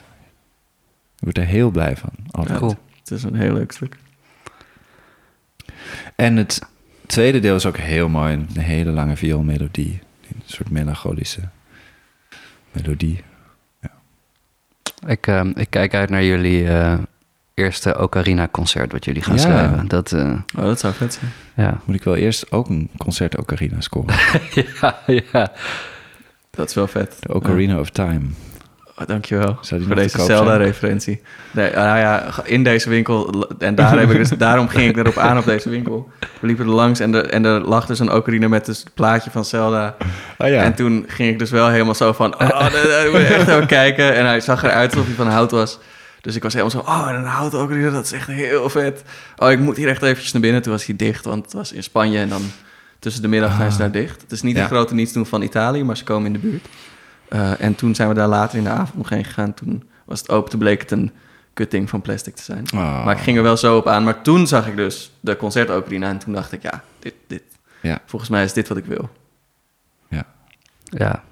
word 1.20 1.38
er 1.38 1.46
heel 1.46 1.72
blij 1.72 1.98
van. 1.98 2.12
Altijd. 2.32 2.60
Cool. 2.60 2.76
Het 3.00 3.12
is 3.12 3.24
een 3.24 3.36
heel 3.36 3.54
leuk 3.54 3.72
stuk. 3.72 3.98
En 6.16 6.36
het 6.36 6.62
tweede 7.06 7.40
deel 7.40 7.56
is 7.56 7.66
ook 7.66 7.78
heel 7.78 8.10
mooi. 8.10 8.34
Een 8.34 8.62
hele 8.62 8.92
lange 8.92 9.16
vioolmelodie. 9.16 10.00
Een 10.28 10.42
soort 10.46 10.70
melancholische 10.70 11.42
melodie. 12.72 13.24
Ik, 15.08 15.28
ehm, 15.28 15.52
ik 15.56 15.70
kijk 15.70 15.94
uit 15.94 16.10
naar 16.10 16.24
jullie 16.24 16.68
eh, 16.68 16.98
eerste 17.54 18.00
Ocarina-concert 18.00 18.92
wat 18.92 19.06
jullie 19.06 19.22
gaan 19.22 19.36
Ja. 19.36 19.42
schrijven. 19.42 19.88
Dat, 19.88 20.12
eh, 20.12 20.32
Oh, 20.58 20.64
dat 20.64 20.80
zou 20.80 20.94
vet 20.94 21.14
zijn. 21.14 21.32
ja. 21.56 21.80
Moet 21.86 21.96
ik 21.96 22.04
wel 22.04 22.16
eerst 22.16 22.52
ook 22.52 22.70
een 22.70 22.90
concert 22.98 23.38
Ocarina 23.38 23.82
scoren. 23.82 24.16
ja, 24.82 25.00
ja. 25.32 25.52
Dat 26.50 26.70
is 26.70 26.76
wel 26.76 26.88
vet. 26.88 27.16
De 27.20 27.34
Ocarina 27.34 27.80
of 27.80 27.90
Time. 27.90 28.26
Oh, 29.00 29.08
dankjewel 29.08 29.58
voor 29.62 29.96
deze? 29.96 30.22
Zelda-referentie. 30.22 31.22
Nee, 31.52 31.72
nou 31.72 31.98
ja, 31.98 32.26
in 32.44 32.64
deze 32.64 32.90
winkel, 32.90 33.48
en 33.60 33.76
daar 33.76 34.00
heb 34.00 34.10
ik 34.12 34.18
dus, 34.18 34.30
daarom 34.48 34.68
ging 34.68 34.90
ik 34.90 34.98
erop 34.98 35.18
aan 35.18 35.38
op 35.38 35.46
deze 35.46 35.70
winkel. 35.70 36.12
We 36.40 36.48
liepen 36.48 36.66
er 36.66 36.72
langs 36.72 37.00
en 37.00 37.14
er, 37.16 37.30
en 37.30 37.46
er 37.46 37.62
lag 37.62 37.86
dus 37.86 38.00
een 38.00 38.12
ocarina 38.12 38.48
met 38.48 38.66
dus 38.66 38.80
het 38.80 38.94
plaatje 38.94 39.32
van 39.32 39.46
Zelda. 39.46 39.96
Oh 40.38 40.48
ja. 40.48 40.64
En 40.64 40.74
toen 40.74 41.06
ging 41.08 41.30
ik 41.30 41.40
dus 41.40 41.50
wel 41.52 41.68
helemaal 41.68 41.96
zo 41.96 42.14
van, 42.14 42.42
oh, 42.42 42.66
ik 43.06 43.12
moet 43.12 43.22
echt 43.22 43.48
even 43.48 43.68
kijken. 43.68 44.16
En 44.16 44.26
hij 44.26 44.40
zag 44.42 44.64
eruit 44.64 44.92
alsof 44.92 45.06
hij 45.06 45.16
van 45.16 45.28
hout 45.28 45.52
was. 45.52 45.80
Dus 46.22 46.36
ik 46.36 46.44
was 46.44 46.54
helemaal 46.54 46.84
zo, 46.84 46.92
oh, 46.92 47.06
en 47.10 47.16
een 47.16 47.24
houten 47.26 47.60
ocarina, 47.62 47.90
dat 47.90 48.06
is 48.06 48.12
echt 48.12 48.28
heel 48.28 48.70
vet. 48.70 49.04
Oh, 49.38 49.52
ik 49.52 49.60
moet 49.60 49.78
hier 49.78 49.90
echt 49.90 50.02
eventjes 50.02 50.32
naar 50.32 50.42
binnen. 50.42 50.62
Toen 50.62 50.72
was 50.72 50.86
hij 50.86 50.96
dicht, 50.96 51.26
want 51.26 51.44
het 51.44 51.54
was 51.54 51.72
in 51.72 51.84
Spanje 51.84 52.20
en 52.20 52.30
dan 52.30 52.42
tussen 53.00 53.22
de 53.22 53.28
middag 53.28 53.56
zijn 53.56 53.72
ze 53.72 53.78
daar 53.78 53.92
dicht. 53.92 54.22
Het 54.22 54.32
is 54.32 54.42
niet 54.42 54.56
Ja. 54.56 54.62
een 54.62 54.68
grote 54.68 54.94
nietsdoen 54.94 55.26
van 55.26 55.42
Italië, 55.42 55.84
maar 55.84 55.98
ze 55.98 56.04
komen 56.04 56.26
in 56.26 56.34
de 56.34 56.40
buurt. 56.40 56.66
Eh, 57.34 57.62
en 57.62 57.76
toen 57.76 57.96
zijn 57.96 58.08
we 58.08 58.14
daar 58.14 58.28
later 58.28 58.58
in 58.58 58.64
de 58.64 58.70
avond 58.70 58.98
nog 58.98 59.10
heen 59.10 59.24
gegaan. 59.26 59.54
Toen 59.54 59.90
was 60.06 60.20
het 60.20 60.30
open, 60.30 60.50
toen 60.50 60.60
bleek 60.60 60.82
het 60.82 60.92
een 60.92 61.12
cutting 61.54 61.90
van 61.90 62.02
plastic 62.02 62.36
te 62.36 62.44
zijn. 62.44 62.66
Oh. 62.74 63.06
Maar 63.06 63.16
ik 63.16 63.22
ging 63.24 63.38
er 63.38 63.44
wel 63.44 63.58
zo 63.58 63.78
op 63.78 63.88
aan. 63.88 64.04
Maar 64.04 64.22
toen 64.22 64.48
zag 64.48 64.68
ik 64.68 64.76
dus 64.76 65.12
de 65.20 65.38
concertocarina 65.38 66.10
en 66.10 66.18
toen 66.18 66.34
dacht 66.34 66.52
ik, 66.52 66.62
ja, 66.62 66.84
dit, 67.00 67.14
dit, 67.28 67.44
Ja. 67.82 68.00
volgens 68.06 68.32
mij 68.32 68.44
is 68.44 68.54
dit 68.54 68.68
wat 68.68 68.78
ik 68.78 68.86
wil. 68.86 69.10
Ja. 70.10 70.26
ja, 70.84 71.24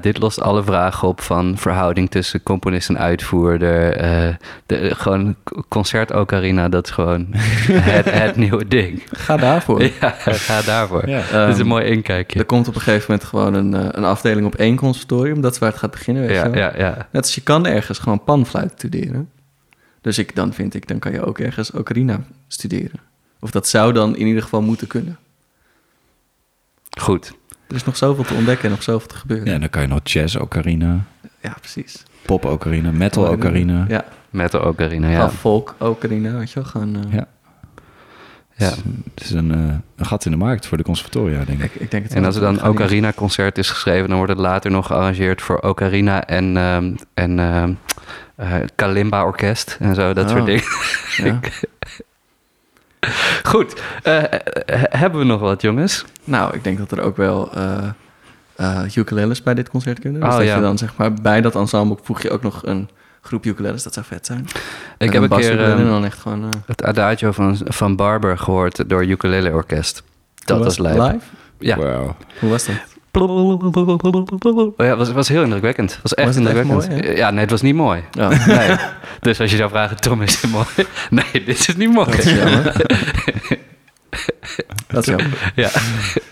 dit 0.00 0.18
lost 0.18 0.40
alle 0.40 0.62
vragen 0.62 1.08
op 1.08 1.20
van 1.20 1.58
verhouding 1.58 2.10
tussen 2.10 2.42
componist 2.42 2.88
en 2.88 2.98
uitvoerder. 2.98 3.96
eh, 3.96 4.34
de, 4.66 4.94
gewoon 4.94 5.36
concert 5.68 6.12
ocarina, 6.12 6.68
dat 6.68 6.86
is 6.86 6.90
gewoon 6.92 7.26
het, 7.32 8.10
het 8.10 8.36
nieuwe 8.36 8.68
ding. 8.68 9.02
Ga 9.10 9.36
daarvoor. 9.36 9.82
Ja, 10.00 10.10
ga 10.18 10.62
daarvoor. 10.62 11.08
Ja. 11.08 11.18
Dit 11.18 11.28
is 11.30 11.32
een 11.34 11.50
Ehm, 11.58 11.66
mooi 11.66 11.84
inkijkje. 11.84 12.38
Er 12.38 12.44
komt 12.44 12.68
op 12.68 12.74
een 12.74 12.80
gegeven 12.80 13.06
moment 13.10 13.28
gewoon 13.28 13.54
een, 13.54 13.74
eh, 13.74 13.88
een 13.90 14.04
afdeling 14.04 14.46
op 14.46 14.54
één 14.54 14.76
conservatorium. 14.76 15.40
Dat 15.40 15.52
is 15.52 15.58
waar 15.58 15.70
het 15.70 15.78
gaat 15.78 15.90
beginnen, 15.90 16.22
weet 16.22 16.30
je 16.30 16.36
Ja, 16.36 16.50
wel. 16.50 16.60
ja, 16.60 16.72
ja. 16.76 17.08
Net 17.10 17.22
als 17.22 17.34
je 17.34 17.40
kan 17.40 17.66
ergens 17.66 17.98
gewoon 17.98 18.24
panfluit 18.24 18.72
studeren. 18.76 19.30
Dus 20.00 20.18
ik, 20.18 20.34
dan 20.34 20.52
vind 20.52 20.74
ik, 20.74 20.88
dan 20.88 20.98
kan 20.98 21.12
je 21.12 21.24
ook 21.26 21.38
ergens 21.38 21.70
ocarina 21.70 22.20
studeren. 22.48 23.00
Of 23.40 23.50
dat 23.50 23.68
zou 23.68 23.92
dan 23.92 24.16
in 24.16 24.26
ieder 24.26 24.42
geval 24.42 24.62
moeten 24.62 24.86
kunnen. 24.86 25.18
Goed. 27.00 27.32
Er 27.68 27.74
is 27.74 27.84
nog 27.84 27.96
zoveel 27.96 28.24
te 28.24 28.34
ontdekken 28.34 28.64
en 28.64 28.70
nog 28.70 28.82
zoveel 28.82 29.08
te 29.08 29.16
gebeuren. 29.16 29.52
Ja, 29.52 29.58
dan 29.58 29.70
kan 29.70 29.82
je 29.82 29.88
nog 29.88 30.00
jazz 30.02 30.36
Ocarina. 30.36 30.98
Ja, 31.40 31.54
precies. 31.60 32.02
Pop 32.22 32.44
ocarina, 32.44 32.90
metal 32.90 33.24
ocarina. 33.26 33.84
Ja, 33.88 34.04
Met 34.30 34.50
de 34.50 34.64
ocarina, 34.66 35.08
ja. 35.10 35.30
folk 35.30 35.74
ocarina, 35.78 36.32
weet 36.32 36.48
je 36.50 36.54
wel. 36.54 36.64
Gewoon, 36.64 36.96
eh, 36.96 37.12
Ja. 37.12 37.26
ja. 38.56 38.66
Het 38.66 38.72
is, 38.72 38.76
een, 38.84 39.02
het 39.14 39.24
is 39.24 39.30
een, 39.30 39.52
eh, 39.52 39.74
een 39.96 40.06
gat 40.06 40.24
in 40.24 40.30
de 40.30 40.36
markt 40.36 40.66
voor 40.66 40.76
de 40.76 40.82
conservatoria, 40.84 41.44
denk 41.44 41.62
ik. 41.62 41.74
Ik, 41.74 41.80
ik 41.80 41.90
denk 41.90 42.02
het 42.02 42.12
En 42.14 42.24
als 42.24 42.34
er 42.34 42.40
dan 42.40 42.54
Ik 42.54 42.64
Ocarina-concert 42.64 43.58
is 43.58 43.70
geschreven, 43.70 44.08
dan 44.08 44.16
wordt 44.16 44.32
het 44.32 44.40
later 44.40 44.70
nog 44.70 44.86
gearrangeerd 44.86 45.42
voor 45.42 45.58
Ocarina 45.60 46.26
en, 46.26 46.56
ehm, 46.56 46.94
en 47.14 47.38
ehm, 47.38 47.72
eh, 48.36 48.54
Kalimba-orkest 48.74 49.76
en 49.80 49.94
zo, 49.94 50.12
dat 50.12 50.24
Oh. 50.24 50.30
soort 50.30 50.46
dingen. 50.46 50.62
Ja. 51.16 51.40
Goed, 53.52 53.80
eh, 54.02 54.22
eh, 54.24 54.40
hebben 54.88 55.20
we 55.20 55.26
nog 55.26 55.40
wat, 55.40 55.62
jongens? 55.62 56.04
Nou, 56.24 56.54
ik 56.54 56.64
denk 56.64 56.78
dat 56.78 56.90
er 56.92 57.00
ook 57.00 57.16
wel 57.16 57.52
eh 57.52 57.88
eh, 58.56 58.96
ukuleles 58.96 59.42
bij 59.42 59.54
dit 59.54 59.68
concert 59.68 59.98
kunnen. 59.98 60.20
Dus 60.20 60.30
Oh, 60.30 60.36
dat 60.36 60.46
ja. 60.46 60.54
je 60.54 60.60
dan 60.60 60.78
zeg 60.78 60.96
maar 60.96 61.12
bij 61.12 61.40
dat 61.40 61.54
ensemble 61.54 61.98
voeg 62.02 62.22
je 62.22 62.30
ook 62.30 62.42
nog 62.42 62.66
een 62.66 62.88
groep 63.20 63.44
ukuleles. 63.44 63.82
Dat 63.82 63.94
zou 63.94 64.06
vet 64.06 64.26
zijn. 64.26 64.46
Ik 64.98 65.12
heb 65.12 65.22
een 65.22 65.28
keer 65.28 65.64
ehm, 65.64 65.84
dan 65.84 66.04
echt 66.04 66.18
gewoon... 66.18 66.42
eh, 66.42 66.48
het 66.66 66.82
adagio 66.82 67.32
van, 67.32 67.58
van 67.64 67.96
Barber 67.96 68.38
gehoord 68.38 68.88
door 68.88 69.04
Ukulele 69.04 69.52
Orkest. 69.52 70.02
Dat 70.44 70.58
was 70.58 70.76
het? 70.76 70.86
lijp. 70.86 71.12
Live? 71.12 71.24
Ja. 71.58 71.76
Wauw. 71.76 72.16
Hoe 72.40 72.50
was 72.50 72.66
dat? 72.66 72.74
Oh 74.76 74.86
ja, 74.86 74.96
was, 74.96 75.12
was 75.12 75.28
heel 75.28 75.42
indrukwekkend. 75.42 75.98
Was 76.02 76.14
echt 76.14 76.26
Was 76.26 76.36
het 76.36 76.46
echt 76.46 76.56
indrukwekkend. 76.56 77.04
mooi, 77.04 77.16
ja, 77.16 77.30
nee, 77.30 77.40
het 77.40 77.50
was 77.50 77.62
niet 77.62 77.74
mooi. 77.74 78.02
Ja. 78.10 78.28
Nee. 78.46 78.76
dus 79.20 79.40
als 79.40 79.50
je 79.50 79.56
zou 79.56 79.70
vragen, 79.70 80.00
Tom, 80.00 80.22
is 80.22 80.42
het 80.42 80.50
mooi? 80.50 80.66
Nee, 81.10 81.44
dit 81.44 81.68
is 81.68 81.76
niet 81.76 81.92
mooi. 81.92 82.10
Dat 82.10 82.18
is 82.24 82.32
jammer. 82.32 82.62
dat 84.86 85.02
is 85.02 85.06
jammer. 85.06 85.52
Ja. 85.54 85.68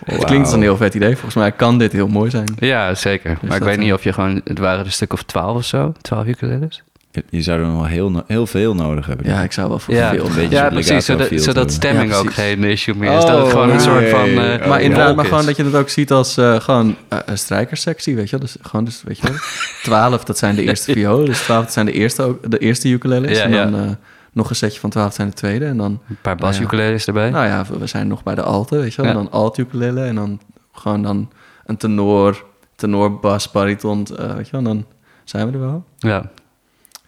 Het 0.05 0.25
klinkt 0.25 0.47
als 0.47 0.55
een 0.55 0.63
heel 0.63 0.77
vet 0.77 0.95
idee. 0.95 1.13
Volgens 1.13 1.35
mij 1.35 1.53
kan 1.53 1.79
dit 1.79 1.93
heel 1.93 2.09
mooi 2.09 2.31
zijn. 2.31 2.55
ja, 2.59 2.95
zeker. 2.95 3.39
maar 3.43 3.57
ik 3.57 3.63
weet 3.63 3.79
niet 3.79 3.89
eh, 3.89 3.95
of 3.95 4.05
je 4.05 4.13
gewoon... 4.13 4.41
Het 4.45 4.59
waren 4.59 4.85
een 4.85 4.93
stuk 4.93 5.13
of 5.13 5.23
twaalf 5.23 5.57
of 5.57 5.65
zo. 5.65 5.93
Twaalf 6.01 6.27
ukuleles. 6.27 6.83
Je, 7.31 7.43
zou 7.43 7.61
er 7.61 7.67
nog 7.67 7.75
wel 7.75 7.85
heel, 7.85 8.23
heel 8.27 8.47
veel 8.47 8.75
nodig 8.75 9.07
hebben. 9.07 9.27
Ja, 9.27 9.43
ik 9.43 9.53
zou 9.53 9.69
wel 9.69 9.79
voor 9.79 9.95
Ja, 9.95 10.11
veel 10.11 10.27
een 10.37 10.51
ja 10.51 10.69
precies. 10.69 11.05
Zodat, 11.45 11.73
stemming 11.73 12.11
Ja, 12.11 12.17
ook 12.19 12.33
geen 12.33 12.65
issue 12.65 12.95
meer 12.95 13.13
is. 13.19 13.25
dat 13.25 13.39
het 13.43 13.51
gewoon 13.51 13.71
een 13.71 13.77
Oh, 13.77 13.83
soort 13.83 14.09
van... 14.09 14.29
eh, 14.29 14.35
Maar 14.35 14.69
Maar 14.69 14.79
Oh, 14.79 14.85
inderdaad, 14.85 15.17
maar 15.17 15.25
gewoon 15.25 15.47
dat 15.47 15.57
je 15.57 15.65
het 15.65 15.75
ook 15.75 15.89
ziet 15.89 16.11
als 16.13 16.37
eh, 16.37 16.61
gewoon 16.61 16.97
eh, 17.09 17.19
een 17.25 17.39
strijkerssectie, 17.39 18.15
weet 18.17 18.25
je 18.31 18.37
wel. 18.39 18.41
Dus 18.47 18.57
gewoon, 18.63 18.85
dus, 18.85 19.03
weet 19.07 19.19
je 19.19 19.23
wel. 19.29 19.37
Twaalf, 19.83 20.25
dat 20.25 20.39
zijn 20.39 20.55
de 20.55 20.63
eerste 20.63 20.93
violen. 20.93 21.27
Dus 21.27 21.41
twaalf, 21.41 21.65
dat 21.65 21.73
zijn 21.73 21.87
de 21.87 21.93
eerste, 21.93 22.23
ook- 22.23 22.51
de 22.51 22.59
eerste 22.59 22.89
ukuleles. 22.89 23.37
Ja, 23.39 23.45
en 23.45 23.51
ja. 23.51 23.65
dan 23.65 23.81
eh, 23.81 23.91
nog 24.33 24.51
een 24.51 24.57
setje 24.57 24.81
van 24.81 24.91
twaalf 24.91 25.15
zijn 25.15 25.29
de 25.29 25.35
tweede. 25.35 25.65
En 25.65 25.77
dan, 25.77 26.01
Een 26.09 26.17
paar 26.23 26.37
basukuleles 26.37 27.07
erbij. 27.07 27.31
nou 27.31 27.47
ja, 27.47 27.65
we 27.79 27.87
zijn 27.87 28.07
nog 28.09 28.23
bij 28.23 28.35
de 28.35 28.43
alte, 28.43 28.77
weet 28.77 28.95
je 28.95 29.03
wel. 29.03 29.11
Ja. 29.11 29.17
En 29.19 29.23
dan 29.25 29.33
alt 29.33 29.59
ukulele 29.59 30.03
en 30.05 30.15
dan 30.15 30.41
gewoon 30.73 31.03
dan 31.03 31.31
een 31.67 31.77
tenor, 31.77 32.45
tenor, 32.77 33.19
bas, 33.21 33.51
bariton, 33.51 34.07
eh, 34.19 34.35
weet 34.35 34.45
je 34.47 34.53
wel. 34.53 34.61
En 34.61 34.67
dan 34.67 34.85
zijn 35.25 35.47
we 35.47 35.53
er 35.53 35.61
wel. 35.61 35.85
Ja. 35.99 36.31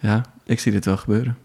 Ja, 0.04 0.24
ik 0.44 0.60
zie 0.60 0.72
dit 0.72 0.84
wel 0.84 0.96
gebeuren. 0.96 1.38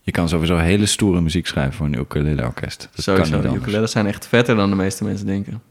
Je 0.00 0.10
kan 0.12 0.28
sowieso 0.28 0.56
hele 0.56 0.86
stoere 0.86 1.20
muziek 1.20 1.46
schrijven 1.46 1.72
voor 1.74 1.86
een 1.86 1.98
ukulele 1.98 2.44
orkest. 2.44 2.88
Dat 2.94 3.04
kan 3.04 3.30
niet 3.32 3.42
de 3.42 3.56
ukuleles 3.56 3.90
zijn 3.90 4.06
echt 4.06 4.26
vetter 4.26 4.56
dan 4.56 4.70
de 4.70 4.76
meeste 4.76 5.04
mensen 5.04 5.26
denken. 5.26 5.62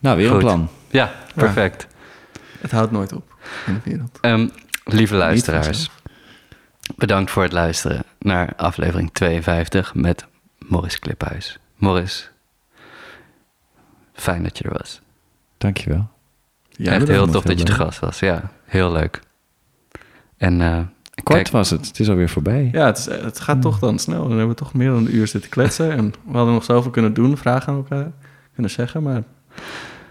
Nou, 0.00 0.16
weer 0.16 0.26
Goed. 0.26 0.34
een 0.34 0.40
plan. 0.42 0.68
ja, 0.90 1.12
perfect. 1.34 1.86
Het 2.58 2.70
houdt 2.70 2.90
nooit 2.92 3.12
op 3.12 3.34
in 3.66 3.74
de 3.74 3.80
wereld. 3.84 4.18
Ehm, 4.20 4.48
lieve 4.84 5.14
luisteraars, 5.14 5.90
bedankt 6.96 7.30
voor 7.30 7.42
het 7.42 7.52
luisteren 7.52 8.02
naar 8.18 8.52
aflevering 8.56 9.12
52 9.12 9.94
met 9.94 10.26
Morris 10.58 10.98
Kliphuis. 10.98 11.58
Morris, 11.76 12.30
fijn 14.12 14.42
dat 14.42 14.58
je 14.58 14.64
er 14.64 14.72
was. 14.78 15.00
Dankjewel. 15.58 16.08
Jij 16.82 16.94
Echt 16.94 17.08
heel 17.08 17.26
tof 17.26 17.42
dat 17.44 17.58
je 17.58 17.64
te 17.64 17.72
gast 17.72 17.98
was. 17.98 18.18
Ja, 18.18 18.50
heel 18.64 18.92
leuk. 18.92 19.20
En 20.36 20.60
eh, 20.60 20.78
Kort 21.22 21.38
kijk, 21.38 21.48
was 21.48 21.70
het. 21.70 21.86
Het 21.86 22.00
is 22.00 22.08
alweer 22.08 22.28
voorbij. 22.28 22.68
Ja, 22.72 22.86
het, 22.86 22.98
is, 22.98 23.04
het 23.04 23.40
gaat 23.40 23.62
toch 23.62 23.78
dan 23.78 23.98
snel. 23.98 24.20
Dan 24.20 24.30
hebben 24.30 24.48
we 24.48 24.54
toch 24.54 24.74
meer 24.74 24.88
dan 24.88 24.96
een 24.96 25.14
uur 25.14 25.26
zitten 25.26 25.50
kletsen. 25.50 25.90
En 25.92 26.14
we 26.26 26.36
hadden 26.36 26.54
nog 26.54 26.64
zoveel 26.64 26.90
kunnen 26.90 27.14
doen, 27.14 27.36
vragen 27.36 27.68
aan 27.72 27.78
elkaar 27.78 28.10
kunnen 28.52 28.70
zeggen. 28.70 29.02
Maar 29.02 29.22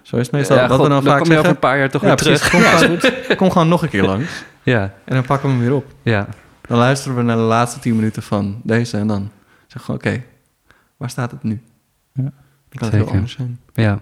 zo 0.02 0.16
is 0.16 0.26
het 0.26 0.32
meestal. 0.32 0.56
ja, 0.58 0.68
wat 0.68 0.78
god, 0.78 0.88
we 0.88 0.94
dan 0.94 1.04
dan 1.04 1.12
vaak 1.14 1.22
kom 1.22 1.32
je 1.32 1.38
over 1.38 1.50
een 1.50 1.60
paar 1.60 1.78
jaar 1.78 1.90
toch 1.90 2.02
ja, 2.02 2.08
weer 2.08 2.16
precies. 2.16 2.40
terug. 2.40 2.52
Kom, 2.52 2.62
gewoon, 2.62 3.38
kom 3.38 3.52
gewoon 3.52 3.68
nog 3.68 3.82
een 3.82 3.90
keer 3.90 4.04
langs. 4.04 4.32
Ja, 4.64 4.82
En 5.06 5.14
dan 5.16 5.26
pakken 5.26 5.50
we 5.50 5.56
hem 5.56 5.64
weer 5.64 5.74
op. 5.74 5.86
ja. 6.02 6.28
Dan 6.62 6.78
luisteren 6.78 7.18
we 7.18 7.24
naar 7.24 7.36
de 7.36 7.42
laatste 7.42 7.80
tien 7.80 7.96
minuten 7.96 8.24
van 8.24 8.62
deze. 8.64 8.98
En 8.98 9.08
dan 9.08 9.32
zeggen 9.68 9.94
we, 9.94 10.00
oké, 10.00 10.24
waar 10.98 11.10
staat 11.10 11.32
het 11.32 11.44
nu? 11.44 11.62
Ja, 12.14 12.22
Dan 12.24 12.32
kan 12.70 12.88
het 12.88 12.98
heel 12.98 13.10
anders 13.10 13.32
zijn. 13.34 13.60
Ja, 13.74 14.00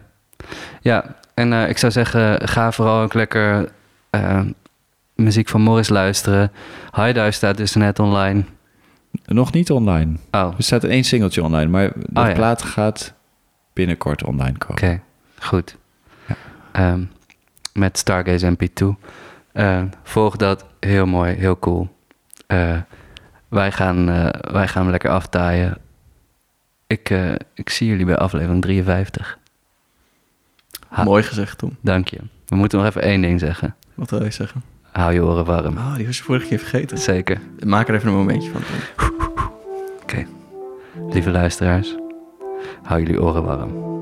ja. 0.81 1.15
En 1.37 1.53
eh, 1.53 1.69
ik 1.69 1.77
zou 1.77 1.91
zeggen, 1.91 2.47
ga 2.47 2.71
vooral 2.71 3.01
ook 3.01 3.13
lekker 3.13 3.71
eh, 4.09 4.41
muziek 5.15 5.49
van 5.49 5.61
Morris 5.61 5.89
luisteren. 5.89 6.51
Highdive 6.95 7.31
staat 7.31 7.57
dus 7.57 7.73
net 7.75 7.99
online. 7.99 8.43
Nog 9.25 9.51
niet 9.51 9.71
online. 9.71 10.17
Oh, 10.31 10.41
oké, 10.45 10.55
Er 10.57 10.63
staat 10.63 10.83
één 10.83 11.03
singeltje 11.03 11.43
online, 11.43 11.67
maar 11.67 11.91
de 11.95 12.19
Oh, 12.21 12.27
ja. 12.27 12.33
plaat 12.33 12.61
gaat 12.61 13.13
binnenkort 13.73 14.23
online 14.23 14.57
komen. 14.57 15.01
goed. 15.39 15.77
Ja. 16.27 16.35
Ehm, 16.71 17.03
met 17.73 17.97
Stargaze 17.97 18.51
MP2. 18.51 18.85
Eh, 19.51 19.81
volg 20.03 20.35
dat, 20.35 20.65
heel 20.79 21.05
mooi, 21.05 21.33
heel 21.35 21.59
cool. 21.59 21.89
Eh, 22.47 22.77
wij, 23.47 23.71
gaan, 23.71 24.05
wij 24.51 24.67
gaan 24.67 24.89
lekker 24.89 25.09
aftaaien. 25.09 25.77
Ik, 26.87 27.09
ik 27.53 27.69
zie 27.69 27.87
jullie 27.87 28.05
bij 28.05 28.17
aflevering 28.17 28.61
53. 28.61 29.37
Ha. 30.89 31.03
Mooi 31.03 31.23
gezegd, 31.23 31.57
Tom. 31.57 31.75
Dank 31.81 32.07
je. 32.07 32.17
We 32.47 32.55
moeten 32.55 32.77
nog 32.77 32.87
even 32.87 33.01
één 33.01 33.21
ding 33.21 33.39
zeggen. 33.39 33.75
Wat 33.95 34.09
wil 34.09 34.23
je 34.23 34.31
zeggen? 34.31 34.63
Hou 34.91 35.13
je 35.13 35.23
oren 35.23 35.45
warm. 35.45 35.77
Oh, 35.77 35.95
die 35.95 36.05
was 36.05 36.17
je 36.17 36.23
vorige 36.23 36.47
keer 36.47 36.59
vergeten. 36.59 36.97
Zeker. 36.97 37.39
Maak 37.65 37.87
er 37.87 37.95
even 37.95 38.07
een 38.07 38.15
momentje 38.15 38.51
van. 38.51 38.61
Oké. 40.01 40.25
Lieve 41.09 41.31
luisteraars, 41.31 41.95
hou 42.83 43.01
jullie 43.01 43.21
oren 43.21 43.43
warm. 43.43 43.96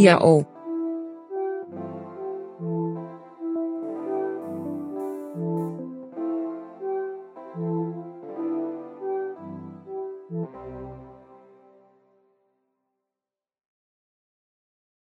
Yo. 0.00 0.46